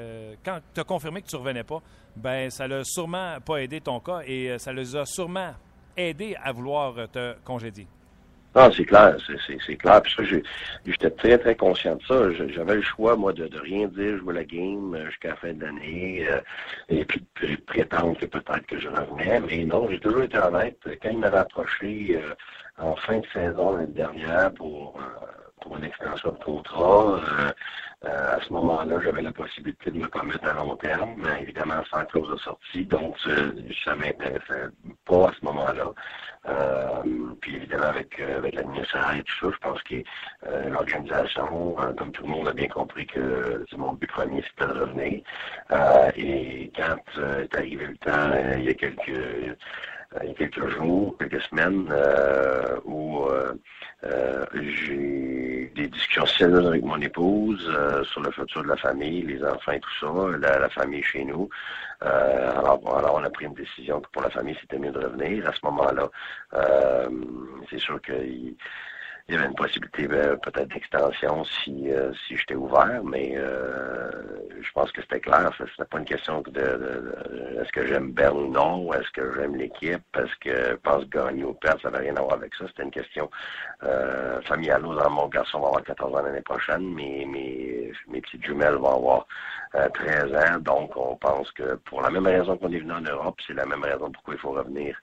quand 0.44 0.60
tu 0.74 0.82
as 0.82 0.84
confirmé 0.84 1.22
que 1.22 1.28
tu 1.28 1.36
ne 1.36 1.42
revenais 1.42 1.64
pas, 1.64 1.82
ben 2.16 2.50
ça 2.50 2.68
l'a 2.68 2.84
sûrement 2.84 3.38
pas 3.46 3.58
aidé 3.58 3.82
ton 3.82 4.00
cas 4.00 4.22
et 4.26 4.58
ça 4.60 4.74
les 4.74 4.96
a 4.96 5.06
sûrement 5.06 5.54
aidé 5.96 6.36
à 6.44 6.52
vouloir 6.52 7.10
te 7.10 7.36
congédier. 7.44 7.88
Non, 8.56 8.72
c'est 8.72 8.86
clair, 8.86 9.16
c'est 9.68 9.76
clair. 9.76 10.02
Puis 10.02 10.14
ça, 10.18 10.24
j'étais 10.86 11.12
très, 11.12 11.38
très 11.38 11.56
conscient 11.56 11.96
de 11.96 12.02
ça. 12.04 12.32
J'avais 12.56 12.76
le 12.76 12.82
choix, 12.82 13.16
moi, 13.16 13.32
de, 13.32 13.46
de 13.48 13.60
rien 13.60 13.88
dire, 13.88 14.18
jouer 14.18 14.34
la 14.34 14.44
game 14.44 14.98
jusqu'à 15.06 15.30
la 15.30 15.36
fin 15.36 15.54
de 15.54 15.64
l'année, 15.64 16.28
et 16.90 17.06
puis, 17.06 17.22
prétendre 17.68 18.18
que 18.18 18.26
peut-être 18.26 18.66
que 18.66 18.80
je 18.80 18.88
revenais. 18.88 19.42
Mais 19.42 19.66
non, 19.66 19.88
j'ai 19.92 20.00
toujours 20.00 20.24
été 20.24 20.40
honnête. 20.40 20.80
Quand 21.04 21.10
il 21.12 21.20
m'avait 21.20 21.38
approché 21.38 22.20
en 22.78 22.96
fin 22.96 23.20
de 23.20 23.26
saison 23.34 23.76
l'année 23.76 23.94
dernière 23.94 24.54
pour, 24.54 25.00
euh, 25.00 25.28
pour 25.62 25.78
une 25.78 25.84
extension 25.84 26.32
de 26.32 26.44
contrat. 26.44 27.20
à 28.04 28.40
ce 28.42 28.54
moment-là, 28.54 29.00
j'avais 29.04 29.24
la 29.24 29.32
possibilité 29.32 29.90
de 29.90 29.98
me 29.98 30.08
commettre 30.08 30.46
à 30.46 30.54
long 30.54 30.76
terme, 30.76 31.16
mais 31.18 31.42
évidemment 31.42 31.84
sans 31.90 32.06
clause 32.06 32.30
de 32.30 32.38
sortie, 32.38 32.86
donc 32.86 33.18
ça 33.84 33.96
m'intéressait 33.96 34.70
pas 35.06 35.30
à 35.30 35.32
ce 35.40 35.46
moment-là. 35.46 35.92
puis 37.42 37.56
évidemment 37.56 37.88
avec, 37.88 38.20
avec 38.20 38.54
l'administration 38.54 39.20
et 39.20 39.24
tout 39.24 39.36
ça, 39.42 39.52
je 39.52 39.68
pense 39.68 39.84
que 39.84 40.70
l'organisation, 40.70 41.76
comme 41.98 42.12
tout 42.12 42.24
le 42.24 42.30
monde 42.30 42.48
a 42.48 42.54
bien 42.54 42.68
compris 42.68 43.08
que 43.08 43.66
mon 43.76 43.94
but 43.94 44.10
premier 44.12 44.44
c'était 44.44 44.72
de 44.72 44.80
revenir. 44.80 45.22
et 46.16 46.72
quand 46.76 47.22
est 47.42 47.56
arrivé 47.56 47.88
le 47.88 47.98
temps, 47.98 48.32
il 48.58 48.66
y 48.66 48.70
a 48.70 48.74
quelques 48.76 49.10
euh, 49.10 49.56
il 50.22 50.30
y 50.30 50.32
a 50.32 50.34
quelques 50.34 50.68
jours, 50.70 51.16
quelques 51.18 51.42
semaines, 51.44 51.88
euh, 51.92 52.80
où 52.86 53.26
euh, 53.26 53.54
j'ai 54.54 55.72
des 55.76 55.88
discussions 55.88 56.26
sérieuses 56.26 56.66
avec 56.66 56.84
mon 56.84 57.00
épouse 57.02 57.70
sur 58.04 58.22
le 58.22 58.32
futur 58.32 58.64
de 58.64 58.70
la 58.70 58.78
famille, 58.78 59.22
les 59.24 59.44
enfants 59.44 59.74
et 59.74 59.80
tout 59.80 59.90
ça, 60.00 60.08
la, 60.40 60.70
famille 60.70 61.04
chez 61.04 61.26
nous. 61.26 61.50
alors, 62.02 62.82
alors, 62.98 63.16
on 63.16 63.24
a 63.24 63.30
pris 63.30 63.46
une 63.46 63.54
décision 63.54 64.00
que 64.00 64.10
pour 64.12 64.22
la 64.22 64.30
famille, 64.30 64.58
c'était 64.62 64.80
mieux 64.80 64.92
de 64.92 65.00
revenir. 65.00 65.48
À 65.48 65.54
ce 65.54 65.60
moment-là, 65.64 66.10
c'est 67.70 67.80
sûr 67.80 68.02
qu'il 68.02 68.16
il 68.16 68.58
y 69.36 69.38
avait 69.38 69.48
une 69.48 69.56
possibilité 69.56 70.08
ben, 70.08 70.38
peut-être 70.38 70.70
d'extension 70.70 71.44
si, 71.44 71.92
euh, 71.92 72.14
si 72.26 72.38
j'étais 72.38 72.56
ouvert, 72.56 73.04
mais 73.04 73.34
euh, 73.36 74.10
je 74.62 74.72
pense 74.72 74.90
que 74.94 75.02
c'était 75.02 75.20
clair. 75.20 75.52
Ce 75.58 75.64
n'était 75.64 75.84
pas 75.84 76.00
une 76.00 76.06
question 76.06 76.42
de, 76.42 76.52
de, 76.52 77.16
est-ce 77.62 77.72
que 77.74 77.86
j'aime 77.86 78.14
Berne 78.14 78.38
ou 78.38 78.52
non, 78.52 78.94
est-ce 78.94 79.12
que 79.12 79.34
j'aime 79.34 79.56
l'équipe, 79.56 80.02
est-ce 80.18 80.36
que 80.40 80.72
je 80.72 80.76
pense 80.76 81.06
gagner 81.10 81.44
ou 81.44 81.54
perdre, 81.54 81.82
ça 81.82 81.90
n'avait 81.90 82.06
rien 82.06 82.16
à 82.16 82.22
voir 82.22 82.36
avec 82.36 82.56
ça. 82.56 82.66
C'était 82.68 82.84
une 82.84 82.92
question 82.92 83.30
euh, 83.84 84.42
familiale. 84.44 84.84
Mon 84.84 85.28
garçon 85.28 85.60
va 85.60 85.68
avoir 85.68 85.84
14 85.84 86.16
ans 86.16 86.22
l'année 86.24 86.42
prochaine, 86.42 86.94
mes, 86.94 87.26
mes, 87.26 87.92
mes 88.08 88.22
petites 88.22 88.46
jumelles 88.46 88.76
vont 88.76 88.96
avoir 88.96 89.28
13 89.74 90.34
ans, 90.34 90.60
donc 90.62 90.96
on 90.96 91.18
pense 91.18 91.52
que 91.52 91.76
pour 91.76 92.02
la 92.02 92.10
même 92.10 92.26
raison 92.26 92.58
qu'on 92.58 92.72
est 92.72 92.80
venu 92.80 92.94
en 92.94 93.02
Europe, 93.02 93.38
c'est 93.46 93.54
la 93.54 93.66
même 93.66 93.84
raison 93.84 94.10
pourquoi 94.10 94.34
il 94.34 94.40
faut 94.40 94.52
revenir 94.52 94.98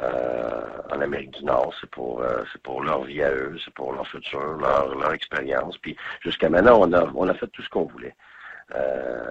euh, 0.00 0.62
en 0.90 1.00
Amérique 1.00 1.32
du 1.32 1.44
Nord. 1.44 1.74
C'est 1.80 1.90
pour, 1.90 2.22
euh, 2.22 2.42
c'est 2.52 2.62
pour 2.62 2.82
leur 2.82 3.04
vie 3.04 3.22
à 3.22 3.30
eux, 3.32 3.56
c'est 3.64 3.74
pour 3.74 3.92
leur 3.92 4.06
futur, 4.06 4.40
leur, 4.40 4.94
leur 4.94 5.12
expérience. 5.12 5.76
Puis 5.78 5.96
jusqu'à 6.20 6.48
maintenant, 6.48 6.80
on 6.80 6.92
a, 6.92 7.10
on 7.14 7.28
a 7.28 7.34
fait 7.34 7.48
tout 7.48 7.62
ce 7.62 7.68
qu'on 7.68 7.84
voulait. 7.84 8.14
Euh, 8.74 9.30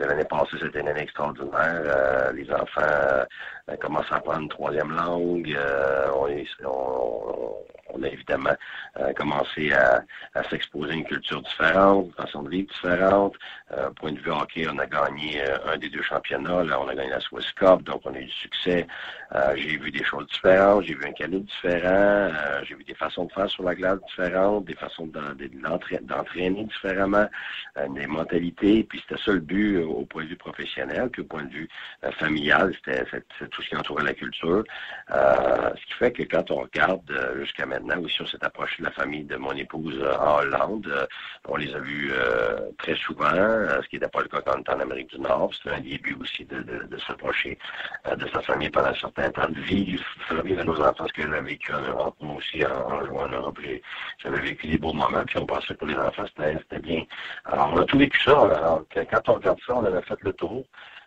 L'année 0.00 0.24
passée, 0.24 0.56
c'était 0.60 0.80
une 0.80 0.88
année 0.88 1.02
extraordinaire. 1.02 1.82
Euh, 1.84 2.32
les 2.32 2.48
enfants 2.52 2.80
euh, 2.80 3.76
commencent 3.80 4.10
à 4.12 4.16
apprendre 4.16 4.42
une 4.42 4.48
troisième 4.48 4.92
langue. 4.92 5.58
on, 6.14 6.28
on, 6.64 7.54
on, 7.94 8.02
a 8.04 8.08
évidemment 8.08 8.54
commencé 9.16 9.72
à, 9.72 10.04
à 10.34 10.44
s'exposer 10.44 10.92
à 10.92 10.94
une 10.94 11.04
culture 11.04 11.42
différente, 11.42 12.06
une 12.06 12.24
façon 12.24 12.42
de 12.44 12.48
vivre 12.48 12.68
différente. 12.72 13.34
point 13.96 14.12
de 14.12 14.20
vue 14.20 14.30
hockey, 14.30 14.66
on 14.72 14.78
a 14.78 14.86
gagné 14.86 15.42
un 15.66 15.76
des 15.76 15.88
deux 15.88 16.02
championnats. 16.02 16.62
Là, 16.62 16.80
on 16.80 16.86
a 16.86 16.94
gagné 16.94 17.10
la 17.10 17.20
Swiss 17.20 17.50
Cup, 17.52 17.82
donc 17.82 18.02
on 18.04 18.14
a 18.14 18.18
eu 18.18 18.26
du 18.26 18.30
succès. 18.30 18.86
j'ai 19.56 19.76
vu 19.78 19.90
des 19.90 20.04
choses 20.04 20.28
différentes, 20.28 20.84
j'ai 20.84 20.94
vu 20.94 21.04
un 21.06 21.12
calibre 21.12 21.46
différent, 21.46 22.30
j'ai 22.62 22.74
vu 22.76 22.84
des 22.84 22.94
façons 22.94 23.24
de 23.24 23.32
faire 23.32 23.50
sur 23.50 23.64
la 23.64 23.74
glace 23.74 23.98
différentes, 24.06 24.64
des 24.66 24.74
façons 24.74 25.08
d'entraîner 25.08 26.64
différemment, 26.64 27.26
des 27.90 28.06
mentalités 28.06 28.28
puis 28.52 28.86
c'était 29.00 29.20
ça 29.22 29.32
le 29.32 29.40
but 29.40 29.76
euh, 29.76 29.86
au 29.86 30.04
point 30.04 30.24
de 30.24 30.28
vue 30.28 30.36
professionnel, 30.36 31.08
puis 31.10 31.22
au 31.22 31.24
point 31.24 31.44
de 31.44 31.50
vue 31.50 31.68
euh, 32.04 32.10
familial, 32.12 32.74
c'était 32.76 33.04
tout 33.50 33.62
ce 33.62 33.68
qui 33.68 33.76
entourait 33.76 34.04
la 34.04 34.14
culture. 34.14 34.64
Euh, 35.10 35.70
ce 35.76 35.86
qui 35.86 35.92
fait 35.94 36.12
que 36.12 36.22
quand 36.22 36.50
on 36.50 36.62
regarde 36.62 37.10
jusqu'à 37.38 37.66
maintenant, 37.66 38.00
aussi 38.00 38.20
on 38.22 38.26
s'est 38.26 38.42
approché 38.44 38.76
de 38.78 38.84
la 38.84 38.92
famille 38.92 39.24
de 39.24 39.36
mon 39.36 39.52
épouse 39.52 40.02
en 40.20 40.38
Hollande, 40.38 41.08
on 41.46 41.56
les 41.56 41.74
a 41.74 41.78
vus 41.78 42.12
très 42.78 42.94
souvent, 42.96 43.30
ce 43.30 43.88
qui 43.88 43.96
n'était 43.96 44.08
pas 44.08 44.22
le 44.22 44.28
cas 44.28 44.40
quand 44.44 44.56
on 44.56 44.60
était 44.60 44.72
en 44.72 44.80
Amérique 44.80 45.10
du 45.10 45.20
Nord. 45.20 45.52
C'était 45.54 45.76
un 45.76 45.80
début 45.80 46.16
aussi 46.20 46.44
de, 46.44 46.64
s'approcher 47.06 47.58
de 48.16 48.26
sa 48.28 48.40
famille 48.42 48.70
pendant 48.70 48.88
un 48.88 48.94
certain 48.94 49.30
temps, 49.30 49.48
de 49.48 49.60
vivre, 49.60 50.04
vivre 50.44 50.60
à 50.60 50.64
nos 50.64 50.80
enfants 50.80 51.06
ce 51.06 51.12
que 51.12 51.22
j'ai 51.22 51.40
vécu 51.40 51.72
en 51.72 51.80
Europe. 51.80 52.16
Moi 52.20 52.36
aussi, 52.36 52.64
en, 52.64 53.04
jouant 53.06 53.24
en 53.24 53.28
Europe, 53.28 53.58
j'avais 54.18 54.40
vécu 54.40 54.66
des 54.68 54.78
beaux 54.78 54.92
moments, 54.92 55.24
puis 55.26 55.38
on 55.38 55.46
pensait 55.46 55.68
que 55.68 55.74
pour 55.74 55.88
les 55.88 55.96
enfants, 55.96 56.24
c'était 56.26 56.78
bien. 56.80 57.04
Alors, 57.44 57.72
on 57.74 57.80
a 57.80 57.84
tout 57.84 57.98
vécu 57.98 58.20
ça 58.22 58.37
quand 59.10 59.28
on 59.28 59.34
regarde 59.34 59.58
ça, 59.66 59.74
on 59.76 59.84
avait 59.84 60.02
fait 60.02 60.20
le 60.20 60.32
tour. 60.32 60.64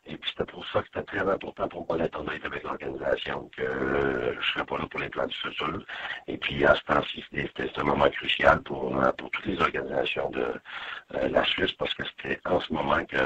Et 0.08 0.18
puis 0.18 0.32
c'était 0.32 0.52
pour 0.52 0.66
ça 0.68 0.82
que 0.82 0.88
c'était 0.88 1.06
très 1.06 1.30
important 1.30 1.68
pour 1.68 1.86
moi 1.88 1.98
d'être 1.98 2.20
honnête 2.20 2.44
avec 2.44 2.64
l'organisation, 2.64 3.50
que 3.56 3.62
euh, 3.62 4.34
je 4.34 4.38
ne 4.38 4.44
serais 4.44 4.66
pas 4.66 4.78
là 4.80 4.88
pour 4.90 5.00
les 5.00 5.10
plans 5.10 5.28
du 5.28 5.36
futur. 5.36 5.86
Et 6.28 6.38
puis 6.38 6.66
à 6.66 6.74
ce 6.74 6.82
temps-ci, 6.86 7.24
c'était 7.32 7.80
un 7.80 7.84
moment 7.84 8.10
crucial 8.10 8.62
pour, 8.64 8.98
euh, 8.98 9.12
pour 9.12 9.30
toutes 9.30 9.46
les 9.46 9.62
organisations 9.62 10.30
de 10.32 10.54
euh, 11.16 11.30
la 11.30 11.44
Suisse, 11.46 11.72
parce 11.74 11.94
que 11.94 12.04
c'était 12.06 12.40
en 12.46 12.60
ce 12.60 12.74
moment 12.74 13.06
que, 13.06 13.18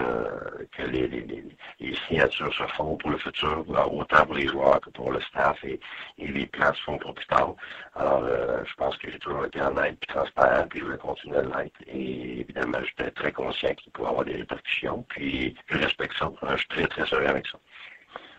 que 0.75 0.83
les, 0.83 1.07
les, 1.07 1.45
les, 1.79 1.95
signatures 2.07 2.53
se 2.53 2.63
font 2.73 2.97
pour 2.97 3.09
le 3.09 3.17
futur, 3.19 3.63
autant 3.91 4.25
pour 4.25 4.35
les 4.35 4.47
joueurs 4.47 4.81
que 4.81 4.89
pour 4.89 5.11
le 5.11 5.21
staff, 5.21 5.63
et, 5.63 5.79
et 6.17 6.27
les 6.27 6.45
plans 6.45 6.73
se 6.73 6.81
font 6.83 6.97
pour 6.97 7.13
plus 7.13 7.25
tard. 7.27 7.55
Alors, 7.95 8.27
je 8.27 8.73
pense 8.75 8.97
que 8.97 9.09
j'ai 9.09 9.19
toujours 9.19 9.45
été 9.45 9.61
honnête 9.61 9.97
puis 10.01 10.13
transparent, 10.13 10.67
puis 10.67 10.81
je 10.81 10.85
vais 10.85 10.97
continuer 10.97 11.38
à 11.38 11.41
l'être. 11.41 11.81
Et 11.88 12.41
évidemment, 12.41 12.79
j'étais 12.83 13.11
très 13.11 13.31
conscient 13.31 13.73
qu'il 13.75 13.91
pouvait 13.93 14.09
avoir 14.09 14.25
des 14.25 14.35
répercussions, 14.35 15.03
puis 15.07 15.55
je 15.69 15.77
respecte 15.77 16.17
ça 16.17 16.29
très, 16.69 16.88
très 16.88 17.06
serein 17.06 17.28
avec 17.28 17.47
ça. 17.47 17.58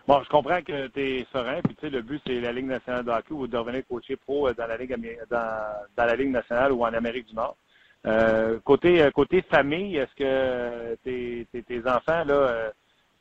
Bon, 0.07 0.23
je 0.23 0.29
comprends 0.29 0.61
que 0.61 0.87
tu 0.87 1.01
es 1.01 1.27
serein, 1.33 1.59
puis 1.61 1.75
tu 1.75 1.81
sais, 1.81 1.89
le 1.89 2.01
but, 2.01 2.21
c'est 2.25 2.39
la 2.39 2.53
Ligue 2.53 2.67
nationale 2.67 3.03
de 3.03 3.11
hockey 3.11 3.33
ou 3.33 3.45
de 3.45 3.57
revenir 3.57 3.83
coacher 3.89 4.15
pro 4.15 4.47
euh, 4.47 4.53
dans 4.53 4.65
la 4.65 4.77
Ligue, 4.77 4.95
dans, 5.29 5.73
dans 5.97 6.05
la 6.05 6.15
Ligue 6.15 6.31
nationale 6.31 6.71
ou 6.71 6.83
en 6.83 6.93
Amérique 6.93 7.27
du 7.27 7.35
Nord. 7.35 7.57
Euh, 8.05 8.57
côté, 8.63 9.01
euh, 9.01 9.11
côté 9.11 9.41
famille, 9.41 9.97
est-ce 9.97 10.15
que 10.15 10.95
tes, 11.03 11.45
tes, 11.61 11.79
enfants, 11.89 12.23
là, 12.23 12.71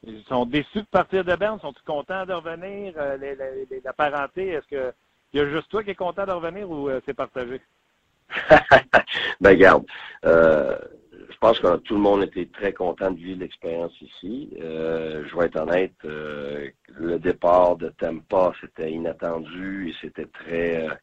ils 0.05 0.23
sont 0.29 0.47
déçus 0.47 0.83
de 0.83 0.87
partir 0.88 1.25
de 1.25 1.35
Berne? 1.35 1.59
Sont-ils 1.59 1.83
contents 1.83 2.25
de 2.25 2.33
revenir? 2.33 2.95
la 2.97 3.92
parenté, 3.92 4.51
est-ce 4.51 4.66
que 4.69 4.92
il 5.33 5.40
y 5.40 5.42
a 5.42 5.51
juste 5.51 5.69
toi 5.69 5.83
qui 5.83 5.90
es 5.90 5.95
content 5.97 6.25
de 6.25 6.31
revenir 6.31 6.71
ou 6.71 6.88
c'est 7.05 7.14
partagé? 7.14 7.61
ben, 9.40 9.55
garde 9.57 9.85
je 11.29 11.37
pense 11.39 11.59
que 11.59 11.77
tout 11.79 11.95
le 11.95 12.01
monde 12.01 12.23
était 12.23 12.47
très 12.47 12.73
content 12.73 13.11
de 13.11 13.19
vivre 13.19 13.41
l'expérience 13.41 13.93
ici. 14.01 14.51
Euh, 14.61 15.25
je 15.27 15.37
vais 15.37 15.47
être 15.47 15.61
honnête, 15.61 15.95
euh, 16.05 16.69
le 16.99 17.19
départ 17.19 17.77
de 17.77 17.89
Tampa, 17.91 18.53
c'était 18.61 18.91
inattendu 18.93 19.91
et 19.91 19.95
c'était 20.01 20.27
très 20.27 20.89
euh, 20.89 20.95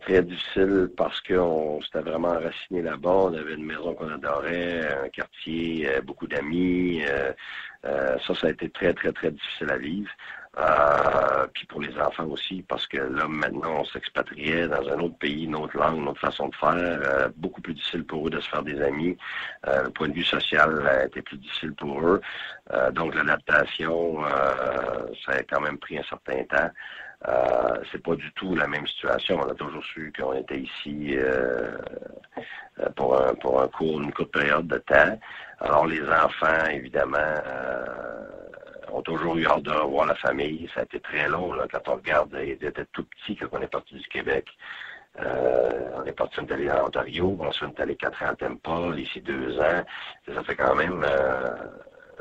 très 0.00 0.22
difficile 0.22 0.90
parce 0.96 1.20
qu'on 1.20 1.80
s'était 1.82 2.00
vraiment 2.00 2.28
enraciné 2.28 2.82
là-bas. 2.82 3.10
On 3.10 3.34
avait 3.34 3.54
une 3.54 3.64
maison 3.64 3.94
qu'on 3.94 4.10
adorait, 4.10 5.04
un 5.04 5.08
quartier, 5.08 5.88
beaucoup 6.04 6.26
d'amis. 6.26 7.02
ça, 7.82 8.34
ça 8.34 8.46
a 8.46 8.50
été 8.50 8.68
très, 8.68 8.92
très, 8.92 9.12
très 9.12 9.30
difficile 9.30 9.70
à 9.70 9.78
vivre. 9.78 10.10
Euh, 10.56 11.46
puis 11.52 11.66
pour 11.66 11.80
les 11.80 11.98
enfants 11.98 12.26
aussi, 12.26 12.62
parce 12.68 12.86
que 12.86 12.98
là, 12.98 13.26
maintenant, 13.26 13.80
on 13.80 13.84
s'expatriait 13.84 14.68
dans 14.68 14.88
un 14.88 15.00
autre 15.00 15.18
pays, 15.18 15.44
une 15.44 15.56
autre 15.56 15.76
langue, 15.76 15.96
une 15.98 16.08
autre 16.08 16.20
façon 16.20 16.48
de 16.48 16.54
faire. 16.54 16.74
Euh, 16.74 17.28
beaucoup 17.36 17.60
plus 17.60 17.74
difficile 17.74 18.04
pour 18.04 18.26
eux 18.26 18.30
de 18.30 18.40
se 18.40 18.48
faire 18.48 18.62
des 18.62 18.80
amis. 18.80 19.16
Euh, 19.66 19.84
le 19.84 19.90
point 19.90 20.08
de 20.08 20.14
vue 20.14 20.24
social 20.24 20.86
a 20.86 21.06
été 21.06 21.22
plus 21.22 21.38
difficile 21.38 21.74
pour 21.74 22.00
eux. 22.00 22.20
donc 22.92 23.14
l'adaptation, 23.14 24.22
ça 25.24 25.32
a 25.32 25.42
quand 25.42 25.60
même 25.60 25.78
pris 25.78 25.98
un 25.98 26.02
certain 26.04 26.44
temps. 26.44 26.70
Euh, 27.26 27.82
c'est 27.90 28.02
pas 28.02 28.14
du 28.16 28.30
tout 28.32 28.54
la 28.54 28.66
même 28.66 28.86
situation. 28.86 29.40
On 29.40 29.50
a 29.50 29.54
toujours 29.54 29.84
su 29.84 30.12
qu'on 30.16 30.34
était 30.34 30.60
ici 30.60 31.16
pour 32.96 33.20
un 33.20 33.34
pour 33.34 33.62
un 33.62 33.68
court, 33.68 34.00
une 34.00 34.12
courte 34.12 34.32
période 34.32 34.66
de 34.66 34.78
temps. 34.78 35.18
Alors 35.60 35.86
les 35.86 36.02
enfants, 36.02 36.66
évidemment, 36.70 37.18
ont 38.92 39.02
toujours 39.02 39.36
eu 39.36 39.46
hâte 39.46 39.62
de 39.62 39.70
revoir 39.70 40.06
la 40.06 40.14
famille. 40.14 40.68
Ça 40.74 40.80
a 40.80 40.82
été 40.84 41.00
très 41.00 41.28
long 41.28 41.52
là, 41.52 41.66
quand 41.70 41.88
on 41.88 41.96
regarde. 41.96 42.36
Ils 42.42 42.52
étaient 42.52 42.86
tout 42.92 43.04
petits 43.04 43.36
quand 43.36 43.48
on 43.52 43.60
est 43.60 43.68
parti 43.68 43.94
du 43.94 44.08
Québec. 44.08 44.46
Euh, 45.20 45.90
on 45.94 46.04
est 46.04 46.12
parti, 46.12 46.40
on 46.40 46.52
allé 46.52 46.68
en 46.70 46.86
Ontario, 46.86 47.38
ensuite 47.40 47.68
on 47.68 47.72
est 47.72 47.80
allé 47.80 47.94
quatre 47.94 48.20
ans 48.22 48.30
à 48.30 48.34
Temple, 48.34 48.98
ici 48.98 49.20
deux 49.20 49.60
ans. 49.60 49.84
Ça 50.26 50.42
fait 50.42 50.56
quand 50.56 50.74
même 50.74 51.04
euh, 51.08 51.54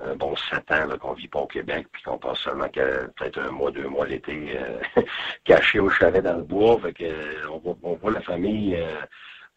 un 0.05 0.15
bon 0.15 0.35
sept 0.35 0.71
ans 0.71 0.87
qu'on 0.99 1.13
vit 1.13 1.27
pas 1.27 1.39
au 1.39 1.47
Québec, 1.47 1.87
puis 1.91 2.03
qu'on 2.03 2.19
passe 2.19 2.39
seulement 2.39 2.67
peut-être 2.69 3.39
un 3.39 3.49
mois, 3.49 3.71
deux 3.71 3.87
mois 3.87 4.05
l'été 4.05 4.59
euh, 4.59 5.01
caché 5.43 5.79
au 5.79 5.89
chalet 5.89 6.23
dans 6.23 6.37
le 6.37 6.43
bois. 6.43 6.79
Fait 6.81 6.93
que, 6.93 7.47
on, 7.49 7.57
voit, 7.57 7.75
on 7.81 7.93
voit 7.95 8.11
la 8.11 8.21
famille 8.21 8.77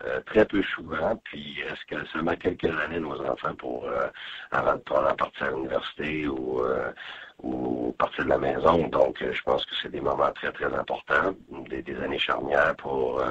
euh, 0.04 0.20
très 0.26 0.44
peu 0.44 0.62
souvent, 0.62 1.16
puis 1.24 1.58
est-ce 1.60 1.82
que 1.86 2.04
seulement 2.08 2.36
quelques 2.36 2.64
années 2.64 3.00
nos 3.00 3.18
enfants 3.24 3.54
pour 3.54 3.86
euh, 3.86 4.08
avant 4.50 4.74
de 4.74 4.80
partir 4.80 5.46
à 5.46 5.50
l'université 5.50 6.28
ou 6.28 6.60
euh, 6.60 6.92
ou 7.42 7.94
partir 7.98 8.24
de 8.24 8.28
la 8.28 8.36
maison? 8.36 8.88
Donc, 8.88 9.24
je 9.24 9.42
pense 9.42 9.64
que 9.64 9.74
c'est 9.80 9.90
des 9.90 10.02
moments 10.02 10.30
très, 10.32 10.52
très 10.52 10.66
importants, 10.66 11.34
des, 11.70 11.96
années 12.02 12.18
charnières 12.18 12.76
pour 12.76 13.22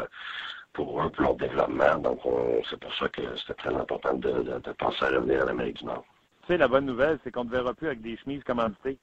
pour 0.73 1.03
eux, 1.03 1.11
pour 1.11 1.21
leur 1.21 1.35
développement. 1.35 1.97
Donc, 1.97 2.21
c'est 2.67 2.79
pour 2.79 2.95
ça 2.95 3.09
que 3.09 3.21
c'était 3.37 3.53
très 3.53 3.75
important 3.75 4.15
de, 4.15 4.31
de, 4.31 4.71
penser 4.73 5.05
à 5.05 5.09
revenir 5.09 5.43
à 5.43 5.45
l'Amérique 5.45 5.77
du 5.77 5.85
Nord. 5.85 6.03
Tu 6.41 6.47
sais, 6.47 6.57
la 6.57 6.67
bonne 6.67 6.87
nouvelle, 6.87 7.19
c'est 7.23 7.31
qu'on 7.31 7.45
ne 7.45 7.51
verra 7.51 7.75
plus 7.75 7.87
avec 7.87 8.01
des 8.01 8.17
chemises 8.17 8.43
commanditées. 8.43 8.97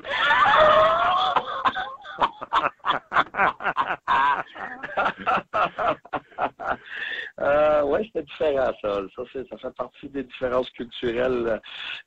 euh, 7.40 7.82
oui, 7.84 8.04
c'était 8.06 8.22
différent, 8.22 8.72
ça. 8.80 9.02
Ça, 9.16 9.24
fait 9.32 9.44
partie 9.76 10.08
des 10.08 10.22
différences 10.24 10.70
culturelles 10.70 11.46
euh, 11.46 11.58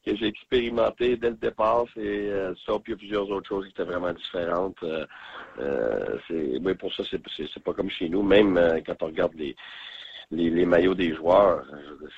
que 0.05 0.15
j'ai 0.15 0.27
expérimentées 0.27 1.17
dès 1.17 1.31
le 1.31 1.35
départ. 1.35 1.83
C'est 1.93 2.01
euh, 2.01 2.53
ça, 2.65 2.79
puis 2.79 2.91
il 2.91 2.91
y 2.91 2.93
a 2.93 2.97
plusieurs 2.97 3.29
autres 3.29 3.47
choses 3.47 3.65
qui 3.65 3.71
étaient 3.71 3.83
vraiment 3.83 4.13
différentes. 4.13 4.81
Euh, 4.83 5.05
mais 6.61 6.75
pour 6.75 6.93
ça, 6.93 7.03
c'est 7.09 7.63
pas 7.63 7.73
comme 7.73 7.89
chez 7.89 8.07
nous. 8.09 8.21
Même 8.23 8.81
quand 8.85 9.03
on 9.03 9.07
regarde 9.07 9.33
les, 9.35 9.55
les, 10.31 10.65
maillots 10.65 10.95
des 10.95 11.13
joueurs, 11.13 11.65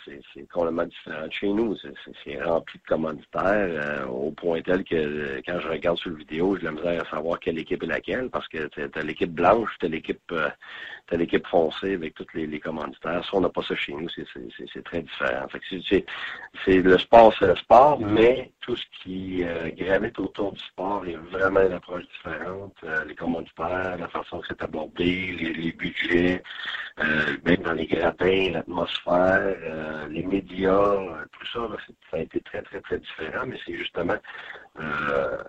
c'est 0.05 0.47
complètement 0.49 0.85
différent. 0.85 1.29
Chez 1.29 1.47
nous, 1.47 1.75
c'est 2.23 2.41
rempli 2.41 2.79
de 2.79 2.87
commanditaires 2.87 3.23
euh, 3.43 4.05
au 4.05 4.31
point 4.31 4.61
tel 4.61 4.83
que 4.83 4.95
euh, 4.95 5.41
quand 5.45 5.59
je 5.59 5.67
regarde 5.67 5.97
sur 5.97 6.11
le 6.11 6.17
vidéo, 6.17 6.57
j'ai 6.57 6.65
la 6.65 6.71
misère 6.71 7.03
à 7.05 7.09
savoir 7.09 7.39
quelle 7.39 7.59
équipe 7.59 7.83
est 7.83 7.87
laquelle 7.87 8.29
parce 8.29 8.47
que 8.47 8.67
t'as 8.67 9.01
l'équipe 9.01 9.31
blanche, 9.31 9.69
t'as 9.79 9.87
l'équipe 9.87 10.21
euh, 10.31 10.49
t'as 11.07 11.17
l'équipe 11.17 11.45
foncée 11.47 11.93
avec 11.93 12.15
tous 12.15 12.27
les, 12.33 12.47
les 12.47 12.59
commanditaires. 12.59 13.23
Ça, 13.23 13.29
on 13.33 13.41
n'a 13.41 13.49
pas 13.49 13.61
ça 13.61 13.75
chez 13.75 13.93
nous, 13.93 14.09
c'est 14.09 14.83
très 14.83 15.01
différent. 15.01 15.47
c'est 16.65 16.81
le 16.81 16.97
sport, 16.97 17.33
c'est 17.39 17.47
le 17.47 17.55
sport, 17.55 17.99
mais 17.99 18.51
tout 18.61 18.75
ce 18.75 18.83
qui 19.01 19.45
gravite 19.77 20.19
autour 20.19 20.51
du 20.51 20.59
sport 20.59 21.05
est 21.05 21.15
vraiment 21.31 21.61
une 21.61 21.73
approche 21.73 22.03
différente. 22.09 22.75
les 23.07 23.15
commanditaires, 23.15 23.97
la 23.97 24.07
façon 24.09 24.39
que 24.39 24.47
c'est 24.49 24.61
abordé, 24.61 25.35
les, 25.39 25.53
les 25.53 25.71
budgets, 25.71 26.43
même 27.45 27.61
dans 27.63 27.73
les 27.73 27.87
l'atmosphère, 27.99 29.55
euh, 29.63 30.07
les 30.07 30.23
médias, 30.23 30.71
euh, 30.71 31.25
tout 31.31 31.45
ça, 31.53 31.67
ça 32.11 32.17
a 32.17 32.19
été 32.19 32.39
très, 32.41 32.61
très, 32.61 32.81
très 32.81 32.99
différent, 32.99 33.45
mais 33.45 33.57
c'est 33.65 33.77
justement, 33.77 34.17
euh, 34.79 35.43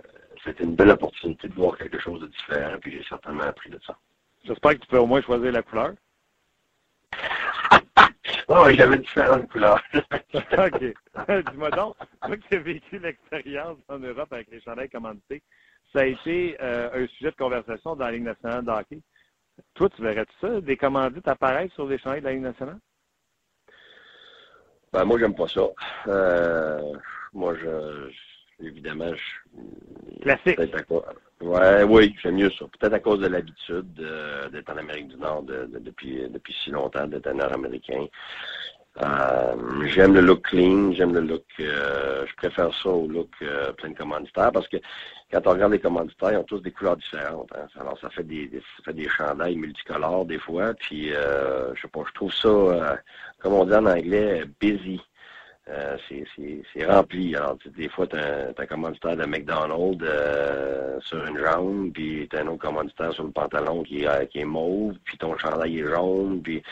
c'était 0.44 0.64
une 0.64 0.74
belle 0.74 0.90
opportunité 0.90 1.48
de 1.48 1.54
voir 1.54 1.76
quelque 1.76 1.98
chose 1.98 2.20
de 2.20 2.26
différent, 2.26 2.76
puis 2.80 2.92
j'ai 2.92 3.04
certainement 3.04 3.44
appris 3.44 3.70
de 3.70 3.78
ça. 3.86 3.96
J'espère 4.44 4.72
que 4.72 4.78
tu 4.78 4.86
peux 4.86 4.98
au 4.98 5.06
moins 5.06 5.22
choisir 5.22 5.52
la 5.52 5.62
couleur. 5.62 5.92
oh, 8.48 8.62
oui, 8.66 8.76
j'avais 8.76 8.98
différentes 8.98 9.50
couleurs. 9.50 9.82
OK. 9.94 10.80
Dis-moi 11.50 11.70
donc, 11.70 11.96
toi 12.22 12.36
qui 12.36 12.54
as 12.54 12.58
vécu 12.60 12.98
l'expérience 12.98 13.78
en 13.88 13.98
Europe 13.98 14.32
avec 14.32 14.50
les 14.50 14.60
chandails 14.60 14.90
commandités, 14.90 15.42
ça 15.92 16.00
a 16.00 16.04
été 16.04 16.56
un 16.60 17.06
sujet 17.06 17.30
de 17.30 17.36
conversation 17.36 17.96
dans 17.96 18.04
la 18.04 18.12
Ligue 18.12 18.24
nationale 18.24 18.62
de 18.62 18.70
hockey? 18.70 19.00
Toi, 19.74 19.88
tu 19.90 20.02
verrais 20.02 20.26
ça, 20.40 20.60
des 20.60 20.76
commandites 20.76 21.28
apparaître 21.28 21.74
sur 21.74 21.86
les 21.86 21.98
chandails 21.98 22.20
de 22.20 22.26
la 22.26 22.32
Ligue 22.32 22.42
nationale? 22.42 22.78
Ben, 24.92 25.04
moi, 25.04 25.18
j'aime 25.18 25.34
pas 25.34 25.48
ça. 25.48 25.68
Euh, 26.06 26.92
moi, 27.32 27.54
je, 27.54 28.10
évidemment, 28.64 29.12
je. 29.14 30.22
Classique. 30.22 30.58
Ouais, 31.40 31.84
oui, 31.84 32.16
j'aime 32.20 32.36
mieux 32.36 32.50
ça. 32.50 32.64
Peut-être 32.78 32.94
à 32.94 33.00
cause 33.00 33.20
de 33.20 33.28
l'habitude 33.28 33.92
d'être 34.50 34.70
en 34.72 34.76
Amérique 34.76 35.08
du 35.08 35.16
Nord 35.16 35.42
depuis, 35.44 36.28
depuis 36.28 36.54
si 36.64 36.70
longtemps, 36.70 37.06
d'être 37.06 37.28
un 37.28 37.34
Nord-Américain. 37.34 38.06
Euh, 39.02 39.86
j'aime 39.86 40.14
le 40.14 40.20
look 40.20 40.42
clean, 40.42 40.92
j'aime 40.92 41.14
le 41.14 41.20
look, 41.20 41.44
euh, 41.60 42.26
je 42.26 42.34
préfère 42.34 42.74
ça 42.82 42.88
au 42.88 43.06
look 43.06 43.30
euh, 43.42 43.72
plein 43.72 43.90
de 43.90 43.96
commanditaires 43.96 44.50
parce 44.50 44.66
que 44.66 44.78
quand 45.30 45.46
on 45.46 45.50
regarde 45.50 45.72
les 45.72 45.78
commanditaires, 45.78 46.32
ils 46.32 46.36
ont 46.38 46.44
tous 46.44 46.60
des 46.60 46.72
couleurs 46.72 46.96
différentes. 46.96 47.50
Hein. 47.54 47.66
Alors 47.78 47.96
ça 48.00 48.10
fait 48.10 48.24
des, 48.24 48.50
ça 48.52 48.82
fait 48.86 48.94
des 48.94 49.08
chandails 49.08 49.56
multicolores 49.56 50.24
des 50.24 50.38
fois, 50.38 50.74
puis 50.74 51.10
je 51.10 51.80
sais 51.80 51.88
pas, 51.88 52.00
je 52.08 52.12
trouve 52.14 52.34
ça, 52.34 52.98
comme 53.38 53.54
on 53.54 53.64
dit 53.66 53.74
en 53.74 53.86
anglais, 53.86 54.44
busy. 54.60 55.00
c'est 55.64 56.86
rempli. 56.86 57.36
Alors, 57.36 57.58
des 57.76 57.90
fois, 57.90 58.06
tu 58.06 58.16
as, 58.16 58.48
un 58.56 58.66
commanditaire 58.66 59.16
de 59.16 59.26
McDonald's 59.26 61.04
sur 61.04 61.24
une 61.26 61.38
jambe, 61.38 61.92
puis 61.92 62.26
tu 62.30 62.36
as 62.36 62.40
un 62.40 62.46
autre 62.46 62.62
commanditaire 62.62 63.12
sur 63.12 63.24
le 63.24 63.30
pantalon 63.30 63.82
qui, 63.82 64.06
qui 64.30 64.38
est 64.40 64.44
mauve, 64.44 64.94
puis 65.04 65.18
ton 65.18 65.36
chandail 65.36 65.80
est 65.80 65.84
jaune, 65.84 66.40
puis 66.42 66.56
euh, 66.56 66.62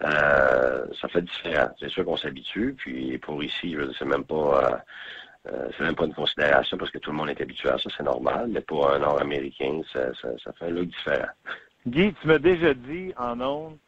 ça 0.00 1.08
fait 1.08 1.22
différent. 1.22 1.68
C'est 1.80 1.88
sûr 1.88 2.04
qu'on 2.04 2.16
s'habitue, 2.16 2.74
puis 2.76 3.18
pour 3.18 3.42
ici, 3.42 3.76
c'est 3.98 4.04
même 4.04 4.24
pas 4.24 4.34
euh, 4.34 4.76
euh, 5.52 5.68
c'est 5.76 5.84
même 5.84 5.94
pas 5.94 6.06
une 6.06 6.14
considération 6.14 6.76
parce 6.76 6.90
que 6.90 6.98
tout 6.98 7.10
le 7.10 7.16
monde 7.16 7.30
est 7.30 7.40
habitué 7.40 7.68
à 7.68 7.78
ça, 7.78 7.88
c'est 7.96 8.02
normal, 8.02 8.48
mais 8.48 8.60
pour 8.60 8.90
un 8.90 8.98
Nord-Américain, 8.98 9.80
ça, 9.92 10.12
fait 10.14 10.64
un 10.64 10.70
look 10.70 10.88
différent. 10.88 11.28
Guy, 11.86 12.12
tu 12.20 12.26
m'as 12.26 12.38
déjà 12.38 12.74
dit 12.74 13.12
en 13.16 13.40
ondes 13.40 13.78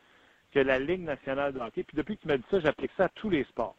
que 0.53 0.61
la 0.61 0.79
Ligue 0.79 1.03
nationale 1.03 1.53
de 1.53 1.59
hockey, 1.59 1.83
puis 1.83 1.97
depuis 1.97 2.17
que 2.17 2.23
tu 2.23 2.29
m'as 2.29 2.37
dit 2.37 2.45
ça, 2.51 2.61
j'applique 2.61 2.93
ça 2.97 3.07
à 3.07 3.09
tous 3.09 3.29
les 3.29 3.43
sports, 3.45 3.77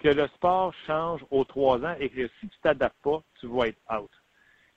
que 0.00 0.08
le 0.08 0.26
sport 0.28 0.74
change 0.86 1.24
aux 1.30 1.44
trois 1.44 1.78
ans 1.84 1.94
et 2.00 2.08
que 2.08 2.26
si 2.40 2.48
tu 2.48 2.58
t'adaptes 2.62 3.00
pas, 3.02 3.22
tu 3.38 3.46
vas 3.46 3.68
être 3.68 3.80
out. 3.92 4.10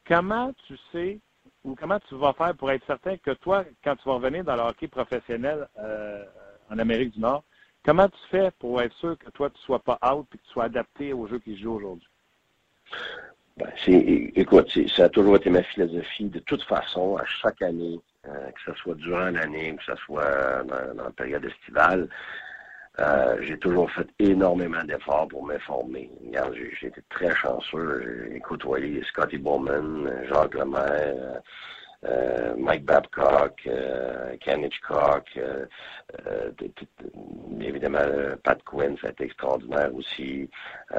Comment 0.07 0.53
tu 0.67 0.77
sais 0.91 1.19
ou 1.63 1.75
comment 1.75 1.99
tu 2.07 2.15
vas 2.15 2.33
faire 2.33 2.55
pour 2.55 2.71
être 2.71 2.85
certain 2.85 3.17
que 3.17 3.31
toi, 3.31 3.65
quand 3.83 3.95
tu 3.95 4.03
vas 4.07 4.15
revenir 4.15 4.43
dans 4.43 4.55
le 4.55 4.61
hockey 4.61 4.87
professionnel, 4.87 5.67
euh, 5.79 6.23
en 6.73 6.79
Amérique 6.79 7.11
du 7.11 7.19
Nord. 7.19 7.43
Comment 7.85 8.07
tu 8.07 8.19
fais 8.31 8.51
pour 8.59 8.81
être 8.81 8.95
sûr 8.95 9.17
que 9.17 9.29
toi, 9.31 9.49
tu 9.49 9.57
ne 9.57 9.65
sois 9.65 9.79
pas 9.79 9.99
out 10.11 10.27
et 10.33 10.37
que 10.37 10.43
tu 10.43 10.49
sois 10.49 10.65
adapté 10.65 11.13
au 11.13 11.27
jeu 11.27 11.39
qui 11.39 11.55
se 11.55 11.61
joue 11.61 11.73
aujourd'hui? 11.75 12.07
Ben, 13.57 13.69
écoute, 13.87 14.71
ça 14.95 15.05
a 15.05 15.09
toujours 15.09 15.35
été 15.35 15.49
ma 15.49 15.61
philosophie. 15.63 16.29
De 16.29 16.39
toute 16.39 16.63
façon, 16.63 17.17
à 17.17 17.25
chaque 17.25 17.61
année, 17.61 17.99
euh, 18.27 18.51
que 18.51 18.71
ce 18.71 18.73
soit 18.79 18.95
durant 18.95 19.29
l'année, 19.29 19.75
que 19.75 19.83
ce 19.83 19.95
soit 20.03 20.63
dans, 20.63 21.03
la 21.03 21.11
période 21.11 21.45
estivale, 21.45 22.09
euh, 22.99 23.37
j'ai 23.41 23.57
toujours 23.59 23.91
fait 23.91 24.07
énormément 24.19 24.83
d'efforts 24.83 25.27
pour 25.27 25.45
m'informer. 25.45 26.09
J'ai 26.53 26.87
été 26.87 27.01
très 27.09 27.35
chanceux. 27.35 28.29
J'ai 28.31 28.39
côtoyé 28.39 29.03
Scotty 29.03 29.37
Bowman, 29.37 30.09
Jacques 30.29 30.55
Lemaire, 30.55 31.41
euh, 32.05 32.53
Mike 32.57 32.83
Babcock, 32.83 33.61
euh, 33.67 34.35
Ken 34.41 34.63
Hitchcock, 34.63 35.29
euh, 35.37 35.65
évidemment 37.61 37.99
Pat 38.43 38.61
Quinn, 38.63 38.97
ça 39.01 39.07
a 39.07 39.11
été 39.11 39.25
extraordinaire 39.25 39.93
aussi, 39.95 40.49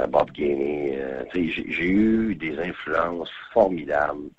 Bob 0.09 0.31
Gainey. 0.33 0.99
j'ai 1.35 1.89
eu 1.89 2.35
des 2.35 2.59
influences 2.59 3.31
formidables. 3.53 4.31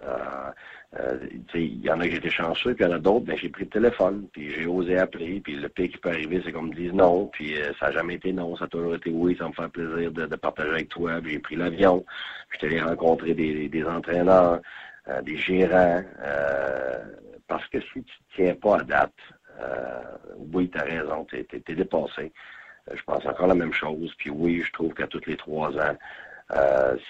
il 1.54 1.82
y 1.82 1.90
en 1.92 2.00
a 2.00 2.06
que 2.08 2.14
j'étais 2.14 2.30
chanceux, 2.30 2.74
puis 2.74 2.84
il 2.84 2.90
y 2.90 2.92
en 2.92 2.96
a 2.96 3.00
d'autres, 3.00 3.26
ben, 3.26 3.38
j'ai 3.38 3.50
pris 3.50 3.66
le 3.66 3.70
téléphone, 3.70 4.28
puis 4.32 4.50
j'ai 4.50 4.66
osé 4.66 4.98
appeler, 4.98 5.42
puis 5.42 5.56
le 5.56 5.70
pire 5.70 5.90
qui 5.90 5.98
peut 5.98 6.10
arriver, 6.10 6.42
c'est 6.44 6.52
qu'on 6.52 6.64
me 6.64 6.74
dise 6.74 6.94
non, 6.94 7.28
puis 7.28 7.56
ça 7.80 7.88
n'a 7.88 7.92
jamais 7.92 8.16
été 8.16 8.34
non, 8.34 8.56
ça 8.58 8.66
a 8.66 8.68
toujours 8.68 8.96
été 8.96 9.12
oui, 9.12 9.36
ça 9.38 9.48
me 9.48 9.54
fait 9.54 9.68
plaisir 9.70 10.12
de, 10.12 10.36
partager 10.36 10.72
avec 10.72 10.90
toi, 10.90 11.22
puis 11.22 11.34
j'ai 11.34 11.40
pris 11.40 11.56
l'avion, 11.56 12.04
puis 12.50 12.60
je 12.60 12.68
suis 12.68 12.76
allé 12.76 12.84
rencontrer 12.84 13.34
des 13.36 13.86
entraîneurs, 13.86 14.62
euh, 15.08 15.22
des 15.22 15.38
gérants, 15.38 16.04
euh, 16.24 17.04
parce 17.48 17.68
que 17.68 17.80
si 17.80 17.88
tu 17.94 18.00
ne 18.00 18.36
tiens 18.36 18.56
pas 18.56 18.80
à 18.80 18.84
date, 18.84 19.14
euh, 19.60 20.02
oui, 20.54 20.70
tu 20.70 20.78
as 20.80 20.84
raison, 20.84 21.26
tu 21.26 21.38
es, 21.38 21.76
dépassé. 21.76 22.34
Je 22.92 23.02
pense 23.04 23.26
encore 23.26 23.48
la 23.48 23.56
même 23.56 23.74
chose. 23.74 24.14
Puis 24.18 24.30
oui, 24.30 24.64
je 24.66 24.72
trouve 24.72 24.94
qu'à 24.94 25.08
tous 25.08 25.26
les 25.28 25.38
trois 25.38 25.70
ans, 25.78 25.98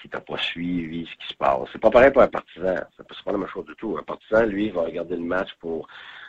si 0.01 0.10
tu 0.10 0.15
n'as 0.15 0.21
pas 0.21 0.38
suivi 0.38 1.05
ce 1.05 1.25
qui 1.25 1.34
se 1.34 1.38
passe. 1.38 1.67
C'est 1.71 1.81
pas 1.81 1.89
pareil 1.89 2.12
pour 2.12 2.21
un 2.21 2.27
partisan. 2.27 2.75
C'est 2.95 3.08
pas 3.08 3.31
la 3.31 3.38
même 3.38 3.47
chose 3.47 3.65
du 3.65 3.75
tout. 3.75 3.97
Un 3.97 4.03
partisan, 4.03 4.45
lui, 4.45 4.69
va 4.69 4.84
regarder 4.84 5.15
le 5.15 5.23
match 5.23 5.53
pour 5.60 5.88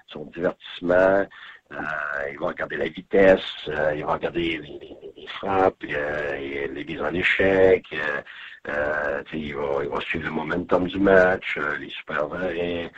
son 0.08 0.24
divertissement. 0.26 1.26
Il 1.70 2.38
va 2.38 2.46
regarder 2.48 2.76
la 2.76 2.88
vitesse. 2.88 3.68
il 3.94 4.04
va 4.04 4.14
regarder 4.14 4.58
les, 4.58 5.26
frappes, 5.28 5.82
les 5.82 6.84
mises 6.86 7.02
en 7.02 7.12
échec. 7.12 7.84
Euh, 8.68 9.22
il, 9.32 9.54
va, 9.54 9.82
il 9.82 9.88
va 9.88 10.00
suivre 10.00 10.24
le 10.24 10.32
momentum 10.32 10.88
du 10.88 10.98
match, 10.98 11.56
euh, 11.58 11.76
les 11.78 11.90
super 11.90 12.28
euh, 12.32 12.88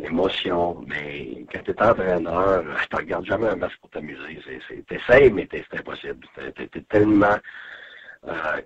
l'émotion. 0.00 0.82
Mais 0.86 1.44
quand 1.52 1.62
tu 1.62 1.72
es 1.72 1.82
entraîneur, 1.82 2.64
tu 2.90 2.96
ne 2.96 3.00
regardes 3.00 3.26
jamais 3.26 3.48
un 3.48 3.56
match 3.56 3.76
pour 3.80 3.90
t'amuser. 3.90 4.40
T'essayes, 4.86 5.30
mais 5.30 5.46
c'est 5.50 5.78
impossible. 5.78 6.26
Tu 6.56 6.62
es, 6.62 6.82
tellement 6.88 7.36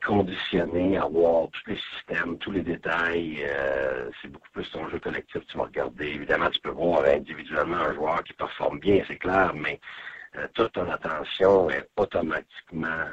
conditionné 0.05 0.97
à 0.97 1.05
voir 1.05 1.49
tous 1.51 1.71
les 1.71 1.79
systèmes, 1.95 2.39
tous 2.39 2.51
les 2.51 2.63
détails. 2.63 3.47
c'est 4.21 4.29
beaucoup 4.29 4.51
plus 4.53 4.71
ton 4.71 4.89
jeu 4.89 4.99
collectif 4.99 5.43
tu 5.47 5.59
vas 5.59 5.65
regarder. 5.65 6.07
Évidemment, 6.07 6.51
tu 6.51 6.61
peux 6.61 6.71
voir 6.71 7.05
individuellement 7.05 7.77
un 7.77 7.95
joueur 7.95 8.23
qui 8.25 8.33
performe 8.33 8.81
bien, 8.81 9.03
c'est 9.07 9.19
clair, 9.19 9.53
mais 9.55 9.81
toute 10.55 10.73
ton 10.73 10.91
attention 10.91 11.71
est 11.71 11.89
automatiquement 11.97 13.07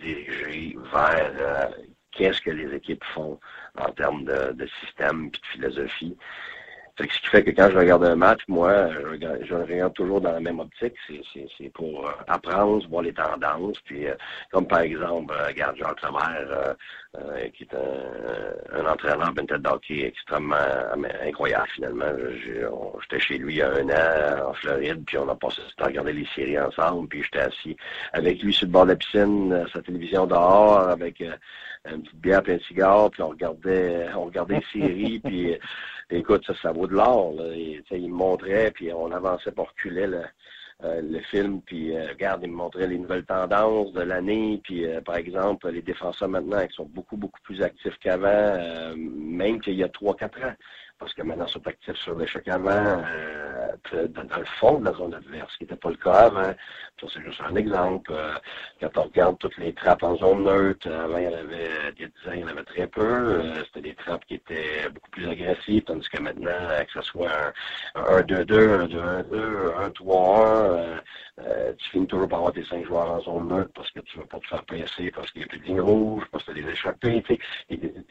dirigée 0.00 0.76
vers 0.92 1.70
qu'est-ce 2.12 2.40
que 2.40 2.50
les 2.50 2.74
équipes 2.74 3.04
font 3.14 3.38
en 3.78 3.90
termes 3.92 4.24
de, 4.24 4.52
de 4.52 4.66
système 4.80 5.26
et 5.26 5.30
de 5.30 5.46
philosophie. 5.52 6.16
Ce 6.98 7.04
qui 7.04 7.26
fait 7.28 7.42
que 7.42 7.50
quand 7.50 7.70
je 7.70 7.78
regarde 7.78 8.04
un 8.04 8.16
match, 8.16 8.40
moi, 8.48 8.88
je, 9.44 9.54
regarde 9.54 9.94
toujours 9.94 10.20
dans 10.20 10.32
la 10.32 10.40
même 10.40 10.60
optique. 10.60 10.94
C'est 11.58 11.72
pour 11.72 12.06
euh, 12.06 12.12
apprendre, 12.26 12.86
voir 12.88 13.02
les 13.02 13.14
tendances. 13.14 13.78
Puis, 13.84 14.06
euh, 14.06 14.14
comme 14.50 14.66
par 14.66 14.80
exemple, 14.80 15.32
euh, 15.34 15.46
regarde 15.46 15.76
Jacques 15.76 16.02
Lemaire, 16.02 16.74
qui 17.54 17.64
est 17.64 17.74
un, 17.74 18.86
entraîneur 18.86 19.32
ben 19.32 19.44
d'hockey 19.46 20.06
extrêmement 20.06 20.56
incroyable 21.24 21.68
finalement. 21.74 22.12
J'étais 23.02 23.20
chez 23.20 23.38
lui 23.38 23.54
il 23.54 23.58
y 23.58 23.62
a 23.62 23.70
un 23.70 23.88
an 23.88 24.50
en 24.50 24.52
Floride, 24.54 25.04
puis 25.06 25.18
on 25.18 25.28
a 25.28 25.34
passé 25.34 25.60
temps 25.76 25.84
à 25.84 25.88
regarder 25.88 26.12
les 26.12 26.26
séries 26.34 26.58
ensemble. 26.58 27.08
Puis 27.08 27.22
j'étais 27.22 27.46
assis 27.46 27.76
avec 28.12 28.42
lui 28.42 28.52
sur 28.52 28.66
le 28.66 28.72
bord 28.72 28.84
de 28.84 28.90
la 28.90 28.96
piscine, 28.96 29.66
sa 29.72 29.82
télévision 29.82 30.26
dehors, 30.26 30.88
avec 30.88 31.20
une 31.20 32.02
petite 32.02 32.20
bière 32.20 32.42
puis 32.42 32.52
un 32.54 32.58
cigare, 32.60 33.10
puis 33.10 33.22
on 33.22 33.28
regardait, 33.28 34.06
on 34.14 34.24
regardait 34.24 34.60
les 34.72 34.80
séries, 34.80 35.20
puis 35.20 35.58
écoute, 36.10 36.44
ça, 36.46 36.54
ça 36.62 36.72
vaut 36.72 36.86
de 36.86 36.94
l'or. 36.94 37.34
Il 37.54 37.82
me 37.90 38.14
montrait, 38.14 38.70
puis 38.72 38.92
on 38.92 39.10
avançait 39.12 39.52
pour 39.52 39.68
reculer 39.68 40.06
le, 40.06 40.22
euh, 40.84 41.00
le 41.00 41.20
film, 41.20 41.60
puis 41.62 41.96
euh, 41.96 42.08
regarde, 42.08 42.40
il 42.42 42.50
me 42.50 42.56
montrait 42.56 42.88
les 42.88 42.98
nouvelles 42.98 43.24
tendances 43.24 43.92
de 43.92 44.00
l'année, 44.00 44.60
puis 44.64 44.84
euh, 44.84 45.00
par 45.00 45.14
exemple, 45.14 45.68
les 45.68 45.82
défenseurs 45.82 46.28
maintenant, 46.28 46.66
qui 46.66 46.74
sont 46.74 46.86
beaucoup, 46.86 47.16
beaucoup 47.16 47.40
plus 47.42 47.62
actifs 47.62 47.96
qu'avant, 48.00 48.96
même 48.96 49.60
qu'il 49.60 49.74
y 49.74 49.84
a 49.84 49.88
3-4 49.88 50.24
ans 50.44 50.54
parce 51.02 51.14
que 51.14 51.22
maintenant, 51.22 51.48
sont 51.48 51.66
actifs 51.66 51.96
sur 51.96 52.16
l'échec 52.16 52.46
avant, 52.46 52.70
euh, 52.70 54.06
dans, 54.08 54.38
le 54.38 54.44
fond 54.60 54.78
de 54.78 54.84
la 54.84 54.92
zone 54.92 55.14
adverse, 55.14 55.50
ce 55.52 55.58
qui 55.58 55.64
n'était 55.64 55.76
pas 55.76 55.90
le 55.90 55.96
cas 55.96 56.12
avant. 56.12 56.54
Ça, 57.00 57.06
c'est 57.12 57.22
juste 57.22 57.40
un 57.40 57.56
exemple. 57.56 58.12
Euh, 58.14 58.34
quand 58.80 58.96
on 58.98 59.02
regarde 59.02 59.38
toutes 59.38 59.56
les 59.58 59.72
trappes 59.72 60.04
en 60.04 60.16
zone 60.16 60.44
neutre, 60.44 60.88
avant, 60.88 61.18
il 61.18 61.24
y 61.24 61.26
en 61.26 61.32
avait, 61.32 61.68
il 61.96 62.02
y 62.02 62.04
a 62.04 62.08
10 62.08 62.28
ans, 62.28 62.32
il 62.34 62.40
y 62.40 62.44
en 62.44 62.46
avait 62.46 62.62
très 62.62 62.86
peu. 62.86 63.02
Euh, 63.02 63.64
c'était 63.64 63.88
des 63.88 63.94
trappes 63.96 64.24
qui 64.26 64.34
étaient 64.34 64.88
beaucoup 64.94 65.10
plus 65.10 65.28
agressives, 65.28 65.82
tandis 65.82 66.08
que 66.08 66.22
maintenant, 66.22 66.52
que 66.86 66.92
ce 66.92 67.02
soit 67.02 67.52
un 67.96 68.20
1-2-2, 68.20 68.80
un 68.80 68.86
2-1-2, 68.86 69.74
un 69.78 69.88
3-1, 69.88 71.00
tu 71.78 71.90
finis 71.90 72.06
toujours 72.06 72.28
par 72.28 72.38
avoir 72.38 72.52
tes 72.52 72.64
5 72.64 72.86
joueurs 72.86 73.10
en 73.10 73.20
zone 73.20 73.48
neutre 73.48 73.70
parce 73.74 73.90
que 73.90 74.00
tu 74.00 74.18
ne 74.18 74.22
veux 74.22 74.28
pas 74.28 74.38
te 74.38 74.46
faire 74.46 74.64
presser, 74.64 75.10
parce 75.10 75.30
qu'il 75.32 75.40
y 75.40 75.44
a 75.44 75.48
plus 75.48 75.58
de 75.58 75.64
lignes 75.64 75.80
rouges, 75.80 76.24
parce 76.30 76.44
que 76.44 76.52
tu 76.52 76.60
as 76.60 76.62
des 76.62 76.70
échappées. 76.70 77.24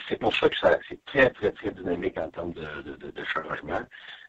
C'est 0.09 0.19
pour 0.19 0.35
ça 0.35 0.49
que 0.49 0.55
c'est 0.89 1.05
très, 1.05 1.29
très, 1.29 1.51
très 1.51 1.71
dynamique 1.71 2.17
en 2.17 2.29
termes 2.29 2.53
de 2.53 2.80
de, 2.84 3.23
changement. 3.23 3.82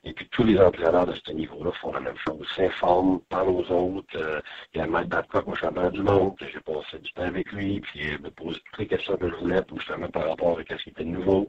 Et 0.05 0.13
puis 0.13 0.29
tous 0.31 0.45
les 0.45 0.59
entraîneurs 0.59 1.07
de 1.07 1.15
ce 1.15 1.33
niveau-là 1.33 1.71
font 1.81 1.93
la 1.93 2.01
même 2.01 2.17
chose, 2.27 2.47
s'informent, 2.57 3.21
parlent 3.29 3.51
aux 3.51 3.71
autres. 3.71 4.43
Il 4.75 4.79
y 4.79 4.81
a 4.81 4.87
Mike 4.87 5.09
Babcock, 5.09 5.47
moi 5.47 5.57
champion 5.57 5.91
du 5.91 6.03
monde, 6.03 6.35
j'ai 6.41 6.61
passé 6.61 6.99
du 6.99 7.13
temps 7.13 7.23
avec 7.23 7.53
lui, 7.53 7.81
puis 7.81 8.01
il 8.13 8.21
me 8.21 8.31
pose 8.31 8.61
toutes 8.65 8.79
les 8.79 8.87
questions 8.87 9.17
que 9.17 9.29
je 9.29 9.35
voulais, 9.37 9.61
justement 9.77 10.09
par 10.09 10.29
rapport 10.29 10.59
à 10.59 10.63
ce 10.77 10.83
qui 10.83 10.91
était 10.91 11.05
nouveau. 11.05 11.49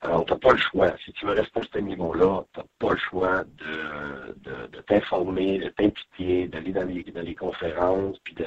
Alors, 0.00 0.24
tu 0.24 0.32
n'as 0.32 0.38
pas 0.38 0.52
le 0.52 0.58
choix. 0.58 0.94
Si 1.04 1.12
tu 1.12 1.26
veux 1.26 1.32
rester 1.32 1.58
à 1.58 1.62
ce 1.72 1.78
niveau-là, 1.80 2.44
tu 2.52 2.60
n'as 2.60 2.66
pas 2.78 2.92
le 2.92 2.98
choix 2.98 3.44
de, 3.44 4.68
de, 4.68 4.80
t'informer, 4.82 5.58
de 5.58 5.68
t'impliquer, 5.70 6.46
d'aller 6.46 6.72
dans 6.72 6.84
les, 6.84 7.02
dans 7.02 7.22
les 7.22 7.34
conférences, 7.34 8.16
puis 8.22 8.34
de, 8.34 8.44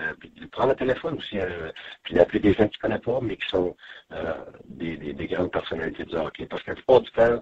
prendre 0.47 0.69
le 0.69 0.75
téléphone 0.75 1.17
aussi, 1.17 1.39
euh, 1.39 1.71
puis 2.03 2.13
d'appeler 2.13 2.39
des 2.39 2.53
gens 2.53 2.67
que 2.67 2.73
tu 2.73 2.77
ne 2.77 2.81
connais 2.81 2.99
pas, 2.99 3.19
mais 3.21 3.35
qui 3.35 3.49
sont 3.49 3.75
euh, 4.13 4.33
des, 4.65 4.95
des, 4.95 5.27
grandes 5.27 5.51
personnalités 5.51 6.05
du 6.05 6.15
hockey. 6.15 6.45
Parce 6.45 6.63
que 6.63 6.69
la 6.71 6.75
plupart 6.75 7.01
du 7.01 7.11
temps, 7.11 7.41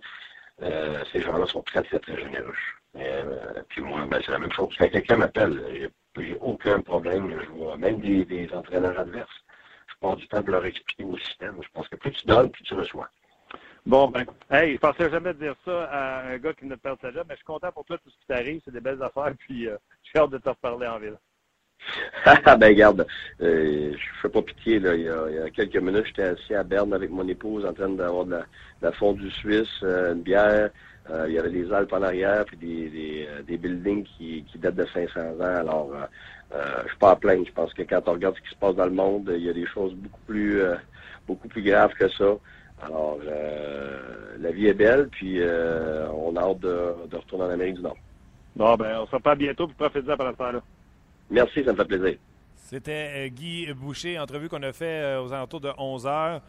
euh, 0.61 1.03
ces 1.11 1.21
gens-là 1.21 1.45
sont 1.45 1.61
très, 1.63 1.83
très, 1.83 1.99
très 1.99 2.17
généreux. 2.17 2.55
Euh, 2.95 3.63
puis 3.69 3.81
moi, 3.81 4.05
ben, 4.09 4.21
c'est 4.25 4.31
la 4.31 4.39
même 4.39 4.51
chose. 4.51 4.73
Quand 4.77 4.89
quelqu'un 4.89 5.17
m'appelle, 5.17 5.91
j'ai 6.17 6.37
aucun 6.41 6.81
problème. 6.81 7.39
Je 7.41 7.49
vois 7.51 7.77
même 7.77 7.99
des, 7.99 8.49
entraîneurs 8.53 8.99
adverses. 8.99 9.43
Je 9.87 9.93
prends 10.01 10.15
du 10.15 10.27
temps 10.27 10.41
pour 10.41 10.51
leur 10.51 10.65
expliquer 10.65 11.03
au 11.03 11.17
système. 11.17 11.57
Je 11.61 11.69
pense 11.73 11.87
que 11.87 11.95
plus 11.95 12.11
tu 12.11 12.27
donnes, 12.27 12.49
plus 12.49 12.63
tu 12.63 12.73
reçois. 12.73 13.09
Bon, 13.85 14.07
ben, 14.09 14.25
hey, 14.51 14.73
je 14.73 14.77
pensais 14.77 15.09
jamais 15.09 15.33
dire 15.33 15.55
ça 15.65 15.85
à 15.85 16.27
un 16.27 16.37
gars 16.37 16.53
qui 16.53 16.65
ne 16.65 16.75
perd 16.75 16.99
sa 17.01 17.11
job, 17.11 17.25
mais 17.27 17.35
je 17.35 17.37
suis 17.37 17.45
content 17.45 17.71
pour 17.71 17.85
toi, 17.85 17.97
tout 17.97 18.09
ce 18.09 18.17
qui 18.17 18.25
t'arrive. 18.27 18.61
C'est 18.65 18.73
des 18.73 18.81
belles 18.81 19.01
affaires, 19.01 19.33
puis 19.39 19.67
euh, 19.67 19.77
j'ai 20.03 20.19
hâte 20.19 20.31
de 20.31 20.37
te 20.37 20.49
reparler 20.49 20.87
en 20.87 20.99
ville. 20.99 21.17
Ah, 22.25 22.55
ben 22.55 22.73
garde, 22.75 23.07
euh, 23.41 23.93
je 23.93 24.21
fais 24.21 24.29
pas 24.29 24.41
pitié. 24.41 24.79
Là. 24.79 24.95
Il, 24.95 25.03
y 25.03 25.39
a, 25.39 25.49
quelques 25.49 25.77
minutes, 25.77 26.05
j'étais 26.07 26.23
assis 26.23 26.53
à 26.53 26.63
Berne 26.63 26.93
avec 26.93 27.09
mon 27.09 27.27
épouse 27.27 27.65
en 27.65 27.73
train 27.73 27.89
d'avoir 27.89 28.25
de 28.25 28.39
la, 28.81 28.91
fondue 28.93 29.31
suisse, 29.31 29.67
euh, 29.83 30.13
une 30.13 30.21
bière. 30.21 30.69
Euh, 31.09 31.25
il 31.27 31.33
y 31.33 31.39
avait 31.39 31.49
des 31.49 31.71
Alpes 31.73 31.93
en 31.93 32.03
arrière, 32.03 32.45
puis 32.45 32.57
des, 32.57 33.27
des 33.47 33.57
buildings 33.57 34.03
qui, 34.03 34.45
datent 34.55 34.75
de 34.75 34.85
500 34.93 35.19
ans. 35.19 35.41
Alors, 35.41 35.91
je 36.51 36.89
suis 36.89 36.97
pas 36.99 37.11
à 37.11 37.15
plaindre. 37.15 37.45
Je 37.47 37.53
pense 37.53 37.73
que 37.73 37.81
quand 37.81 38.01
on 38.07 38.13
regarde 38.13 38.35
ce 38.35 38.41
qui 38.41 38.49
se 38.49 38.59
passe 38.59 38.75
dans 38.75 38.85
le 38.85 38.91
monde, 38.91 39.31
il 39.35 39.43
y 39.43 39.49
a 39.49 39.53
des 39.53 39.65
choses 39.65 39.93
beaucoup 39.95 40.21
plus, 40.27 40.61
beaucoup 41.25 41.47
plus 41.47 41.63
graves 41.63 41.93
que 41.93 42.09
ça. 42.09 42.35
Alors, 42.83 43.17
la 44.39 44.51
vie 44.51 44.67
est 44.67 44.73
belle, 44.75 45.07
puis 45.09 45.41
on 46.13 46.35
a 46.35 46.41
hâte 46.41 46.59
de, 46.59 46.93
retourner 47.11 47.45
en 47.45 47.49
Amérique 47.49 47.75
du 47.75 47.81
Nord. 47.81 47.97
Bon, 48.55 48.75
ben, 48.75 48.99
on 48.99 49.07
se 49.07 49.15
reparle 49.15 49.39
bientôt, 49.39 49.65
puis 49.65 49.75
profitez-en 49.75 50.15
par 50.15 50.31
ce 50.37 50.53
là 50.53 50.61
Merci, 51.29 51.63
ça 51.63 51.71
me 51.71 51.77
fait 51.77 51.85
plaisir. 51.85 52.17
C'était 52.55 53.11
euh, 53.15 53.27
Guy 53.29 53.71
Boucher, 53.73 54.19
entrevue 54.19 54.49
qu'on 54.49 54.63
a 54.63 54.71
fait 54.71 55.01
euh, 55.01 55.23
aux 55.23 55.31
alentours 55.31 55.61
de 55.61 55.71
11 55.77 56.05
heures. 56.07 56.41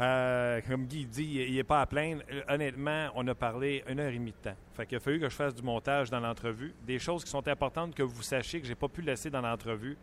Euh, 0.00 0.60
comme 0.68 0.86
Guy 0.86 1.04
dit, 1.04 1.46
il 1.48 1.54
n'est 1.54 1.64
pas 1.64 1.82
à 1.82 1.86
plaindre. 1.86 2.22
Honnêtement, 2.48 3.08
on 3.14 3.26
a 3.28 3.34
parlé 3.34 3.84
une 3.88 4.00
heure 4.00 4.10
et 4.10 4.18
demie 4.18 4.32
de 4.32 4.50
temps. 4.50 4.56
Fait 4.74 4.92
a 4.94 5.00
fallu 5.00 5.20
que 5.20 5.28
je 5.28 5.34
fasse 5.34 5.54
du 5.54 5.62
montage 5.62 6.10
dans 6.10 6.20
l'entrevue. 6.20 6.74
Des 6.86 6.98
choses 6.98 7.24
qui 7.24 7.30
sont 7.30 7.46
importantes 7.46 7.94
que 7.94 8.02
vous 8.02 8.22
sachiez 8.22 8.60
que 8.60 8.66
je 8.66 8.72
n'ai 8.72 8.76
pas 8.76 8.88
pu 8.88 9.02
laisser 9.02 9.30
dans 9.30 9.40
l'entrevue. 9.40 9.96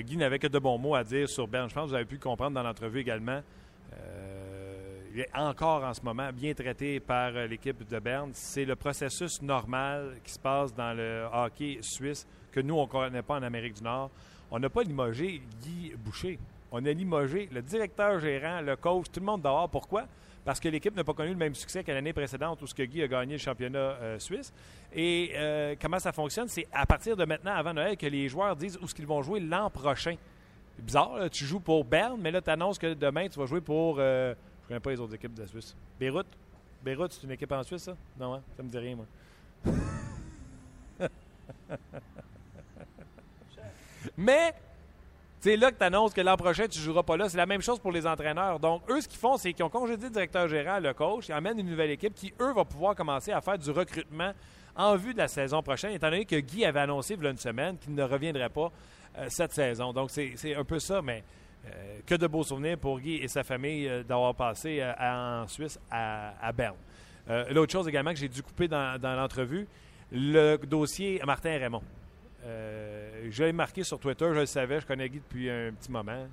Guy 0.00 0.18
n'avait 0.18 0.38
que 0.38 0.48
de 0.48 0.58
bons 0.58 0.76
mots 0.76 0.94
à 0.94 1.02
dire 1.02 1.26
sur 1.28 1.48
Berne. 1.48 1.70
Je 1.70 1.74
pense 1.74 1.84
que 1.84 1.88
vous 1.88 1.94
avez 1.94 2.04
pu 2.04 2.18
comprendre 2.18 2.54
dans 2.54 2.62
l'entrevue 2.62 3.00
également. 3.00 3.40
il 5.14 5.20
est 5.20 5.34
encore 5.34 5.82
en 5.82 5.94
ce 5.94 6.02
moment 6.02 6.30
bien 6.30 6.52
traité 6.52 7.00
par 7.00 7.32
l'équipe 7.32 7.88
de 7.88 7.98
Berne. 7.98 8.32
C'est 8.34 8.66
le 8.66 8.76
processus 8.76 9.40
normal 9.40 10.18
qui 10.22 10.32
se 10.32 10.38
passe 10.38 10.74
dans 10.74 10.92
le 10.94 11.26
hockey 11.32 11.78
suisse 11.80 12.26
que 12.52 12.60
nous, 12.60 12.74
on 12.74 12.82
ne 12.82 12.88
connaît 12.88 13.22
pas 13.22 13.36
en 13.36 13.42
Amérique 13.42 13.74
du 13.74 13.82
Nord. 13.82 14.10
On 14.50 14.58
n'a 14.58 14.68
pas 14.68 14.82
limogé 14.82 15.42
Guy 15.62 15.92
Boucher. 15.96 16.38
On 16.70 16.84
a 16.84 16.92
limogé 16.92 17.48
le 17.52 17.62
directeur 17.62 18.20
gérant, 18.20 18.60
le 18.60 18.76
coach, 18.76 19.06
tout 19.12 19.20
le 19.20 19.26
monde 19.26 19.42
dehors. 19.42 19.68
Pourquoi? 19.68 20.04
Parce 20.44 20.58
que 20.58 20.68
l'équipe 20.68 20.94
n'a 20.94 21.04
pas 21.04 21.14
connu 21.14 21.30
le 21.30 21.36
même 21.36 21.54
succès 21.54 21.84
que 21.84 21.92
l'année 21.92 22.12
précédente 22.12 22.60
où 22.62 22.66
ce 22.66 22.74
que 22.74 22.82
Guy 22.82 23.02
a 23.02 23.08
gagné 23.08 23.32
le 23.32 23.38
championnat 23.38 23.78
euh, 23.78 24.18
suisse. 24.18 24.52
Et 24.92 25.32
euh, 25.34 25.74
comment 25.80 25.98
ça 25.98 26.12
fonctionne? 26.12 26.48
C'est 26.48 26.66
à 26.72 26.84
partir 26.84 27.16
de 27.16 27.24
maintenant, 27.24 27.54
avant 27.54 27.72
Noël, 27.72 27.96
que 27.96 28.06
les 28.06 28.28
joueurs 28.28 28.56
disent 28.56 28.78
où 28.82 28.88
ce 28.88 28.94
qu'ils 28.94 29.06
vont 29.06 29.22
jouer 29.22 29.40
l'an 29.40 29.70
prochain. 29.70 30.16
Bizarre, 30.78 31.30
tu 31.30 31.44
joues 31.44 31.60
pour 31.60 31.84
Berne, 31.84 32.20
mais 32.20 32.30
là, 32.30 32.40
tu 32.40 32.50
annonces 32.50 32.78
que 32.78 32.94
demain, 32.94 33.28
tu 33.28 33.38
vas 33.38 33.46
jouer 33.46 33.60
pour. 33.60 33.96
Euh, 33.98 34.34
je 34.34 34.64
ne 34.64 34.68
connais 34.68 34.80
pas 34.80 34.90
les 34.90 35.00
autres 35.00 35.14
équipes 35.14 35.34
de 35.34 35.42
la 35.42 35.46
Suisse. 35.46 35.76
Beyrouth? 36.00 36.26
Beyrouth, 36.82 37.12
c'est 37.12 37.22
une 37.24 37.32
équipe 37.32 37.52
en 37.52 37.62
Suisse, 37.62 37.82
ça? 37.82 37.96
Non, 38.18 38.34
hein? 38.34 38.42
ça 38.56 38.62
me 38.62 38.68
dit 38.68 38.78
rien, 38.78 38.96
moi. 38.96 39.06
Mais 44.16 44.54
c'est 45.42 45.56
là 45.56 45.72
que 45.72 45.78
tu 45.78 45.84
annonces 45.84 46.14
que 46.14 46.20
l'an 46.20 46.36
prochain, 46.36 46.68
tu 46.68 46.78
ne 46.78 46.84
joueras 46.84 47.02
pas 47.02 47.16
là. 47.16 47.28
C'est 47.28 47.36
la 47.36 47.46
même 47.46 47.62
chose 47.62 47.80
pour 47.80 47.90
les 47.90 48.06
entraîneurs. 48.06 48.60
Donc, 48.60 48.88
eux, 48.88 49.00
ce 49.00 49.08
qu'ils 49.08 49.18
font, 49.18 49.36
c'est 49.36 49.52
qu'ils 49.52 49.64
ont 49.64 49.70
congédié 49.70 50.06
le 50.06 50.12
directeur 50.12 50.46
général, 50.46 50.84
le 50.84 50.94
coach, 50.94 51.28
ils 51.28 51.32
amènent 51.32 51.58
une 51.58 51.68
nouvelle 51.68 51.90
équipe 51.90 52.14
qui, 52.14 52.32
eux, 52.40 52.52
va 52.52 52.64
pouvoir 52.64 52.94
commencer 52.94 53.32
à 53.32 53.40
faire 53.40 53.58
du 53.58 53.70
recrutement 53.70 54.32
en 54.76 54.94
vue 54.94 55.12
de 55.12 55.18
la 55.18 55.26
saison 55.26 55.60
prochaine, 55.60 55.92
étant 55.92 56.10
donné 56.10 56.24
que 56.24 56.36
Guy 56.36 56.64
avait 56.64 56.80
annoncé 56.80 57.14
il 57.14 57.22
y 57.22 57.26
a 57.26 57.30
une 57.30 57.36
semaine 57.38 57.76
qu'il 57.76 57.94
ne 57.94 58.02
reviendrait 58.04 58.50
pas 58.50 58.70
euh, 59.18 59.26
cette 59.28 59.52
saison. 59.52 59.92
Donc, 59.92 60.10
c'est 60.10 60.54
un 60.54 60.64
peu 60.64 60.78
ça, 60.78 61.02
mais 61.02 61.24
euh, 61.66 61.98
que 62.06 62.14
de 62.14 62.28
beaux 62.28 62.44
souvenirs 62.44 62.78
pour 62.78 63.00
Guy 63.00 63.16
et 63.16 63.26
sa 63.26 63.42
famille 63.42 63.88
euh, 63.88 64.04
d'avoir 64.04 64.36
passé 64.36 64.80
en 65.00 65.46
Suisse 65.48 65.78
à, 65.90 66.52
Berne. 66.52 66.76
L'autre 67.50 67.72
chose 67.72 67.88
également 67.88 68.12
que 68.12 68.18
j'ai 68.18 68.28
dû 68.28 68.42
couper 68.42 68.68
dans 68.68 68.98
l'entrevue, 69.02 69.66
le 70.12 70.56
dossier 70.56 71.20
Martin 71.24 71.58
Raymond. 71.58 71.82
Euh, 72.44 73.28
je 73.30 73.44
l'ai 73.44 73.52
marqué 73.52 73.84
sur 73.84 73.98
Twitter, 73.98 74.26
je 74.28 74.40
le 74.40 74.46
savais, 74.46 74.80
je 74.80 74.86
connais 74.86 75.08
Guy 75.08 75.18
depuis 75.18 75.50
un 75.50 75.72
petit 75.72 75.90
moment. 75.90 76.26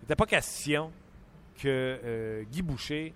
Il 0.00 0.02
n'était 0.02 0.16
pas 0.16 0.26
question 0.26 0.90
que 1.56 1.98
euh, 2.04 2.42
Guy 2.50 2.62
Boucher, 2.62 3.14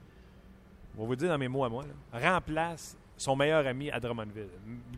on 0.97 1.03
va 1.03 1.07
vous 1.09 1.17
dire 1.17 1.29
dans 1.29 1.39
mes 1.39 1.49
mots 1.49 1.65
à 1.65 1.69
moi, 1.69 1.85
remplace 2.13 2.97
son 3.17 3.37
meilleur 3.37 3.67
ami 3.67 3.91
à 3.91 3.99
Drummondville. 3.99 4.49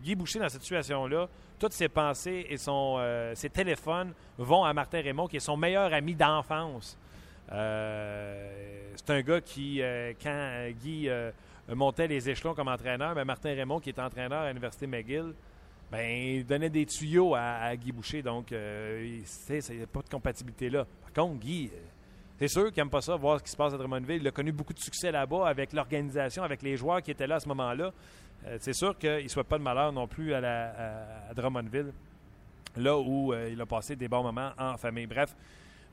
Guy 0.02 0.14
Boucher, 0.14 0.38
dans 0.38 0.48
cette 0.48 0.62
situation-là, 0.62 1.28
toutes 1.58 1.72
ses 1.72 1.88
pensées 1.88 2.46
et 2.48 2.56
son, 2.56 2.96
euh, 2.98 3.34
ses 3.34 3.50
téléphones 3.50 4.12
vont 4.36 4.64
à 4.64 4.72
Martin 4.72 5.00
Raymond, 5.00 5.26
qui 5.26 5.36
est 5.36 5.40
son 5.40 5.56
meilleur 5.56 5.92
ami 5.92 6.14
d'enfance. 6.14 6.98
c'est 7.48 9.10
un 9.10 9.22
gars 9.22 9.40
qui, 9.40 9.80
quand 10.22 10.68
Guy 10.80 11.08
montait 11.68 12.06
les 12.06 12.28
échelons 12.28 12.54
comme 12.54 12.68
entraîneur, 12.68 13.14
mais 13.14 13.24
Martin 13.24 13.54
Raymond, 13.54 13.80
qui 13.80 13.88
est 13.88 13.98
entraîneur 13.98 14.42
à 14.42 14.48
l'Université 14.48 14.86
McGill, 14.86 15.34
ben, 15.92 16.10
il 16.10 16.46
donnait 16.46 16.70
des 16.70 16.86
tuyaux 16.86 17.34
à, 17.34 17.76
Guy 17.76 17.92
Boucher. 17.92 18.22
Donc, 18.22 18.50
euh, 18.50 19.20
il 19.50 19.76
n'y 19.76 19.82
a 19.82 19.86
pas 19.86 20.00
de 20.00 20.08
compatibilité 20.08 20.70
là. 20.70 20.86
Par 21.02 21.12
contre, 21.12 21.38
Guy, 21.38 21.70
euh, 21.70 21.78
c'est 22.38 22.48
sûr 22.48 22.72
qu'il 22.72 22.82
n'aime 22.82 22.88
pas 22.88 23.02
ça, 23.02 23.14
voir 23.14 23.38
ce 23.38 23.44
qui 23.44 23.50
se 23.50 23.56
passe 23.56 23.74
à 23.74 23.76
Drummondville. 23.76 24.22
Il 24.22 24.26
a 24.26 24.30
connu 24.30 24.52
beaucoup 24.52 24.72
de 24.72 24.78
succès 24.78 25.12
là-bas 25.12 25.46
avec 25.46 25.74
l'organisation, 25.74 26.44
avec 26.44 26.62
les 26.62 26.78
joueurs 26.78 27.02
qui 27.02 27.10
étaient 27.10 27.26
là 27.26 27.34
à 27.34 27.40
ce 27.40 27.48
moment-là. 27.48 27.92
Euh, 28.46 28.56
c'est 28.58 28.72
sûr 28.72 28.96
qu'il 28.96 29.22
ne 29.22 29.28
souhaite 29.28 29.46
pas 29.46 29.58
de 29.58 29.62
malheur 29.62 29.92
non 29.92 30.06
plus 30.08 30.32
à, 30.32 31.34
Drummondville, 31.36 31.92
là 32.78 32.98
où 32.98 33.34
il 33.34 33.60
a 33.60 33.66
passé 33.66 33.94
des 33.94 34.08
bons 34.08 34.22
moments 34.22 34.52
en 34.56 34.78
famille. 34.78 35.06
Bref, 35.06 35.36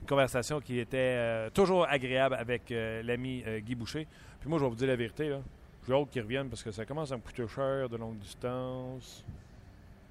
une 0.01 0.07
conversation 0.07 0.61
qui 0.61 0.79
était 0.79 1.49
toujours 1.51 1.85
agréable 1.89 2.35
avec 2.35 2.69
l'ami 2.69 3.43
Guy 3.65 3.75
Boucher. 3.75 4.07
Puis 4.39 4.47
moi, 4.49 4.59
je 4.59 4.63
vais 4.63 4.69
vous 4.69 4.77
dire 4.77 4.87
la 4.87 4.95
vérité. 4.95 5.27
Là. 5.27 5.41
J'ai 5.85 5.93
hâte 5.93 6.09
qu'il 6.09 6.21
revienne 6.21 6.47
parce 6.47 6.63
que 6.63 6.71
ça 6.71 6.85
commence 6.85 7.11
à 7.11 7.17
me 7.17 7.21
coûter 7.21 7.45
cher 7.49 7.89
de 7.89 7.97
longue 7.97 8.17
distance. 8.17 9.25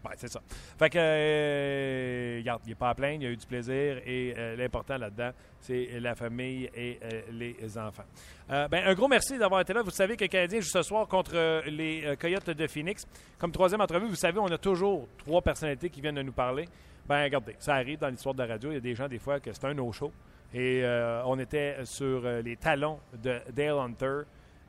Ouais, 0.08 0.14
c'est 0.16 0.30
ça. 0.30 0.40
Fait 0.78 0.88
que, 0.88 0.98
euh, 0.98 2.38
regarde, 2.38 2.62
il 2.64 2.70
n'est 2.70 2.74
pas 2.74 2.90
à 2.90 2.94
plaindre, 2.94 3.22
il 3.22 3.26
a 3.26 3.30
eu 3.30 3.36
du 3.36 3.46
plaisir 3.46 4.00
et 4.06 4.32
euh, 4.38 4.56
l'important 4.56 4.96
là-dedans, 4.96 5.32
c'est 5.60 6.00
la 6.00 6.14
famille 6.14 6.70
et 6.74 6.98
euh, 7.02 7.22
les 7.32 7.76
enfants. 7.76 8.04
ben, 8.48 8.72
un 8.86 8.94
gros 8.94 9.08
merci 9.08 9.36
d'avoir 9.38 9.60
été 9.60 9.74
là. 9.74 9.82
Vous 9.82 9.90
savez 9.90 10.16
que 10.16 10.24
Canadien 10.24 10.60
joue 10.60 10.68
ce 10.68 10.82
soir 10.82 11.06
contre 11.08 11.62
les 11.68 12.16
Coyotes 12.18 12.50
de 12.50 12.66
Phoenix. 12.66 13.04
Comme 13.38 13.52
troisième 13.52 13.82
entrevue, 13.82 14.06
vous 14.06 14.14
savez, 14.14 14.38
on 14.38 14.46
a 14.46 14.58
toujours 14.58 15.08
trois 15.18 15.42
personnalités 15.42 15.90
qui 15.90 16.00
viennent 16.00 16.14
de 16.14 16.22
nous 16.22 16.32
parler. 16.32 16.66
Ben, 17.06 17.22
regardez, 17.24 17.56
ça 17.58 17.74
arrive 17.74 17.98
dans 17.98 18.08
l'histoire 18.08 18.34
de 18.34 18.42
la 18.42 18.48
radio. 18.48 18.70
Il 18.70 18.74
y 18.74 18.78
a 18.78 18.80
des 18.80 18.94
gens, 18.94 19.08
des 19.08 19.18
fois, 19.18 19.40
que 19.40 19.52
c'est 19.52 19.64
un 19.66 19.74
no-show. 19.74 20.10
Et 20.54 20.82
on 21.26 21.38
était 21.38 21.84
sur 21.84 22.22
les 22.22 22.56
talons 22.56 22.98
de 23.22 23.38
Dale 23.52 23.78
Hunter, 23.78 24.20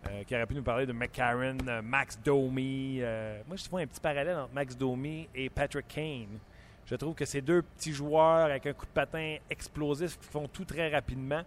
euh, 0.08 0.24
qui 0.24 0.34
aurait 0.34 0.46
pu 0.46 0.56
nous 0.56 0.64
parler 0.64 0.86
de 0.86 0.94
McCarron, 0.94 1.58
euh, 1.68 1.82
Max 1.82 2.18
Domi. 2.24 3.00
euh, 3.02 3.42
moi, 3.48 3.58
je 3.58 3.70
vois 3.70 3.82
un 3.82 3.88
petit 3.88 4.00
parallèle 4.00 4.38
entre 4.38 4.54
Max 4.54 4.78
Domi 4.78 5.28
et 5.36 5.50
Patrick 5.50 5.88
Kane. 5.88 6.40
Je 6.86 6.96
trouve 6.96 7.14
que 7.14 7.26
ces 7.26 7.42
deux 7.42 7.62
petits 7.62 7.94
joueurs 7.94 8.46
avec 8.46 8.66
un 8.66 8.74
coup 8.74 8.86
de 8.86 8.92
patin 8.92 9.38
explosif 9.50 10.18
qui 10.18 10.28
font 10.28 10.48
tout 10.48 10.66
très 10.66 10.90
rapidement. 10.90 11.44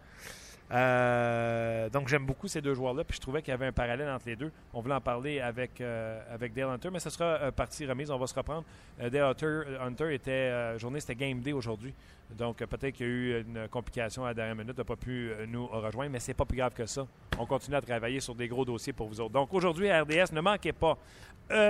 Euh, 0.73 1.91
donc 1.91 2.09
j'aime 2.09 2.25
beaucoup 2.25 2.49
ces 2.49 2.63
deux 2.63 2.73
joueurs-là, 2.75 3.05
puis 3.05 3.17
je 3.17 3.21
trouvais 3.21 3.43
qu'il 3.43 3.51
y 3.51 3.55
avait 3.55 3.67
un 3.67 3.73
parallèle 3.73 4.09
entre 4.09 4.27
les 4.27 4.37
deux. 4.37 4.51
On 4.73 4.81
voulait 4.81 4.95
en 4.95 5.01
parler 5.01 5.41
avec, 5.41 5.81
euh, 5.81 6.21
avec 6.33 6.55
Dale 6.55 6.71
Hunter, 6.71 6.89
mais 6.91 7.01
ce 7.01 7.11
sera 7.11 7.25
euh, 7.25 7.51
partie 7.51 7.85
remise, 7.85 8.11
on 8.11 8.19
va 8.19 8.27
se 8.27 8.35
reprendre. 8.35 8.65
Dale 8.99 9.23
Hunter, 9.23 9.63
Hunter 9.81 10.15
était, 10.15 10.79
journée, 10.79 11.01
c'était 11.01 11.15
Game 11.15 11.41
Day 11.41 11.53
aujourd'hui, 11.53 11.93
donc 12.31 12.57
peut-être 12.59 12.95
qu'il 12.95 13.07
y 13.07 13.11
a 13.11 13.13
eu 13.13 13.41
une 13.43 13.69
complication 13.69 14.25
à 14.25 14.29
la 14.29 14.35
dernière 14.35 14.57
minute, 14.57 14.79
n'a 14.79 14.85
pas 14.85 14.97
pu 14.97 15.31
nous 15.49 15.67
rejoindre, 15.67 16.13
mais 16.13 16.21
c'est 16.21 16.35
pas 16.35 16.47
plus 16.47 16.57
grave 16.57 16.73
que 16.73 16.87
ça. 16.87 17.07
On 17.39 17.45
continue 17.45 17.77
à 17.77 17.81
travailler 17.83 18.21
sur 18.21 18.35
des 18.35 18.49
gros 18.49 18.65
dossiers 18.65 18.93
pour 18.93 19.09
vous 19.09 19.21
autres. 19.21 19.33
Donc 19.33 19.53
aujourd'hui 19.53 19.93
RDS, 19.93 20.33
ne 20.33 20.41
manquez 20.41 20.73
pas 20.73 20.97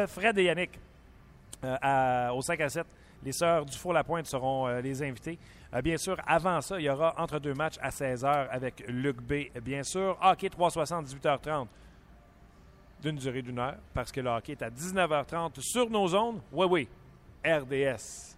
Fred 0.07 0.39
et 0.39 0.45
Yannick 0.45 0.79
au 1.63 2.43
5 2.43 2.61
à 2.61 2.69
7. 2.69 2.87
Les 3.25 3.33
sœurs 3.33 3.65
du 3.65 3.77
Four-la-Pointe 3.77 4.27
seront 4.27 4.67
euh, 4.67 4.81
les 4.81 5.03
invités. 5.03 5.39
Euh, 5.75 5.81
bien 5.81 5.97
sûr, 5.97 6.17
avant 6.27 6.61
ça, 6.61 6.79
il 6.81 6.85
y 6.85 6.91
aura 6.91 7.15
entre 7.19 7.39
deux 7.39 7.55
matchs 7.55 7.77
à 7.81 7.91
16h 7.91 8.49
avec 8.51 8.85
Luc 8.89 9.21
B. 9.23 9.57
Bien 9.63 9.83
sûr, 9.83 10.19
hockey 10.21 10.49
360, 10.49 11.07
18h30 11.07 11.67
d'une 13.03 13.17
durée 13.17 13.43
d'une 13.43 13.59
heure 13.59 13.77
parce 13.93 14.13
que 14.13 14.21
le 14.21 14.31
hockey 14.31 14.53
est 14.53 14.63
à 14.63 14.71
19h30 14.71 15.61
sur 15.61 15.89
nos 15.91 16.09
zones. 16.09 16.41
Oui, 16.53 16.67
oui, 16.69 16.89
RDS, 17.45 18.37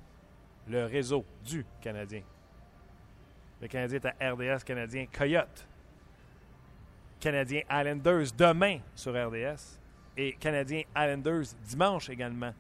le 0.69 0.87
réseau 0.87 1.25
du 1.45 1.65
Canadien. 1.81 2.23
Le 3.61 3.69
Canadien 3.69 3.99
est 3.99 4.07
à 4.07 4.33
RDS, 4.33 4.65
Canadien 4.65 5.07
Coyote. 5.11 5.67
Canadien 7.21 7.63
Islanders 7.71 8.33
demain 8.37 8.81
sur 8.95 9.13
RDS 9.13 9.79
et 10.17 10.35
Canadien 10.35 10.83
Islanders 10.95 11.55
dimanche 11.67 12.11
également 12.11 12.53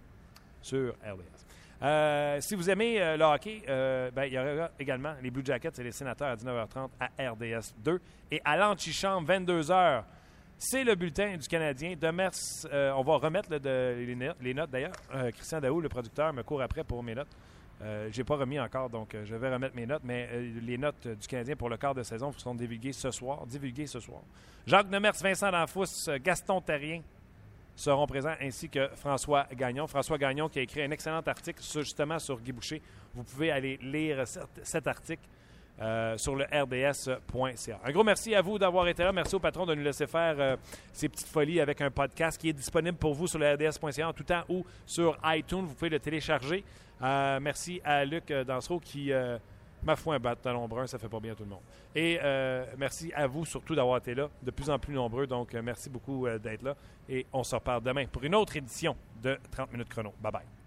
sur 0.62 0.95
RDS. 1.05 1.34
Euh, 1.83 2.41
si 2.41 2.55
vous 2.55 2.70
aimez 2.70 3.01
euh, 3.01 3.16
le 3.16 3.25
hockey, 3.25 3.62
euh, 3.68 4.11
ben, 4.11 4.25
il 4.25 4.33
y 4.33 4.39
aura 4.39 4.70
également 4.79 5.14
les 5.22 5.31
Blue 5.31 5.45
Jackets 5.45 5.72
et 5.79 5.83
les 5.83 5.93
Sénateurs 5.93 6.29
à 6.29 6.37
19h30 6.37 6.89
à 7.01 7.31
RDS 7.31 7.75
2. 7.79 8.01
Et 8.31 8.41
à 8.45 8.57
l'antichambre, 8.57 9.29
22h, 9.29 10.03
c'est 10.57 10.85
le 10.85 10.95
bulletin 10.95 11.37
du 11.37 11.47
Canadien. 11.49 11.95
Euh, 12.03 12.93
on 12.93 13.03
va 13.03 13.16
remettre 13.16 13.51
de- 13.59 14.35
les, 14.41 14.55
notes, 14.55 14.70
d'ailleurs. 14.70 14.93
Christian 15.33 15.61
Daou, 15.61 15.81
le 15.81 15.89
producteur, 15.89 16.33
me 16.33 16.43
court 16.43 16.62
après 16.62 16.85
pour 16.85 17.03
mes 17.03 17.14
notes. 17.14 17.37
Je 17.81 18.16
n'ai 18.16 18.25
pas 18.25 18.37
remis 18.37 18.59
encore, 18.59 18.89
donc 18.89 19.14
je 19.25 19.35
vais 19.35 19.53
remettre 19.53 19.75
mes 19.77 19.85
notes. 19.85 20.03
Mais 20.05 20.29
les 20.62 20.79
notes 20.79 21.07
du 21.07 21.27
Canadien 21.27 21.55
pour 21.57 21.68
le 21.68 21.77
quart 21.77 21.95
de 21.95 22.03
saison 22.03 22.33
seront 22.33 22.55
divulguées 22.55 22.93
ce 22.93 23.11
soir. 23.11 23.45
Divulguées 23.47 23.87
ce 23.89 24.01
soir. 24.01 24.22
Jacques 24.66 24.89
Demers, 24.89 25.12
Vincent 25.20 25.51
Danfous, 25.51 26.09
Gaston 26.22 26.62
Terrien, 26.62 27.03
seront 27.77 28.07
présents, 28.07 28.35
ainsi 28.41 28.68
que 28.68 28.89
François 28.95 29.47
Gagnon. 29.53 29.87
François 29.87 30.18
Gagnon 30.18 30.49
qui 30.49 30.59
a 30.59 30.62
écrit 30.62 30.83
un 30.83 30.91
excellent 30.91 31.20
article 31.20 31.62
justement 31.62 32.18
sur 32.18 32.41
Guy 32.41 32.53
Boucher. 32.53 32.81
Vous 33.14 33.25
pouvez 33.25 33.51
aller 33.51 33.79
lire 33.83 34.25
cet, 34.62 34.87
article 34.87 35.22
euh, 35.81 36.16
sur 36.16 36.37
le 36.37 36.45
rds.ca. 36.45 37.81
Un 37.85 37.93
gros 37.93 38.05
merci 38.05 38.35
à 38.35 38.43
vous 38.43 38.59
d'avoir 38.59 38.87
été 38.89 39.03
là. 39.03 39.12
Merci 39.12 39.35
au 39.35 39.41
patron 39.41 39.66
de 39.66 39.75
nous 39.75 39.83
laisser 39.83 40.07
faire 40.07 40.37
euh, 40.39 40.57
ces 40.93 41.09
petites 41.09 41.29
folies 41.29 41.61
avec 41.61 41.81
un 41.81 41.91
podcast 41.91 42.41
qui 42.41 42.49
est 42.49 42.53
disponible 42.53 42.97
pour 42.97 43.14
vous 43.14 43.27
sur 43.27 43.39
le 43.39 43.55
rds.ca 43.55 44.09
en 44.09 44.12
tout 44.12 44.25
temps 44.25 44.45
ou 44.49 44.64
sur 44.87 45.18
iTunes. 45.25 45.64
Vous 45.64 45.75
pouvez 45.75 45.91
le 45.91 45.99
télécharger. 45.99 46.64
Euh, 47.03 47.41
merci 47.41 47.81
à 47.85 48.05
Luc 48.05 48.33
Dansereau 48.33 48.79
qui 48.79 49.12
ma 49.85 49.97
foi, 49.97 50.16
un 50.16 50.18
bâton 50.20 50.66
brun, 50.68 50.87
ça 50.87 50.99
fait 50.99 51.09
pas 51.09 51.20
bien 51.20 51.32
à 51.32 51.35
tout 51.35 51.45
le 51.45 51.51
monde. 51.51 51.62
Et 51.95 52.18
euh, 52.22 52.64
merci 52.78 53.12
à 53.14 53.26
vous 53.26 53.45
surtout 53.45 53.74
d'avoir 53.74 53.99
été 53.99 54.14
là, 54.14 54.28
de 54.43 54.51
plus 54.51 54.70
en 54.70 54.78
plus 54.78 54.95
nombreux. 54.95 55.26
Donc, 55.26 55.55
euh, 55.55 55.62
merci 55.62 55.91
beaucoup 55.91 56.26
euh, 56.26 56.39
d'être 56.39 56.62
là. 56.62 56.74
Et 57.09 57.26
on 57.32 57.45
se 57.45 57.55
reparle 57.55 57.82
demain 57.82 58.07
pour 58.07 58.24
une 58.24 58.35
autre 58.35 58.57
édition 58.57 58.97
de 59.22 59.39
30 59.51 59.72
minutes 59.72 59.89
chrono. 59.89 60.12
Bye 60.20 60.32
bye. 60.32 60.63